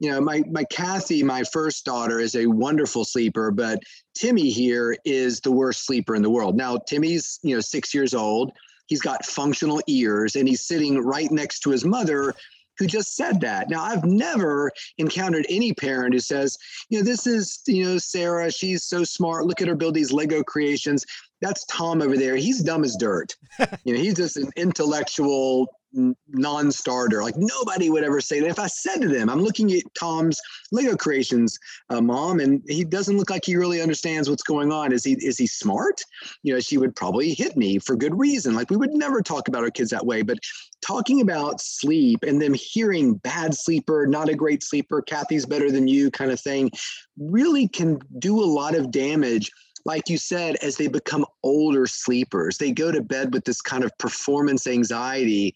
you 0.00 0.10
know, 0.10 0.20
my 0.20 0.42
my 0.50 0.64
Kathy, 0.64 1.22
my 1.22 1.42
first 1.44 1.84
daughter, 1.84 2.20
is 2.20 2.36
a 2.36 2.46
wonderful 2.46 3.04
sleeper, 3.04 3.50
but 3.50 3.80
Timmy 4.14 4.50
here 4.50 4.96
is 5.04 5.40
the 5.40 5.50
worst 5.50 5.86
sleeper 5.86 6.14
in 6.14 6.22
the 6.22 6.30
world. 6.30 6.56
Now, 6.56 6.78
Timmy's 6.78 7.38
you 7.42 7.54
know 7.54 7.60
six 7.60 7.92
years 7.92 8.14
old. 8.14 8.52
He's 8.86 9.00
got 9.00 9.24
functional 9.24 9.82
ears, 9.86 10.36
and 10.36 10.48
he's 10.48 10.66
sitting 10.66 10.98
right 10.98 11.30
next 11.30 11.60
to 11.60 11.70
his 11.70 11.84
mother, 11.84 12.34
who 12.78 12.86
just 12.86 13.16
said 13.16 13.40
that. 13.40 13.68
Now, 13.68 13.82
I've 13.82 14.04
never 14.04 14.70
encountered 14.98 15.46
any 15.48 15.74
parent 15.74 16.14
who 16.14 16.20
says, 16.20 16.56
you 16.88 16.98
know, 16.98 17.04
this 17.04 17.26
is, 17.26 17.60
you 17.66 17.84
know, 17.84 17.98
Sarah, 17.98 18.50
she's 18.50 18.84
so 18.84 19.04
smart. 19.04 19.46
Look 19.46 19.60
at 19.60 19.68
her 19.68 19.74
build 19.74 19.94
these 19.94 20.12
Lego 20.12 20.42
creations. 20.42 21.04
That's 21.40 21.66
Tom 21.66 22.00
over 22.00 22.16
there. 22.16 22.36
He's 22.36 22.62
dumb 22.62 22.84
as 22.84 22.96
dirt. 22.96 23.36
you 23.84 23.94
know, 23.94 24.00
he's 24.00 24.14
just 24.14 24.36
an 24.36 24.50
intellectual 24.56 25.68
non-starter. 25.92 27.22
Like 27.22 27.36
nobody 27.36 27.90
would 27.90 28.04
ever 28.04 28.20
say 28.20 28.40
that. 28.40 28.48
If 28.48 28.58
I 28.58 28.66
said 28.66 29.00
to 29.00 29.08
them, 29.08 29.28
"I'm 29.28 29.42
looking 29.42 29.72
at 29.72 29.82
Tom's 29.98 30.38
Lego 30.70 30.96
creations, 30.96 31.58
uh, 31.90 32.00
mom, 32.00 32.40
and 32.40 32.62
he 32.68 32.84
doesn't 32.84 33.16
look 33.16 33.30
like 33.30 33.44
he 33.44 33.56
really 33.56 33.80
understands 33.80 34.28
what's 34.28 34.42
going 34.42 34.72
on. 34.72 34.92
Is 34.92 35.04
he 35.04 35.12
is 35.14 35.38
he 35.38 35.46
smart?" 35.46 36.00
You 36.42 36.54
know, 36.54 36.60
she 36.60 36.78
would 36.78 36.94
probably 36.94 37.34
hit 37.34 37.56
me 37.56 37.78
for 37.78 37.96
good 37.96 38.18
reason. 38.18 38.54
Like 38.54 38.70
we 38.70 38.76
would 38.76 38.92
never 38.92 39.22
talk 39.22 39.48
about 39.48 39.64
our 39.64 39.70
kids 39.70 39.90
that 39.90 40.06
way. 40.06 40.22
But 40.22 40.38
talking 40.82 41.20
about 41.20 41.60
sleep 41.60 42.22
and 42.22 42.40
them 42.40 42.54
hearing 42.54 43.14
bad 43.14 43.54
sleeper, 43.54 44.06
not 44.06 44.28
a 44.28 44.34
great 44.34 44.62
sleeper, 44.62 45.02
Kathy's 45.02 45.46
better 45.46 45.70
than 45.70 45.88
you, 45.88 46.10
kind 46.10 46.30
of 46.30 46.40
thing, 46.40 46.70
really 47.18 47.68
can 47.68 47.98
do 48.18 48.42
a 48.42 48.44
lot 48.44 48.74
of 48.74 48.90
damage 48.90 49.50
like 49.88 50.10
you 50.10 50.18
said, 50.18 50.56
as 50.56 50.76
they 50.76 50.86
become 50.86 51.24
older 51.42 51.86
sleepers, 51.86 52.58
they 52.58 52.72
go 52.72 52.92
to 52.92 53.00
bed 53.00 53.32
with 53.32 53.44
this 53.44 53.62
kind 53.62 53.82
of 53.82 53.90
performance 53.96 54.66
anxiety. 54.66 55.54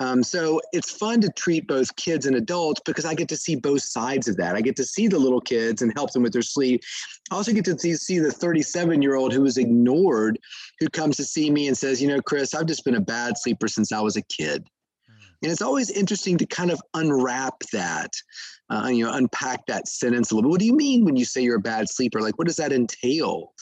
Um, 0.00 0.22
so 0.22 0.58
it's 0.72 0.90
fun 0.90 1.20
to 1.20 1.28
treat 1.28 1.68
both 1.68 1.94
kids 1.96 2.24
and 2.24 2.34
adults 2.34 2.80
because 2.86 3.04
I 3.04 3.14
get 3.14 3.28
to 3.28 3.36
see 3.36 3.56
both 3.56 3.82
sides 3.82 4.26
of 4.26 4.38
that. 4.38 4.56
I 4.56 4.62
get 4.62 4.74
to 4.76 4.84
see 4.84 5.06
the 5.06 5.18
little 5.18 5.40
kids 5.40 5.82
and 5.82 5.92
help 5.94 6.12
them 6.12 6.22
with 6.22 6.32
their 6.32 6.40
sleep. 6.40 6.80
I 7.30 7.34
also 7.34 7.52
get 7.52 7.66
to 7.66 7.78
see, 7.78 8.18
the 8.18 8.32
37 8.32 9.02
year 9.02 9.16
old 9.16 9.34
who 9.34 9.42
was 9.42 9.58
ignored, 9.58 10.38
who 10.80 10.88
comes 10.88 11.16
to 11.18 11.24
see 11.24 11.50
me 11.50 11.68
and 11.68 11.76
says, 11.76 12.00
You 12.00 12.08
know, 12.08 12.22
Chris, 12.22 12.54
I've 12.54 12.66
just 12.66 12.86
been 12.86 12.94
a 12.94 13.00
bad 13.00 13.36
sleeper 13.36 13.68
since 13.68 13.92
I 13.92 14.00
was 14.00 14.16
a 14.16 14.22
kid. 14.22 14.66
And 15.44 15.52
it's 15.52 15.62
always 15.62 15.90
interesting 15.90 16.38
to 16.38 16.46
kind 16.46 16.70
of 16.70 16.80
unwrap 16.94 17.60
that, 17.72 18.10
uh, 18.70 18.88
you 18.88 19.04
know, 19.04 19.12
unpack 19.12 19.66
that 19.66 19.86
sentence 19.86 20.30
a 20.30 20.34
little 20.34 20.48
bit. 20.48 20.52
What 20.52 20.60
do 20.60 20.66
you 20.66 20.74
mean 20.74 21.04
when 21.04 21.16
you 21.16 21.26
say 21.26 21.42
you're 21.42 21.56
a 21.56 21.60
bad 21.60 21.88
sleeper? 21.88 22.20
Like, 22.20 22.38
what 22.38 22.46
does 22.46 22.56
that 22.56 22.72
entail? 22.72 23.52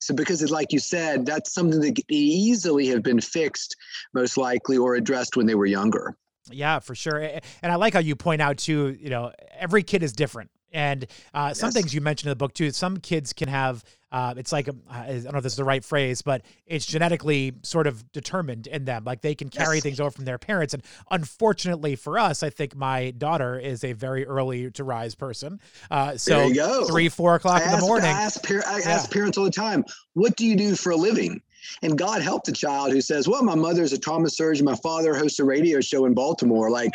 So, 0.00 0.14
because 0.14 0.42
it's 0.42 0.50
like 0.50 0.72
you 0.72 0.80
said, 0.80 1.24
that's 1.24 1.52
something 1.52 1.80
that 1.80 1.94
could 1.94 2.04
easily 2.08 2.88
have 2.88 3.02
been 3.02 3.20
fixed, 3.20 3.76
most 4.14 4.36
likely, 4.36 4.76
or 4.76 4.96
addressed 4.96 5.36
when 5.36 5.46
they 5.46 5.54
were 5.54 5.66
younger. 5.66 6.16
Yeah, 6.50 6.80
for 6.80 6.94
sure. 6.94 7.18
And 7.18 7.72
I 7.72 7.76
like 7.76 7.94
how 7.94 8.00
you 8.00 8.16
point 8.16 8.42
out 8.42 8.58
too, 8.58 8.96
you 9.00 9.10
know, 9.10 9.32
every 9.58 9.82
kid 9.82 10.02
is 10.02 10.12
different 10.12 10.50
And 10.72 11.06
uh, 11.32 11.54
some 11.54 11.70
things 11.70 11.94
you 11.94 12.00
mentioned 12.00 12.28
in 12.28 12.30
the 12.30 12.36
book 12.36 12.54
too. 12.54 12.70
Some 12.70 12.98
kids 12.98 13.32
can 13.32 13.48
have 13.48 13.84
uh, 14.10 14.34
it's 14.36 14.52
like 14.52 14.68
um, 14.68 14.80
I 14.88 15.06
don't 15.06 15.32
know 15.32 15.38
if 15.38 15.42
this 15.42 15.52
is 15.52 15.58
the 15.58 15.64
right 15.64 15.84
phrase, 15.84 16.22
but 16.22 16.42
it's 16.66 16.86
genetically 16.86 17.52
sort 17.62 17.86
of 17.86 18.10
determined 18.12 18.66
in 18.66 18.84
them. 18.84 19.04
Like 19.04 19.20
they 19.20 19.34
can 19.34 19.50
carry 19.50 19.76
yes. 19.76 19.82
things 19.82 20.00
over 20.00 20.10
from 20.10 20.24
their 20.24 20.38
parents. 20.38 20.72
And 20.72 20.82
unfortunately 21.10 21.94
for 21.94 22.18
us, 22.18 22.42
I 22.42 22.50
think 22.50 22.74
my 22.74 23.10
daughter 23.10 23.58
is 23.58 23.84
a 23.84 23.92
very 23.92 24.26
early 24.26 24.70
to 24.72 24.84
rise 24.84 25.14
person. 25.14 25.60
Uh, 25.90 26.16
so 26.16 26.50
three, 26.86 27.08
four 27.08 27.34
o'clock 27.34 27.62
in 27.62 27.70
the 27.70 27.80
morning. 27.80 28.08
I 28.08 28.22
ask, 28.22 28.42
par- 28.42 28.64
I 28.66 28.78
yeah. 28.78 28.90
ask 28.90 29.12
parents 29.12 29.36
all 29.36 29.44
the 29.44 29.50
time, 29.50 29.84
"What 30.14 30.36
do 30.36 30.46
you 30.46 30.56
do 30.56 30.74
for 30.74 30.90
a 30.90 30.96
living?" 30.96 31.42
And 31.82 31.98
God 31.98 32.22
help 32.22 32.44
the 32.44 32.52
child 32.52 32.92
who 32.92 33.02
says, 33.02 33.28
"Well, 33.28 33.42
my 33.42 33.56
mother's 33.56 33.92
a 33.92 33.98
trauma 33.98 34.30
surgeon. 34.30 34.64
My 34.64 34.76
father 34.76 35.14
hosts 35.14 35.38
a 35.38 35.44
radio 35.44 35.80
show 35.80 36.06
in 36.06 36.14
Baltimore." 36.14 36.70
Like 36.70 36.92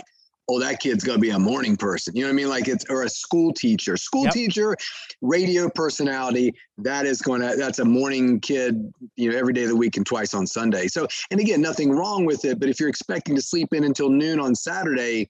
oh, 0.49 0.59
that 0.59 0.79
kid's 0.79 1.03
going 1.03 1.17
to 1.17 1.21
be 1.21 1.29
a 1.29 1.39
morning 1.39 1.77
person. 1.77 2.15
You 2.15 2.23
know 2.23 2.27
what 2.27 2.33
I 2.33 2.35
mean? 2.35 2.49
Like 2.49 2.67
it's, 2.67 2.85
or 2.89 3.03
a 3.03 3.09
school 3.09 3.53
teacher, 3.53 3.95
school 3.95 4.25
yep. 4.25 4.33
teacher, 4.33 4.75
radio 5.21 5.69
personality. 5.69 6.53
That 6.77 7.05
is 7.05 7.21
going 7.21 7.41
to, 7.41 7.55
that's 7.55 7.79
a 7.79 7.85
morning 7.85 8.39
kid, 8.39 8.91
you 9.15 9.31
know, 9.31 9.37
every 9.37 9.53
day 9.53 9.63
of 9.63 9.69
the 9.69 9.75
week 9.75 9.95
and 9.97 10.05
twice 10.05 10.33
on 10.33 10.45
Sunday. 10.45 10.87
So, 10.87 11.07
and 11.31 11.39
again, 11.39 11.61
nothing 11.61 11.91
wrong 11.91 12.25
with 12.25 12.45
it, 12.45 12.59
but 12.59 12.69
if 12.69 12.79
you're 12.79 12.89
expecting 12.89 13.35
to 13.35 13.41
sleep 13.41 13.73
in 13.73 13.83
until 13.83 14.09
noon 14.09 14.39
on 14.39 14.53
Saturday, 14.55 15.29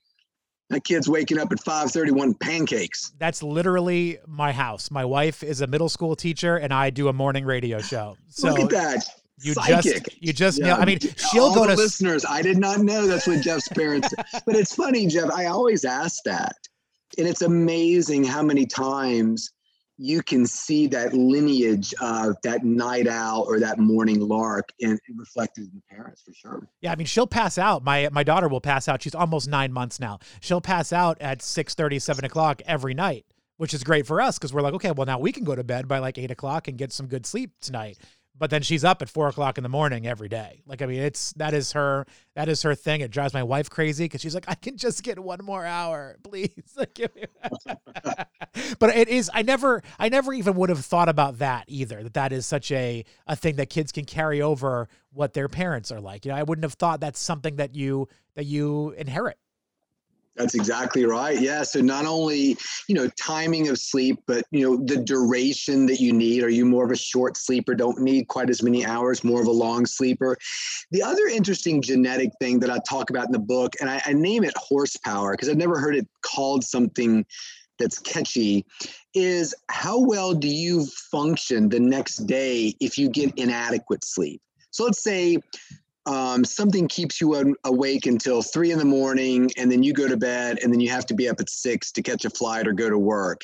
that 0.70 0.82
kid's 0.82 1.08
waking 1.08 1.38
up 1.38 1.52
at 1.52 1.58
5:31 1.58 2.40
pancakes. 2.40 3.12
That's 3.18 3.42
literally 3.42 4.18
my 4.26 4.52
house. 4.52 4.90
My 4.90 5.04
wife 5.04 5.42
is 5.42 5.60
a 5.60 5.66
middle 5.66 5.90
school 5.90 6.16
teacher 6.16 6.56
and 6.56 6.72
I 6.72 6.90
do 6.90 7.08
a 7.08 7.12
morning 7.12 7.44
radio 7.44 7.80
show. 7.80 8.16
So 8.28 8.48
Look 8.48 8.60
at 8.60 8.70
that. 8.70 9.04
You 9.42 9.54
Psychic. 9.54 10.04
just, 10.04 10.22
you 10.22 10.32
just 10.32 10.58
yeah. 10.60 10.68
know. 10.68 10.74
I 10.76 10.84
mean, 10.84 11.00
she'll 11.16 11.44
All 11.44 11.54
go 11.54 11.66
to 11.66 11.74
listeners. 11.74 12.24
I 12.24 12.42
did 12.42 12.58
not 12.58 12.80
know 12.80 13.06
that's 13.06 13.26
what 13.26 13.40
Jeff's 13.40 13.68
parents. 13.68 14.08
but 14.46 14.54
it's 14.54 14.74
funny, 14.74 15.06
Jeff. 15.06 15.30
I 15.30 15.46
always 15.46 15.84
ask 15.84 16.22
that, 16.24 16.56
and 17.18 17.26
it's 17.26 17.42
amazing 17.42 18.24
how 18.24 18.42
many 18.42 18.64
times 18.64 19.50
you 19.96 20.22
can 20.22 20.44
see 20.44 20.86
that 20.88 21.14
lineage 21.14 21.94
of 22.00 22.36
that 22.42 22.64
night 22.64 23.06
owl 23.06 23.44
or 23.46 23.60
that 23.60 23.78
morning 23.78 24.18
lark 24.20 24.68
and 24.80 24.98
reflected 25.16 25.64
in 25.64 25.70
the 25.74 25.94
parents 25.94 26.22
for 26.22 26.32
sure. 26.34 26.68
Yeah, 26.80 26.92
I 26.92 26.96
mean 26.96 27.06
she'll 27.06 27.28
pass 27.28 27.58
out. 27.58 27.84
My 27.84 28.08
my 28.10 28.24
daughter 28.24 28.48
will 28.48 28.60
pass 28.60 28.88
out. 28.88 29.02
She's 29.02 29.14
almost 29.14 29.48
nine 29.48 29.72
months 29.72 30.00
now. 30.00 30.18
She'll 30.40 30.60
pass 30.60 30.92
out 30.92 31.20
at 31.20 31.42
6 31.42 31.74
30, 31.74 31.98
7 32.00 32.24
o'clock 32.24 32.60
every 32.66 32.94
night, 32.94 33.24
which 33.56 33.72
is 33.72 33.84
great 33.84 34.06
for 34.06 34.20
us 34.20 34.36
because 34.36 34.52
we're 34.52 34.62
like, 34.62 34.74
okay, 34.74 34.90
well 34.90 35.06
now 35.06 35.18
we 35.18 35.30
can 35.30 35.44
go 35.44 35.54
to 35.54 35.62
bed 35.62 35.86
by 35.86 35.98
like 35.98 36.18
eight 36.18 36.30
o'clock 36.32 36.66
and 36.66 36.76
get 36.76 36.92
some 36.92 37.06
good 37.06 37.24
sleep 37.24 37.52
tonight 37.60 37.98
but 38.36 38.50
then 38.50 38.62
she's 38.62 38.84
up 38.84 39.00
at 39.00 39.08
four 39.08 39.28
o'clock 39.28 39.58
in 39.58 39.62
the 39.62 39.68
morning 39.68 40.06
every 40.06 40.28
day. 40.28 40.62
Like, 40.66 40.82
I 40.82 40.86
mean, 40.86 41.00
it's 41.00 41.32
that 41.34 41.54
is 41.54 41.72
her 41.72 42.06
that 42.34 42.48
is 42.48 42.62
her 42.62 42.74
thing. 42.74 43.00
It 43.00 43.10
drives 43.10 43.32
my 43.32 43.42
wife 43.42 43.70
crazy 43.70 44.06
because 44.06 44.20
she's 44.20 44.34
like, 44.34 44.46
I 44.48 44.54
can 44.54 44.76
just 44.76 45.02
get 45.02 45.18
one 45.18 45.40
more 45.42 45.64
hour, 45.64 46.16
please. 46.22 46.50
but 48.78 48.96
it 48.96 49.08
is. 49.08 49.30
I 49.32 49.42
never, 49.42 49.82
I 49.98 50.08
never 50.08 50.32
even 50.32 50.54
would 50.54 50.70
have 50.70 50.84
thought 50.84 51.08
about 51.08 51.38
that 51.38 51.64
either. 51.68 52.02
That 52.02 52.14
that 52.14 52.32
is 52.32 52.46
such 52.46 52.70
a 52.72 53.04
a 53.26 53.36
thing 53.36 53.56
that 53.56 53.70
kids 53.70 53.92
can 53.92 54.04
carry 54.04 54.42
over 54.42 54.88
what 55.12 55.34
their 55.34 55.48
parents 55.48 55.92
are 55.92 56.00
like. 56.00 56.24
You 56.24 56.32
know, 56.32 56.38
I 56.38 56.42
wouldn't 56.42 56.64
have 56.64 56.74
thought 56.74 57.00
that's 57.00 57.20
something 57.20 57.56
that 57.56 57.74
you 57.74 58.08
that 58.34 58.44
you 58.44 58.90
inherit. 58.92 59.38
That's 60.36 60.54
exactly 60.54 61.04
right. 61.04 61.40
Yeah. 61.40 61.62
So 61.62 61.80
not 61.80 62.06
only, 62.06 62.56
you 62.88 62.94
know, 62.94 63.08
timing 63.20 63.68
of 63.68 63.78
sleep, 63.78 64.18
but 64.26 64.44
you 64.50 64.68
know, 64.68 64.84
the 64.84 64.96
duration 64.96 65.86
that 65.86 66.00
you 66.00 66.12
need. 66.12 66.42
Are 66.42 66.48
you 66.48 66.66
more 66.66 66.84
of 66.84 66.90
a 66.90 66.96
short 66.96 67.36
sleeper, 67.36 67.74
don't 67.74 68.00
need 68.00 68.26
quite 68.26 68.50
as 68.50 68.62
many 68.62 68.84
hours, 68.84 69.22
more 69.22 69.40
of 69.40 69.46
a 69.46 69.52
long 69.52 69.86
sleeper? 69.86 70.36
The 70.90 71.02
other 71.02 71.26
interesting 71.26 71.80
genetic 71.80 72.30
thing 72.40 72.58
that 72.60 72.70
I 72.70 72.78
talk 72.88 73.10
about 73.10 73.26
in 73.26 73.32
the 73.32 73.38
book, 73.38 73.74
and 73.80 73.88
I, 73.88 74.02
I 74.06 74.12
name 74.12 74.42
it 74.42 74.54
horsepower 74.56 75.32
because 75.32 75.48
I've 75.48 75.56
never 75.56 75.78
heard 75.78 75.94
it 75.94 76.08
called 76.22 76.64
something 76.64 77.24
that's 77.78 77.98
catchy, 78.00 78.64
is 79.14 79.54
how 79.68 80.00
well 80.00 80.34
do 80.34 80.48
you 80.48 80.86
function 81.10 81.68
the 81.68 81.80
next 81.80 82.26
day 82.26 82.74
if 82.80 82.98
you 82.98 83.08
get 83.08 83.32
inadequate 83.36 84.04
sleep? 84.04 84.40
So 84.70 84.84
let's 84.84 85.02
say 85.02 85.38
um, 86.06 86.44
something 86.44 86.86
keeps 86.88 87.20
you 87.20 87.56
awake 87.64 88.06
until 88.06 88.42
three 88.42 88.70
in 88.72 88.78
the 88.78 88.84
morning 88.84 89.50
and 89.56 89.70
then 89.70 89.82
you 89.82 89.92
go 89.92 90.06
to 90.06 90.16
bed 90.16 90.58
and 90.62 90.72
then 90.72 90.80
you 90.80 90.90
have 90.90 91.06
to 91.06 91.14
be 91.14 91.28
up 91.28 91.40
at 91.40 91.48
six 91.48 91.90
to 91.92 92.02
catch 92.02 92.24
a 92.24 92.30
flight 92.30 92.66
or 92.66 92.72
go 92.72 92.90
to 92.90 92.98
work. 92.98 93.42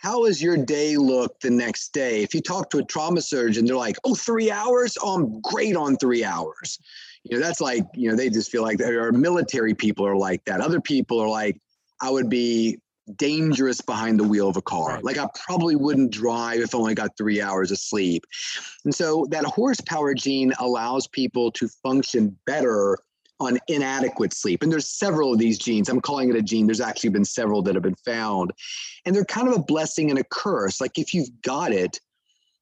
How 0.00 0.24
does 0.24 0.42
your 0.42 0.56
day 0.56 0.96
look 0.96 1.38
the 1.40 1.50
next 1.50 1.92
day? 1.92 2.22
If 2.22 2.34
you 2.34 2.40
talk 2.40 2.70
to 2.70 2.78
a 2.78 2.84
trauma 2.84 3.20
surgeon 3.20 3.66
they're 3.66 3.76
like 3.76 3.96
oh 4.04 4.14
three 4.14 4.50
hours? 4.50 4.96
Oh 5.02 5.14
i'm 5.14 5.40
great 5.40 5.76
on 5.76 5.96
three 5.96 6.24
hours. 6.24 6.78
You 7.24 7.38
know 7.38 7.44
that's 7.44 7.60
like 7.60 7.84
you 7.94 8.10
know 8.10 8.16
they 8.16 8.30
just 8.30 8.50
feel 8.50 8.62
like 8.62 8.80
or 8.80 9.12
military 9.12 9.74
people 9.74 10.06
are 10.06 10.16
like 10.16 10.44
that. 10.46 10.60
Other 10.60 10.80
people 10.80 11.20
are 11.20 11.28
like 11.28 11.60
i 12.02 12.10
would 12.10 12.30
be 12.30 12.78
dangerous 13.16 13.80
behind 13.80 14.18
the 14.18 14.24
wheel 14.24 14.48
of 14.48 14.56
a 14.56 14.62
car. 14.62 14.94
Right. 14.94 15.04
Like 15.04 15.18
I 15.18 15.28
probably 15.46 15.76
wouldn't 15.76 16.10
drive 16.10 16.60
if 16.60 16.74
I 16.74 16.78
only 16.78 16.94
got 16.94 17.16
three 17.16 17.40
hours 17.40 17.70
of 17.70 17.78
sleep. 17.78 18.24
And 18.84 18.94
so 18.94 19.26
that 19.30 19.44
horsepower 19.44 20.14
gene 20.14 20.52
allows 20.58 21.06
people 21.06 21.50
to 21.52 21.68
function 21.68 22.36
better 22.46 22.98
on 23.40 23.58
inadequate 23.68 24.34
sleep. 24.34 24.62
And 24.62 24.70
there's 24.70 24.88
several 24.88 25.32
of 25.32 25.38
these 25.38 25.58
genes. 25.58 25.88
I'm 25.88 26.00
calling 26.00 26.28
it 26.28 26.36
a 26.36 26.42
gene. 26.42 26.66
There's 26.66 26.80
actually 26.80 27.10
been 27.10 27.24
several 27.24 27.62
that 27.62 27.74
have 27.74 27.82
been 27.82 27.94
found. 28.04 28.52
And 29.04 29.16
they're 29.16 29.24
kind 29.24 29.48
of 29.48 29.54
a 29.54 29.62
blessing 29.62 30.10
and 30.10 30.18
a 30.18 30.24
curse. 30.24 30.80
Like 30.80 30.98
if 30.98 31.14
you've 31.14 31.30
got 31.42 31.72
it, 31.72 32.00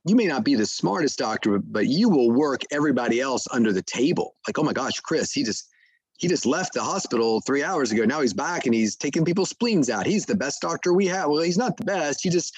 you 0.05 0.15
may 0.15 0.27
not 0.27 0.45
be 0.45 0.55
the 0.55 0.65
smartest 0.65 1.19
doctor, 1.19 1.59
but 1.59 1.87
you 1.87 2.09
will 2.09 2.31
work 2.31 2.63
everybody 2.71 3.21
else 3.21 3.47
under 3.51 3.73
the 3.73 3.83
table. 3.83 4.37
Like, 4.47 4.59
oh 4.59 4.63
my 4.63 4.73
gosh, 4.73 5.01
Chris, 5.01 5.33
he 5.33 5.43
just 5.43 5.69
he 6.19 6.29
just 6.29 6.45
left 6.45 6.75
the 6.75 6.83
hospital 6.83 7.41
three 7.41 7.63
hours 7.63 7.91
ago. 7.93 8.05
Now 8.05 8.21
he's 8.21 8.35
back 8.35 8.67
and 8.67 8.75
he's 8.75 8.97
taking 8.97 9.25
people's 9.25 9.51
spleens 9.51 9.89
out. 9.89 10.05
He's 10.05 10.27
the 10.27 10.35
best 10.35 10.61
doctor 10.61 10.93
we 10.93 11.07
have. 11.07 11.31
Well, 11.31 11.43
he's 11.43 11.59
not 11.59 11.77
the 11.77 11.85
best. 11.85 12.21
He 12.23 12.29
just 12.29 12.55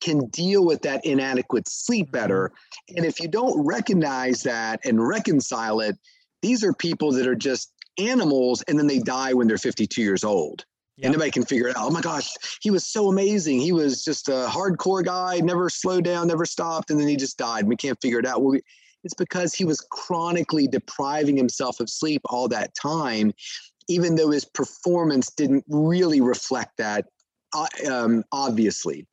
can 0.00 0.26
deal 0.26 0.64
with 0.64 0.82
that 0.82 1.04
inadequate 1.04 1.68
sleep 1.68 2.12
better. 2.12 2.50
Mm-hmm. 2.50 2.98
And 2.98 3.06
if 3.06 3.18
you 3.18 3.26
don't 3.28 3.66
recognize 3.66 4.42
that 4.44 4.80
and 4.84 5.04
reconcile 5.06 5.80
it, 5.80 5.96
these 6.42 6.62
are 6.62 6.72
people 6.72 7.10
that 7.12 7.26
are 7.26 7.34
just 7.34 7.72
animals 7.98 8.62
and 8.62 8.78
then 8.78 8.86
they 8.86 9.00
die 9.00 9.32
when 9.32 9.48
they're 9.48 9.58
52 9.58 10.00
years 10.00 10.22
old. 10.22 10.64
Yep. 10.98 11.04
And 11.04 11.12
nobody 11.12 11.30
can 11.30 11.44
figure 11.44 11.68
it 11.68 11.76
out. 11.76 11.86
Oh 11.86 11.90
my 11.90 12.00
gosh, 12.00 12.28
he 12.60 12.70
was 12.70 12.84
so 12.84 13.08
amazing. 13.08 13.60
He 13.60 13.72
was 13.72 14.04
just 14.04 14.28
a 14.28 14.48
hardcore 14.50 15.04
guy, 15.04 15.38
never 15.38 15.70
slowed 15.70 16.04
down, 16.04 16.26
never 16.26 16.44
stopped, 16.44 16.90
and 16.90 16.98
then 16.98 17.06
he 17.06 17.16
just 17.16 17.38
died. 17.38 17.66
We 17.66 17.76
can't 17.76 18.00
figure 18.00 18.18
it 18.18 18.26
out. 18.26 18.42
Well, 18.42 18.52
we, 18.52 18.62
it's 19.04 19.14
because 19.14 19.54
he 19.54 19.64
was 19.64 19.80
chronically 19.90 20.66
depriving 20.66 21.36
himself 21.36 21.80
of 21.80 21.88
sleep 21.88 22.22
all 22.26 22.48
that 22.48 22.74
time, 22.74 23.32
even 23.88 24.14
though 24.16 24.30
his 24.30 24.44
performance 24.44 25.30
didn't 25.30 25.64
really 25.68 26.20
reflect 26.20 26.76
that, 26.78 27.06
uh, 27.54 27.66
um, 27.90 28.24
obviously. 28.32 29.06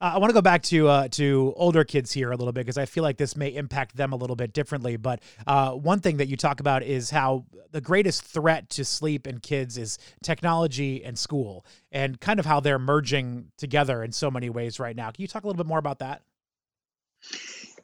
Uh, 0.00 0.12
I 0.14 0.18
want 0.18 0.30
to 0.30 0.34
go 0.34 0.42
back 0.42 0.62
to 0.64 0.86
uh, 0.86 1.08
to 1.08 1.52
older 1.56 1.82
kids 1.82 2.12
here 2.12 2.30
a 2.30 2.36
little 2.36 2.52
bit 2.52 2.60
because 2.60 2.78
I 2.78 2.86
feel 2.86 3.02
like 3.02 3.16
this 3.16 3.36
may 3.36 3.48
impact 3.48 3.96
them 3.96 4.12
a 4.12 4.16
little 4.16 4.36
bit 4.36 4.52
differently. 4.52 4.96
But 4.96 5.22
uh, 5.46 5.72
one 5.72 5.98
thing 6.00 6.18
that 6.18 6.28
you 6.28 6.36
talk 6.36 6.60
about 6.60 6.84
is 6.84 7.10
how 7.10 7.46
the 7.72 7.80
greatest 7.80 8.22
threat 8.22 8.70
to 8.70 8.84
sleep 8.84 9.26
in 9.26 9.40
kids 9.40 9.76
is 9.76 9.98
technology 10.22 11.04
and 11.04 11.18
school, 11.18 11.66
and 11.90 12.20
kind 12.20 12.38
of 12.38 12.46
how 12.46 12.60
they're 12.60 12.78
merging 12.78 13.50
together 13.56 14.04
in 14.04 14.12
so 14.12 14.30
many 14.30 14.48
ways 14.48 14.78
right 14.78 14.94
now. 14.94 15.10
Can 15.10 15.22
you 15.22 15.28
talk 15.28 15.42
a 15.42 15.46
little 15.48 15.62
bit 15.62 15.68
more 15.68 15.78
about 15.78 15.98
that? 15.98 16.22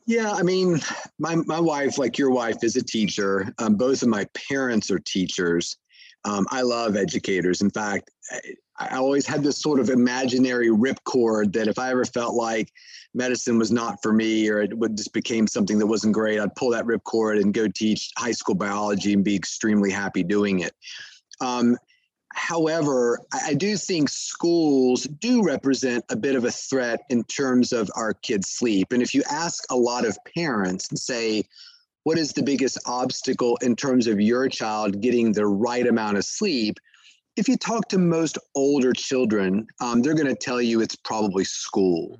Yeah, 0.06 0.32
I 0.32 0.42
mean, 0.42 0.80
my 1.18 1.36
my 1.36 1.60
wife, 1.60 1.96
like 1.98 2.18
your 2.18 2.30
wife, 2.30 2.62
is 2.62 2.76
a 2.76 2.84
teacher. 2.84 3.52
Um, 3.58 3.76
both 3.76 4.02
of 4.02 4.08
my 4.08 4.26
parents 4.48 4.90
are 4.90 4.98
teachers. 4.98 5.78
Um, 6.26 6.46
I 6.50 6.62
love 6.62 6.96
educators. 6.96 7.60
In 7.60 7.70
fact, 7.70 8.10
I, 8.78 8.96
always 8.96 9.26
had 9.26 9.42
this 9.42 9.60
sort 9.60 9.78
of 9.78 9.90
imaginary 9.90 10.68
ripcord 10.68 11.52
that 11.52 11.68
if 11.68 11.78
I 11.78 11.90
ever 11.90 12.04
felt 12.04 12.34
like 12.34 12.72
medicine 13.12 13.58
was 13.58 13.70
not 13.70 13.98
for 14.02 14.12
me 14.12 14.48
or 14.48 14.62
it 14.62 14.76
would 14.76 14.96
just 14.96 15.12
became 15.12 15.46
something 15.46 15.78
that 15.78 15.86
wasn't 15.86 16.14
great, 16.14 16.40
I'd 16.40 16.54
pull 16.54 16.70
that 16.70 16.86
ripcord 16.86 17.40
and 17.40 17.52
go 17.52 17.68
teach 17.68 18.10
high 18.16 18.32
school 18.32 18.54
biology 18.54 19.12
and 19.12 19.22
be 19.22 19.36
extremely 19.36 19.90
happy 19.90 20.22
doing 20.22 20.60
it. 20.60 20.72
Um, 21.40 21.76
However, 22.34 23.20
I 23.32 23.54
do 23.54 23.76
think 23.76 24.08
schools 24.08 25.04
do 25.04 25.42
represent 25.42 26.04
a 26.10 26.16
bit 26.16 26.34
of 26.34 26.44
a 26.44 26.50
threat 26.50 27.00
in 27.08 27.22
terms 27.24 27.72
of 27.72 27.90
our 27.94 28.12
kids' 28.12 28.50
sleep. 28.50 28.92
And 28.92 29.00
if 29.00 29.14
you 29.14 29.22
ask 29.30 29.64
a 29.70 29.76
lot 29.76 30.04
of 30.04 30.18
parents 30.36 30.88
and 30.88 30.98
say, 30.98 31.44
what 32.02 32.18
is 32.18 32.32
the 32.32 32.42
biggest 32.42 32.78
obstacle 32.86 33.56
in 33.62 33.76
terms 33.76 34.08
of 34.08 34.20
your 34.20 34.48
child 34.48 35.00
getting 35.00 35.32
the 35.32 35.46
right 35.46 35.86
amount 35.86 36.18
of 36.18 36.24
sleep? 36.24 36.78
If 37.36 37.48
you 37.48 37.56
talk 37.56 37.88
to 37.90 37.98
most 37.98 38.36
older 38.54 38.92
children, 38.92 39.66
um, 39.80 40.02
they're 40.02 40.14
going 40.14 40.26
to 40.26 40.34
tell 40.34 40.60
you 40.60 40.80
it's 40.80 40.96
probably 40.96 41.44
school. 41.44 42.18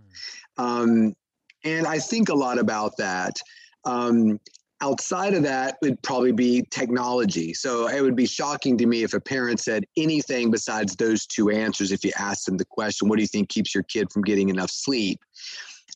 Hmm. 0.57 0.65
Um, 0.65 1.17
and 1.65 1.87
I 1.87 1.99
think 1.99 2.29
a 2.29 2.35
lot 2.35 2.59
about 2.59 2.97
that. 2.99 3.41
Um, 3.85 4.39
outside 4.85 5.33
of 5.33 5.43
that 5.43 5.79
would 5.81 6.01
probably 6.03 6.31
be 6.31 6.63
technology. 6.71 7.55
So 7.55 7.89
it 7.89 8.03
would 8.03 8.15
be 8.15 8.27
shocking 8.27 8.77
to 8.77 8.87
me 8.87 9.03
if 9.03 9.15
a 9.15 9.21
parent 9.21 9.59
said 9.59 9.87
anything 9.97 10.51
besides 10.51 10.95
those 10.97 11.27
two 11.27 11.49
answers 11.49 11.91
if 11.91 12.05
you 12.05 12.13
asked 12.19 12.45
them 12.45 12.59
the 12.59 12.67
question, 12.67 13.09
what 13.09 13.17
do 13.17 13.23
you 13.23 13.29
think 13.29 13.49
keeps 13.49 13.75
your 13.75 13.85
kid 13.85 14.13
from 14.13 14.23
getting 14.23 14.51
enough 14.51 14.71
sleep? 14.71 15.21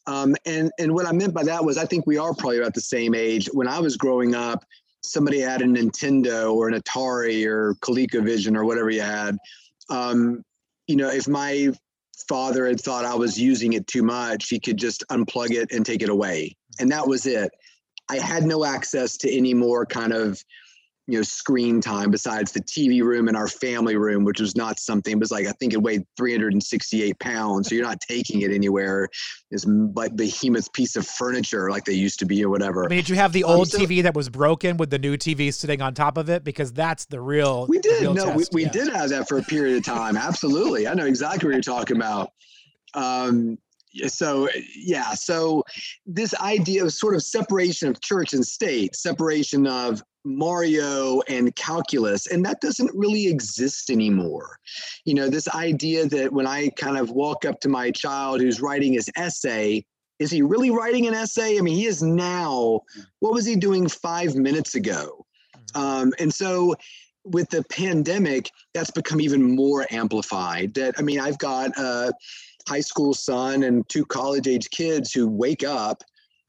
Um, 0.07 0.34
and, 0.47 0.70
and 0.78 0.95
what 0.95 1.05
I 1.07 1.12
meant 1.12 1.34
by 1.34 1.45
that 1.45 1.62
was 1.62 1.76
I 1.76 1.84
think 1.84 2.07
we 2.07 2.16
are 2.16 2.32
probably 2.32 2.61
about 2.61 2.72
the 2.72 2.80
same 2.80 3.14
age. 3.14 3.47
When 3.53 3.68
I 3.68 3.78
was 3.78 3.99
growing 3.99 4.34
up, 4.34 4.64
somebody 5.03 5.41
had 5.41 5.61
a 5.61 5.66
Nintendo 5.66 6.55
or 6.55 6.68
an 6.68 6.80
Atari 6.80 7.45
or 7.47 7.74
ColecoVision 7.82 8.57
or 8.57 8.64
whatever 8.64 8.89
you 8.89 9.03
had. 9.03 9.36
Um, 9.91 10.43
you 10.86 10.97
know, 10.97 11.11
if 11.11 11.28
my 11.28 11.72
father 12.26 12.66
had 12.66 12.80
thought 12.80 13.05
I 13.05 13.14
was 13.14 13.39
using 13.39 13.74
it 13.74 13.86
too 13.86 14.03
much, 14.03 14.49
he 14.49 14.59
could 14.59 14.78
just 14.78 15.05
unplug 15.11 15.51
it 15.51 15.72
and 15.72 15.84
take 15.84 16.03
it 16.03 16.09
away. 16.09 16.57
And 16.80 16.91
that 16.91 17.07
was 17.07 17.26
it. 17.26 17.51
I 18.09 18.19
had 18.19 18.45
no 18.45 18.65
access 18.65 19.17
to 19.19 19.31
any 19.31 19.55
more 19.55 19.85
kind 19.87 20.13
of 20.13 20.43
you 21.09 21.17
know 21.17 21.23
screen 21.23 21.81
time 21.81 22.11
besides 22.11 22.53
the 22.53 22.61
TV 22.61 23.03
room 23.03 23.29
and 23.29 23.37
our 23.37 23.49
family 23.49 23.97
room, 23.97 24.25
which 24.25 24.41
was 24.41 24.55
not 24.55 24.79
something. 24.79 25.15
It 25.15 25.19
was 25.19 25.31
like 25.31 25.47
I 25.47 25.53
think 25.53 25.73
it 25.73 25.83
weighed 25.83 26.05
368 26.19 27.19
pounds, 27.19 27.69
so 27.69 27.75
you're 27.75 27.85
not 27.85 28.01
taking 28.01 28.43
it 28.43 28.53
anywhere. 28.53 29.09
It's 29.51 29.67
like 29.67 30.15
behemoth 30.15 30.71
piece 30.75 30.97
of 30.97 31.07
furniture, 31.07 31.71
like 31.71 31.87
they 31.87 31.95
used 31.95 32.19
to 32.21 32.27
be, 32.27 32.45
or 32.45 32.51
whatever. 32.51 32.85
I 32.85 32.89
mean, 32.89 32.99
did 32.99 33.09
you 33.09 33.17
have 33.17 33.33
the 33.33 33.43
old 33.43 33.61
um, 33.61 33.65
so, 33.65 33.79
TV 33.79 34.03
that 34.03 34.15
was 34.15 34.29
broken 34.29 34.77
with 34.77 34.91
the 34.91 34.99
new 34.99 35.17
TV 35.17 35.53
sitting 35.53 35.81
on 35.81 35.95
top 35.95 36.19
of 36.19 36.29
it? 36.29 36.45
Because 36.45 36.73
that's 36.75 37.07
the 37.07 37.21
real. 37.21 37.67
We 37.67 37.79
did. 37.79 38.03
Real 38.03 38.15
no, 38.15 38.27
test. 38.27 38.53
we, 38.53 38.63
we 38.63 38.65
yeah. 38.65 38.73
did 38.73 38.93
have 38.93 39.09
that 39.09 39.29
for 39.29 39.39
a 39.39 39.43
period 39.43 39.79
of 39.79 39.85
time. 39.85 40.17
Absolutely, 40.17 40.87
I 40.87 40.95
know 40.95 41.07
exactly 41.07 41.49
what 41.49 41.55
you're 41.55 41.63
talking 41.63 41.97
about. 41.97 42.33
Um, 42.93 43.59
so 44.07 44.49
yeah 44.77 45.15
so 45.15 45.63
this 46.07 46.35
idea 46.41 46.85
of 46.85 46.93
sort 46.93 47.15
of 47.15 47.23
separation 47.23 47.89
of 47.89 48.01
church 48.01 48.33
and 48.33 48.47
state 48.47 48.95
separation 48.95 49.67
of 49.67 50.03
mario 50.25 51.21
and 51.29 51.55
calculus 51.57 52.27
and 52.27 52.45
that 52.45 52.61
doesn't 52.61 52.91
really 52.95 53.27
exist 53.27 53.91
anymore. 53.91 54.59
You 55.05 55.15
know 55.15 55.29
this 55.29 55.49
idea 55.49 56.07
that 56.07 56.33
when 56.33 56.47
i 56.47 56.69
kind 56.71 56.99
of 56.99 57.11
walk 57.11 57.45
up 57.45 57.61
to 57.61 57.69
my 57.69 57.91
child 57.91 58.41
who's 58.41 58.61
writing 58.61 58.93
his 58.93 59.11
essay 59.17 59.85
is 60.19 60.33
he 60.33 60.43
really 60.43 60.71
writing 60.71 61.07
an 61.07 61.15
essay? 61.15 61.59
I 61.59 61.61
mean 61.61 61.77
he 61.77 61.87
is 61.87 62.03
now 62.03 62.81
what 63.21 63.33
was 63.33 63.47
he 63.47 63.57
doing 63.57 63.89
five 63.89 64.35
minutes 64.35 64.75
ago? 64.75 65.25
Mm-hmm. 65.57 65.81
um, 65.81 66.13
and 66.19 66.33
so 66.33 66.75
with 67.25 67.51
the 67.51 67.63
pandemic 67.65 68.51
that's 68.75 68.91
become 68.91 69.21
even 69.21 69.55
more 69.55 69.87
amplified 69.91 70.73
that 70.75 70.95
i 70.99 71.03
mean 71.03 71.21
i've 71.21 71.39
got 71.39 71.71
uh, 71.77 72.11
high 72.69 72.81
school 72.81 73.14
son 73.14 73.62
and 73.62 73.89
two 73.89 74.05
college 74.05 74.47
age 74.47 74.69
kids 74.71 75.12
who 75.12 75.27
wake 75.27 75.64
up, 75.64 76.05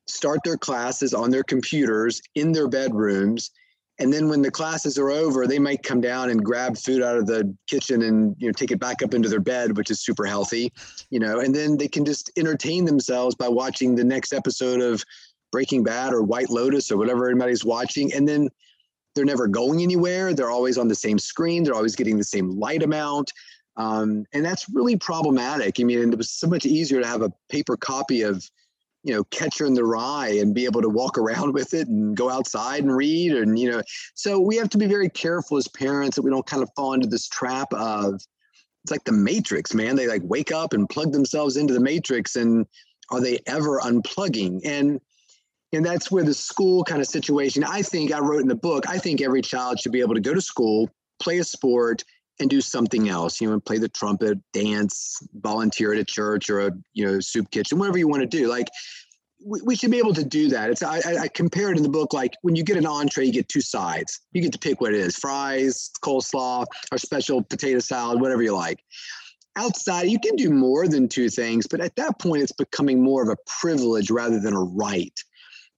start 0.07 0.39
their 0.43 0.57
classes 0.57 1.13
on 1.13 1.29
their 1.29 1.43
computers 1.43 2.21
in 2.35 2.51
their 2.51 2.67
bedrooms. 2.67 3.51
And 3.99 4.13
then 4.13 4.29
when 4.29 4.41
the 4.41 4.51
classes 4.51 4.97
are 4.97 5.09
over, 5.09 5.47
they 5.47 5.59
might 5.59 5.83
come 5.83 6.01
down 6.01 6.29
and 6.29 6.43
grab 6.43 6.77
food 6.77 7.01
out 7.01 7.17
of 7.17 7.25
the 7.25 7.53
kitchen 7.67 8.01
and 8.01 8.35
you 8.39 8.47
know 8.47 8.53
take 8.53 8.71
it 8.71 8.79
back 8.79 9.01
up 9.03 9.13
into 9.13 9.29
their 9.29 9.41
bed, 9.41 9.75
which 9.77 9.91
is 9.91 10.01
super 10.01 10.25
healthy, 10.25 10.71
you 11.09 11.19
know. 11.19 11.39
And 11.39 11.53
then 11.53 11.77
they 11.77 11.87
can 11.87 12.05
just 12.05 12.31
entertain 12.37 12.85
themselves 12.85 13.35
by 13.35 13.49
watching 13.49 13.95
the 13.95 14.05
next 14.05 14.33
episode 14.33 14.81
of 14.81 15.03
Breaking 15.51 15.83
Bad 15.83 16.13
or 16.13 16.23
White 16.23 16.49
Lotus 16.49 16.91
or 16.91 16.97
whatever 16.97 17.29
anybody's 17.29 17.65
watching. 17.65 18.13
And 18.13 18.27
then 18.27 18.49
they're 19.15 19.25
never 19.25 19.47
going 19.47 19.81
anywhere. 19.81 20.33
They're 20.33 20.51
always 20.51 20.77
on 20.77 20.87
the 20.87 20.95
same 20.95 21.19
screen. 21.19 21.63
They're 21.63 21.75
always 21.75 21.95
getting 21.95 22.17
the 22.17 22.23
same 22.23 22.51
light 22.51 22.83
amount. 22.83 23.31
Um, 23.79 24.25
and 24.33 24.45
that's 24.45 24.69
really 24.69 24.97
problematic. 24.97 25.79
I 25.79 25.83
mean, 25.83 26.11
it 26.11 26.17
was 26.17 26.29
so 26.29 26.47
much 26.47 26.65
easier 26.65 27.01
to 27.01 27.07
have 27.07 27.21
a 27.21 27.31
paper 27.49 27.77
copy 27.77 28.23
of, 28.23 28.47
you 29.03 29.13
know, 29.13 29.23
Catcher 29.25 29.65
in 29.65 29.73
the 29.73 29.85
Rye 29.85 30.37
and 30.41 30.53
be 30.53 30.65
able 30.65 30.81
to 30.81 30.89
walk 30.89 31.17
around 31.17 31.53
with 31.53 31.73
it 31.73 31.87
and 31.87 32.15
go 32.15 32.29
outside 32.29 32.83
and 32.83 32.95
read. 32.95 33.31
And, 33.31 33.57
you 33.57 33.71
know, 33.71 33.81
so 34.15 34.37
we 34.37 34.57
have 34.57 34.69
to 34.69 34.77
be 34.77 34.85
very 34.85 35.09
careful 35.09 35.57
as 35.57 35.69
parents 35.69 36.17
that 36.17 36.23
we 36.23 36.29
don't 36.29 36.45
kind 36.45 36.61
of 36.61 36.69
fall 36.75 36.93
into 36.93 37.07
this 37.07 37.29
trap 37.29 37.73
of, 37.73 38.15
it's 38.83 38.91
like 38.91 39.05
the 39.05 39.13
matrix, 39.13 39.73
man. 39.73 39.95
They 39.95 40.07
like 40.07 40.21
wake 40.25 40.51
up 40.51 40.73
and 40.73 40.89
plug 40.89 41.13
themselves 41.13 41.55
into 41.55 41.73
the 41.73 41.79
matrix 41.79 42.35
and 42.35 42.65
are 43.11 43.21
they 43.21 43.39
ever 43.47 43.79
unplugging? 43.79 44.59
And, 44.65 44.99
and 45.71 45.85
that's 45.85 46.11
where 46.11 46.23
the 46.23 46.33
school 46.33 46.83
kind 46.83 47.01
of 47.01 47.07
situation, 47.07 47.63
I 47.63 47.81
think 47.81 48.11
I 48.11 48.19
wrote 48.19 48.41
in 48.41 48.47
the 48.47 48.55
book, 48.55 48.89
I 48.89 48.97
think 48.97 49.21
every 49.21 49.41
child 49.41 49.79
should 49.79 49.91
be 49.93 50.01
able 50.01 50.15
to 50.15 50.21
go 50.21 50.33
to 50.33 50.41
school, 50.41 50.89
play 51.21 51.37
a 51.37 51.43
sport, 51.43 52.03
and 52.39 52.49
do 52.49 52.61
something 52.61 53.09
else. 53.09 53.41
You 53.41 53.47
know, 53.47 53.53
and 53.53 53.65
play 53.65 53.77
the 53.77 53.89
trumpet, 53.89 54.37
dance, 54.53 55.19
volunteer 55.35 55.93
at 55.93 55.99
a 55.99 56.05
church 56.05 56.49
or 56.49 56.67
a 56.67 56.71
you 56.93 57.05
know 57.05 57.19
soup 57.19 57.51
kitchen, 57.51 57.79
whatever 57.79 57.97
you 57.97 58.07
want 58.07 58.21
to 58.21 58.27
do. 58.27 58.47
Like 58.47 58.67
we, 59.45 59.61
we 59.61 59.75
should 59.75 59.91
be 59.91 59.97
able 59.97 60.13
to 60.13 60.25
do 60.25 60.49
that. 60.49 60.69
It's 60.69 60.83
I, 60.83 60.99
I 61.21 61.27
compare 61.27 61.71
it 61.71 61.77
in 61.77 61.83
the 61.83 61.89
book 61.89 62.13
like 62.13 62.33
when 62.41 62.55
you 62.55 62.63
get 62.63 62.77
an 62.77 62.85
entree, 62.85 63.25
you 63.25 63.33
get 63.33 63.49
two 63.49 63.61
sides. 63.61 64.19
You 64.33 64.41
get 64.41 64.53
to 64.53 64.59
pick 64.59 64.81
what 64.81 64.93
it 64.93 64.99
is: 64.99 65.15
fries, 65.15 65.91
coleslaw, 66.03 66.65
or 66.91 66.97
special 66.97 67.43
potato 67.43 67.79
salad, 67.79 68.21
whatever 68.21 68.41
you 68.41 68.55
like. 68.55 68.83
Outside, 69.55 70.03
you 70.03 70.19
can 70.19 70.35
do 70.35 70.51
more 70.51 70.87
than 70.87 71.09
two 71.09 71.27
things, 71.27 71.67
but 71.67 71.81
at 71.81 71.95
that 71.97 72.19
point, 72.19 72.43
it's 72.43 72.51
becoming 72.51 73.03
more 73.03 73.23
of 73.23 73.29
a 73.29 73.37
privilege 73.59 74.09
rather 74.09 74.39
than 74.39 74.53
a 74.53 74.61
right 74.61 75.19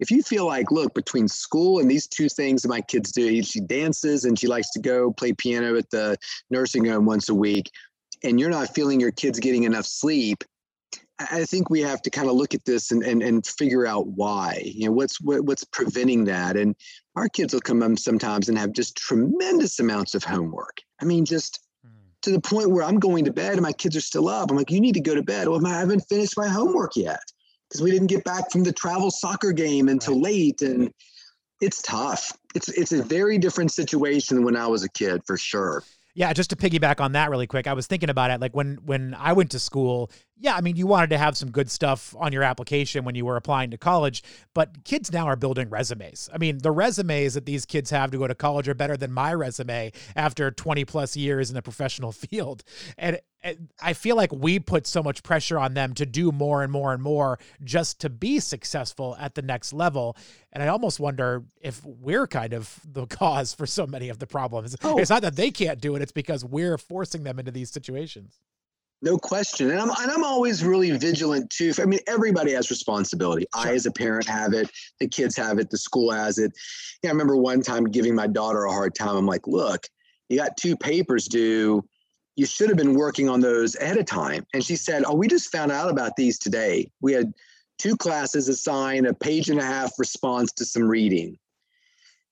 if 0.01 0.09
you 0.09 0.23
feel 0.23 0.47
like, 0.47 0.71
look, 0.71 0.93
between 0.95 1.27
school 1.27 1.79
and 1.79 1.89
these 1.89 2.07
two 2.07 2.27
things 2.27 2.63
that 2.63 2.69
my 2.69 2.81
kids 2.81 3.11
do, 3.11 3.43
she 3.43 3.61
dances 3.61 4.25
and 4.25 4.37
she 4.37 4.47
likes 4.47 4.71
to 4.71 4.79
go 4.79 5.13
play 5.13 5.31
piano 5.31 5.77
at 5.77 5.89
the 5.91 6.17
nursing 6.49 6.85
home 6.85 7.05
once 7.05 7.29
a 7.29 7.35
week, 7.35 7.69
and 8.23 8.39
you're 8.39 8.49
not 8.49 8.73
feeling 8.73 8.99
your 8.99 9.11
kids 9.11 9.39
getting 9.39 9.63
enough 9.63 9.85
sleep, 9.85 10.43
I 11.19 11.45
think 11.45 11.69
we 11.69 11.81
have 11.81 12.01
to 12.01 12.09
kind 12.09 12.27
of 12.27 12.33
look 12.33 12.55
at 12.55 12.65
this 12.65 12.89
and, 12.89 13.03
and, 13.03 13.21
and 13.21 13.45
figure 13.45 13.85
out 13.85 14.07
why. 14.07 14.59
You 14.65 14.85
know, 14.85 14.91
what's 14.91 15.21
what, 15.21 15.41
what's 15.41 15.63
preventing 15.63 16.25
that? 16.25 16.57
And 16.57 16.75
our 17.15 17.29
kids 17.29 17.53
will 17.53 17.61
come 17.61 17.81
home 17.81 17.95
sometimes 17.95 18.49
and 18.49 18.57
have 18.57 18.71
just 18.71 18.97
tremendous 18.97 19.79
amounts 19.79 20.15
of 20.15 20.23
homework. 20.23 20.79
I 20.99 21.05
mean, 21.05 21.25
just 21.25 21.59
hmm. 21.85 21.91
to 22.23 22.31
the 22.31 22.41
point 22.41 22.71
where 22.71 22.83
I'm 22.83 22.97
going 22.97 23.25
to 23.25 23.33
bed 23.33 23.53
and 23.53 23.61
my 23.61 23.73
kids 23.73 23.95
are 23.95 24.01
still 24.01 24.29
up. 24.29 24.49
I'm 24.49 24.57
like, 24.57 24.71
you 24.71 24.81
need 24.81 24.95
to 24.95 25.01
go 25.01 25.13
to 25.13 25.21
bed. 25.21 25.47
Well, 25.47 25.63
I 25.67 25.77
haven't 25.77 26.07
finished 26.09 26.33
my 26.37 26.47
homework 26.47 26.95
yet 26.95 27.21
because 27.71 27.81
we 27.81 27.91
didn't 27.91 28.07
get 28.07 28.23
back 28.25 28.51
from 28.51 28.63
the 28.63 28.73
travel 28.73 29.09
soccer 29.09 29.53
game 29.53 29.87
until 29.87 30.15
right. 30.15 30.23
late 30.23 30.61
and 30.61 30.93
it's 31.61 31.81
tough 31.81 32.37
it's 32.53 32.67
it's 32.69 32.91
a 32.91 33.01
very 33.01 33.37
different 33.37 33.71
situation 33.71 34.35
than 34.35 34.45
when 34.45 34.57
i 34.57 34.67
was 34.67 34.83
a 34.83 34.89
kid 34.89 35.21
for 35.25 35.37
sure 35.37 35.83
yeah, 36.13 36.33
just 36.33 36.49
to 36.49 36.55
piggyback 36.55 36.99
on 36.99 37.13
that 37.13 37.29
really 37.29 37.47
quick, 37.47 37.67
I 37.67 37.73
was 37.73 37.87
thinking 37.87 38.09
about 38.09 38.31
it. 38.31 38.41
Like 38.41 38.55
when 38.55 38.79
when 38.85 39.15
I 39.17 39.33
went 39.33 39.51
to 39.51 39.59
school, 39.59 40.11
yeah, 40.41 40.55
I 40.55 40.61
mean, 40.61 40.75
you 40.75 40.87
wanted 40.87 41.11
to 41.11 41.19
have 41.19 41.37
some 41.37 41.51
good 41.51 41.69
stuff 41.69 42.15
on 42.17 42.33
your 42.33 42.41
application 42.41 43.05
when 43.05 43.13
you 43.13 43.25
were 43.25 43.37
applying 43.37 43.69
to 43.71 43.77
college, 43.77 44.23
but 44.55 44.83
kids 44.83 45.11
now 45.11 45.27
are 45.27 45.35
building 45.35 45.69
resumes. 45.69 46.29
I 46.33 46.39
mean, 46.39 46.57
the 46.57 46.71
resumes 46.71 47.35
that 47.35 47.45
these 47.45 47.63
kids 47.63 47.91
have 47.91 48.09
to 48.09 48.17
go 48.17 48.25
to 48.25 48.33
college 48.33 48.67
are 48.67 48.73
better 48.73 48.97
than 48.97 49.11
my 49.11 49.35
resume 49.35 49.91
after 50.15 50.49
20 50.49 50.83
plus 50.85 51.15
years 51.15 51.51
in 51.51 51.55
the 51.55 51.61
professional 51.61 52.11
field. 52.11 52.63
And 52.97 53.19
I 53.79 53.93
feel 53.93 54.15
like 54.15 54.31
we 54.31 54.59
put 54.59 54.87
so 54.87 55.03
much 55.03 55.21
pressure 55.21 55.59
on 55.59 55.75
them 55.75 55.93
to 55.95 56.07
do 56.07 56.31
more 56.31 56.63
and 56.63 56.71
more 56.71 56.91
and 56.91 57.03
more 57.03 57.37
just 57.63 57.99
to 58.01 58.09
be 58.09 58.39
successful 58.39 59.15
at 59.19 59.35
the 59.35 59.41
next 59.43 59.73
level. 59.73 60.17
And 60.51 60.63
I 60.63 60.67
almost 60.67 60.99
wonder 60.99 61.43
if 61.61 61.85
we're 61.85 62.27
kind 62.27 62.53
of 62.53 62.79
the 62.83 63.05
cause 63.07 63.53
for 63.53 63.67
so 63.67 63.85
many 63.85 64.09
of 64.09 64.17
the 64.17 64.27
problems. 64.27 64.75
Oh. 64.83 64.97
It's 64.97 65.11
not 65.11 65.21
that 65.21 65.35
they 65.35 65.51
can't 65.51 65.79
do 65.79 65.95
it, 65.95 66.01
it's 66.01 66.11
because 66.11 66.43
we're 66.43 66.79
forcing 66.79 67.23
them 67.23 67.37
into 67.37 67.51
these 67.51 67.69
situations. 67.69 68.39
No 69.01 69.17
question. 69.17 69.71
And 69.71 69.79
I'm, 69.79 69.89
and 69.89 70.11
I'm 70.11 70.23
always 70.23 70.63
really 70.63 70.91
vigilant 70.91 71.49
too. 71.49 71.73
I 71.79 71.85
mean, 71.85 71.99
everybody 72.07 72.53
has 72.53 72.69
responsibility. 72.69 73.45
Sure. 73.55 73.71
I, 73.71 73.73
as 73.73 73.87
a 73.87 73.91
parent, 73.91 74.27
have 74.27 74.53
it. 74.53 74.69
The 74.99 75.07
kids 75.07 75.35
have 75.37 75.57
it. 75.57 75.69
The 75.71 75.77
school 75.77 76.11
has 76.11 76.37
it. 76.37 76.51
Yeah, 77.01 77.09
I 77.09 77.13
remember 77.13 77.35
one 77.35 77.63
time 77.63 77.85
giving 77.85 78.13
my 78.13 78.27
daughter 78.27 78.65
a 78.65 78.71
hard 78.71 78.93
time. 78.93 79.15
I'm 79.15 79.25
like, 79.25 79.47
look, 79.47 79.87
you 80.29 80.37
got 80.37 80.55
two 80.55 80.77
papers 80.77 81.27
due 81.27 81.83
you 82.35 82.45
should 82.45 82.69
have 82.69 82.77
been 82.77 82.95
working 82.95 83.29
on 83.29 83.39
those 83.39 83.75
ahead 83.75 83.97
of 83.97 84.05
time. 84.05 84.45
And 84.53 84.63
she 84.63 84.75
said, 84.75 85.03
Oh, 85.05 85.15
we 85.15 85.27
just 85.27 85.51
found 85.51 85.71
out 85.71 85.89
about 85.89 86.15
these 86.15 86.39
today. 86.39 86.89
We 87.01 87.13
had 87.13 87.33
two 87.77 87.97
classes 87.97 88.47
assigned 88.47 89.07
a 89.07 89.13
page 89.13 89.49
and 89.49 89.59
a 89.59 89.63
half 89.63 89.91
response 89.99 90.51
to 90.53 90.65
some 90.65 90.83
reading. 90.83 91.37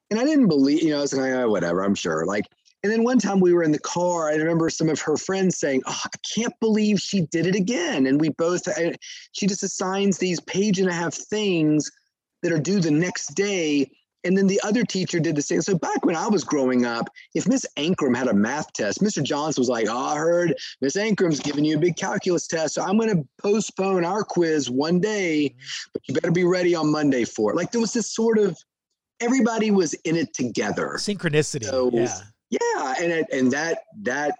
And 0.10 0.20
I 0.20 0.24
didn't 0.24 0.48
believe, 0.48 0.82
you 0.82 0.90
know, 0.90 1.00
I 1.00 1.02
was 1.02 1.14
like, 1.14 1.32
oh, 1.32 1.50
whatever, 1.50 1.84
I'm 1.84 1.96
sure. 1.96 2.26
Like, 2.26 2.46
and 2.84 2.92
then 2.92 3.04
one 3.04 3.20
time 3.20 3.40
we 3.40 3.54
were 3.54 3.64
in 3.64 3.72
the 3.72 3.80
car, 3.80 4.30
I 4.30 4.36
remember 4.36 4.70
some 4.70 4.90
of 4.90 5.02
her 5.02 5.18
friends 5.18 5.60
saying, 5.60 5.82
Oh, 5.86 6.00
I 6.04 6.10
can't 6.36 6.54
believe 6.60 7.00
she 7.00 7.22
did 7.32 7.46
it 7.46 7.56
again. 7.56 8.08
And 8.08 8.20
we 8.22 8.30
both, 8.30 8.68
I, 8.68 8.96
she 9.34 9.48
just 9.48 9.64
assigns 9.64 10.18
these 10.18 10.40
page 10.40 10.80
and 10.80 10.90
a 10.90 10.94
half 10.94 11.14
things 11.14 11.92
that 12.42 12.52
are 12.52 12.60
due 12.60 12.80
the 12.80 12.92
next 12.92 13.36
day 13.36 13.92
and 14.24 14.38
then 14.38 14.48
the 14.48 14.60
other 14.64 14.84
teacher 14.84 15.20
did 15.20 15.36
the 15.36 15.42
same. 15.42 15.62
So 15.62 15.78
back 15.78 16.06
when 16.06 16.16
I 16.16 16.28
was 16.28 16.44
growing 16.44 16.86
up, 16.86 17.10
if 17.34 17.48
Miss 17.48 17.66
Ankrum 17.78 18.16
had 18.16 18.28
a 18.28 18.34
math 18.34 18.72
test, 18.74 19.02
Mr. 19.02 19.24
Johnson 19.24 19.62
was 19.62 19.70
like, 19.70 19.88
oh, 19.90 19.98
I 19.98 20.18
heard 20.18 20.56
Miss 20.82 20.98
Ankrum's 20.98 21.40
giving 21.40 21.64
you 21.64 21.78
a 21.78 21.80
big 21.80 21.96
calculus 21.96 22.48
test. 22.48 22.76
So 22.76 22.82
I'm 22.82 22.98
going 22.98 23.16
to 23.16 23.28
postpone 23.42 24.04
our 24.04 24.24
quiz 24.24 24.70
one 24.70 25.00
day, 25.00 25.56
but 25.94 26.02
you 26.08 26.14
better 26.14 26.32
be 26.32 26.44
ready 26.44 26.76
on 26.76 26.92
Monday 26.92 27.24
for 27.24 27.52
it. 27.52 27.56
Like 27.56 27.72
there 27.72 27.82
was 27.82 27.94
this 27.94 28.14
sort 28.14 28.38
of, 28.38 28.58
everybody 29.22 29.72
was 29.72 29.94
in 29.94 30.16
it 30.16 30.34
together. 30.34 30.94
Synchronicity. 30.98 31.66
So, 31.66 31.90
yeah. 31.94 32.18
Yeah. 32.50 32.96
And, 33.00 33.26
and 33.32 33.52
that, 33.52 33.84
that 34.04 34.36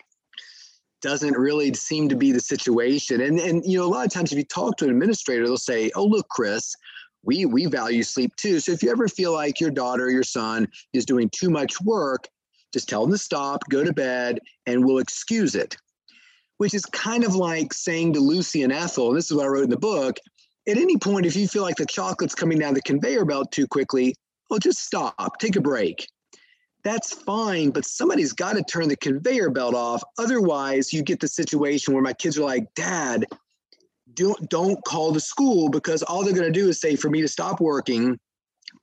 doesn't 1.02 1.38
really 1.38 1.74
seem 1.74 2.10
to 2.10 2.16
be 2.16 2.32
the 2.32 2.40
situation. 2.40 3.22
And, 3.22 3.40
and, 3.40 3.64
you 3.66 3.78
know, 3.78 3.86
a 3.86 3.88
lot 3.88 4.06
of 4.06 4.12
times 4.12 4.32
if 4.32 4.38
you 4.38 4.44
talk 4.44 4.78
to 4.78 4.86
an 4.86 4.92
administrator, 4.92 5.46
they'll 5.46 5.58
say, 5.58 5.92
oh, 5.96 6.06
look, 6.06 6.28
Chris, 6.30 6.76
we 7.24 7.46
we 7.46 7.66
value 7.66 8.04
sleep 8.04 8.36
too. 8.36 8.60
So 8.60 8.72
if 8.72 8.82
you 8.82 8.92
ever 8.92 9.08
feel 9.08 9.34
like 9.34 9.60
your 9.60 9.72
daughter, 9.72 10.06
or 10.06 10.10
your 10.10 10.24
son 10.24 10.68
is 10.94 11.06
doing 11.06 11.30
too 11.30 11.50
much 11.50 11.82
work, 11.82 12.28
just 12.74 12.88
tell 12.88 13.02
them 13.02 13.12
to 13.12 13.18
stop, 13.18 13.62
go 13.70 13.84
to 13.84 13.94
bed, 13.94 14.40
and 14.66 14.86
we'll 14.86 15.00
excuse 15.00 15.56
it. 15.56 15.76
Which 16.58 16.74
is 16.74 16.86
kind 16.86 17.24
of 17.24 17.36
like 17.36 17.74
saying 17.74 18.14
to 18.14 18.20
Lucy 18.20 18.64
and 18.64 18.72
Ethel, 18.72 19.10
and 19.10 19.18
this 19.18 19.30
is 19.30 19.36
what 19.36 19.46
I 19.46 19.50
wrote 19.50 19.64
in 19.64 19.70
the 19.70 19.78
book. 19.78 20.18
At 20.68 20.78
any 20.78 20.98
point, 20.98 21.26
if 21.26 21.36
you 21.36 21.48
feel 21.48 21.64
like 21.64 21.78
the 21.78 21.86
chocolate's 21.86 22.36
coming 22.36 22.60
down 22.60 22.74
the 22.74 22.82
conveyor 22.82 23.26
belt 23.26 23.52
too 23.52 23.68
quickly, 23.68 24.16
well, 24.50 24.60
just 24.60 24.80
stop, 24.80 25.40
take 25.40 25.56
a 25.56 25.62
break. 25.62 26.08
That's 26.90 27.14
fine, 27.14 27.70
but 27.70 27.86
somebody's 27.86 28.34
got 28.34 28.54
to 28.54 28.64
turn 28.64 28.88
the 28.88 28.98
conveyor 28.98 29.52
belt 29.52 29.76
off. 29.76 30.04
Otherwise, 30.18 30.92
you 30.92 31.04
get 31.04 31.20
the 31.20 31.28
situation 31.28 31.94
where 31.94 32.02
my 32.02 32.14
kids 32.14 32.38
are 32.38 32.44
like, 32.44 32.74
Dad, 32.74 33.26
don't 34.16 34.50
don't 34.50 34.84
call 34.86 35.12
the 35.12 35.20
school 35.20 35.70
because 35.70 36.02
all 36.04 36.24
they're 36.24 36.34
going 36.34 36.52
to 36.52 36.60
do 36.60 36.68
is 36.68 36.82
say 36.82 36.96
for 36.96 37.10
me 37.10 37.22
to 37.22 37.28
stop 37.28 37.62
working 37.62 38.20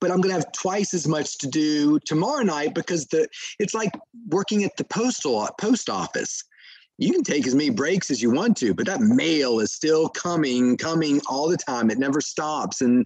but 0.00 0.11
i'm 0.11 0.20
going 0.20 0.34
to 0.34 0.40
have 0.40 0.52
twice 0.52 0.94
as 0.94 1.09
much 1.09 1.36
to 1.38 1.48
do 1.48 1.98
tomorrow 2.00 2.42
night 2.42 2.74
because 2.74 3.07
the 3.09 3.28
it's 3.59 3.74
like 3.74 3.90
working 4.28 4.62
at 4.62 4.76
the 4.76 4.84
postal 4.84 5.48
post 5.61 5.90
office 5.90 6.44
you 6.98 7.12
can 7.12 7.24
take 7.24 7.46
as 7.46 7.54
many 7.54 7.70
breaks 7.70 8.11
as 8.11 8.22
you 8.22 8.30
want 8.30 8.57
to 8.57 8.72
but 8.72 8.86
that 8.86 9.00
mail 9.00 9.59
is 9.59 9.72
still 9.72 10.09
coming 10.09 10.76
coming 10.76 11.20
all 11.28 11.48
the 11.48 11.57
time 11.57 11.90
it 11.90 11.98
never 11.98 12.20
stops 12.20 12.80
and 12.80 13.04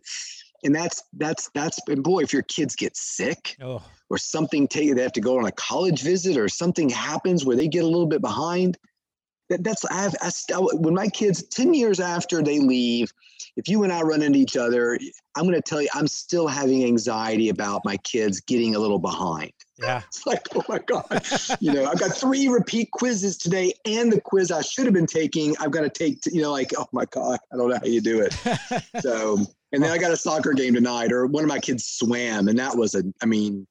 and 0.65 0.75
that's 0.75 1.03
that's 1.15 1.51
that's 1.55 1.79
and 1.89 2.03
boy 2.03 2.21
if 2.21 2.33
your 2.33 2.43
kids 2.43 2.75
get 2.75 2.97
sick 2.97 3.57
oh. 3.63 3.83
or 4.09 4.19
something 4.19 4.69
take 4.69 4.95
they 4.95 5.03
have 5.03 5.13
to 5.13 5.21
go 5.21 5.39
on 5.39 5.47
a 5.47 5.53
college 5.53 6.03
visit 6.03 6.37
or 6.37 6.49
something 6.49 6.89
happens 6.89 7.45
where 7.45 7.57
they 7.57 7.69
get 7.69 7.85
a 7.85 7.89
little 7.89 8.07
bit 8.07 8.21
behind 8.21 8.79
that, 9.51 9.65
that's 9.65 9.85
I 9.85 10.03
have 10.03 10.15
I 10.23 10.29
still, 10.31 10.71
when 10.75 10.95
my 10.95 11.09
kids 11.09 11.43
10 11.43 11.75
years 11.75 12.01
after 12.01 12.43
they 12.43 12.59
leave 12.59 13.13
if 13.57 13.69
you 13.69 13.83
and 13.83 13.93
I 13.93 14.01
run 14.03 14.23
into 14.23 14.39
each 14.39 14.57
other 14.57 14.99
I'm 15.37 15.45
going 15.45 15.55
to 15.55 15.63
tell 15.63 15.83
you 15.83 15.89
I'm 15.93 16.07
still 16.07 16.47
having 16.47 16.85
anxiety 16.85 17.49
about 17.49 17.83
my 17.85 17.97
kids 17.99 18.41
getting 18.41 18.75
a 18.75 18.79
little 18.79 18.99
behind. 18.99 19.53
Yeah. 19.79 20.03
It's 20.07 20.27
like 20.27 20.47
oh 20.55 20.63
my 20.69 20.79
god 20.79 21.27
you 21.61 21.73
know 21.73 21.85
I've 21.85 21.99
got 21.99 22.13
three 22.13 22.49
repeat 22.49 22.91
quizzes 22.93 23.37
today 23.37 23.73
and 23.85 24.13
the 24.13 24.21
quiz 24.21 24.51
I 24.51 24.63
should 24.63 24.85
have 24.85 24.95
been 24.95 25.07
taking 25.07 25.57
I've 25.59 25.73
got 25.73 25.83
to 25.83 25.91
take 25.91 26.19
you 26.27 26.43
know 26.43 26.53
like 26.53 26.73
oh 26.79 26.87
my 26.93 27.07
god 27.07 27.39
I 27.53 27.57
don't 27.57 27.71
know 27.71 27.77
how 27.77 27.87
you 27.87 28.01
do 28.01 28.21
it. 28.21 28.35
So 29.01 29.39
and 29.73 29.83
then 29.83 29.91
I 29.91 29.99
got 29.99 30.13
a 30.13 30.17
soccer 30.17 30.53
game 30.53 30.75
tonight 30.75 31.13
or 31.13 31.27
one 31.27 31.45
of 31.45 31.49
my 31.49 31.59
kids 31.59 31.85
swam 31.85 32.49
and 32.49 32.59
that 32.59 32.77
was 32.77 32.95
a 32.95 33.03
I 33.23 33.27
mean 33.27 33.67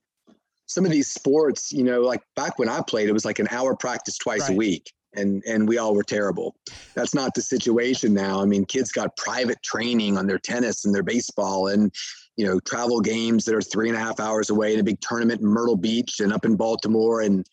some 0.65 0.85
of 0.85 0.91
these 0.91 1.09
sports, 1.09 1.71
you 1.71 1.83
know, 1.83 2.01
like 2.01 2.21
back 2.35 2.59
when 2.59 2.69
I 2.69 2.81
played, 2.81 3.09
it 3.09 3.13
was 3.13 3.25
like 3.25 3.39
an 3.39 3.47
hour 3.49 3.75
practice 3.75 4.19
twice 4.19 4.41
right. 4.41 4.51
a 4.51 4.55
week 4.55 4.93
and 5.15 5.43
and 5.45 5.67
we 5.67 5.77
all 5.77 5.95
were 5.95 6.03
terrible. 6.03 6.55
That's 6.95 7.13
not 7.13 7.33
the 7.33 7.41
situation 7.41 8.13
now. 8.13 8.41
I 8.41 8.45
mean, 8.45 8.65
kids 8.65 8.91
got 8.91 9.15
private 9.17 9.61
training 9.63 10.17
on 10.17 10.27
their 10.27 10.37
tennis 10.37 10.85
and 10.85 10.93
their 10.93 11.03
baseball, 11.03 11.67
and 11.67 11.93
you 12.37 12.45
know, 12.45 12.59
travel 12.59 13.01
games 13.01 13.45
that 13.45 13.55
are 13.55 13.61
three 13.61 13.89
and 13.89 13.97
a 13.97 14.01
half 14.01 14.19
hours 14.19 14.49
away 14.49 14.73
in 14.73 14.79
a 14.79 14.83
big 14.83 15.01
tournament 15.01 15.41
in 15.41 15.47
Myrtle 15.47 15.75
Beach 15.75 16.19
and 16.19 16.31
up 16.31 16.45
in 16.45 16.55
Baltimore, 16.55 17.21
and 17.21 17.45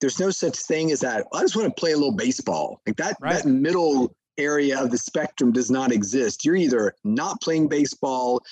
there's 0.00 0.20
no 0.20 0.30
such 0.30 0.56
thing 0.56 0.90
as 0.90 1.00
that. 1.00 1.26
Oh, 1.32 1.38
I 1.38 1.42
just 1.42 1.56
want 1.56 1.74
to 1.74 1.80
play 1.80 1.92
a 1.92 1.96
little 1.96 2.14
baseball. 2.14 2.80
Like 2.86 2.96
that 2.96 3.16
right. 3.20 3.36
that 3.36 3.46
middle 3.46 4.14
area 4.38 4.80
of 4.80 4.90
the 4.90 4.98
spectrum 4.98 5.52
does 5.52 5.70
not 5.70 5.92
exist. 5.92 6.44
You're 6.44 6.56
either 6.56 6.94
not 7.04 7.40
playing 7.40 7.68
baseball 7.68 8.42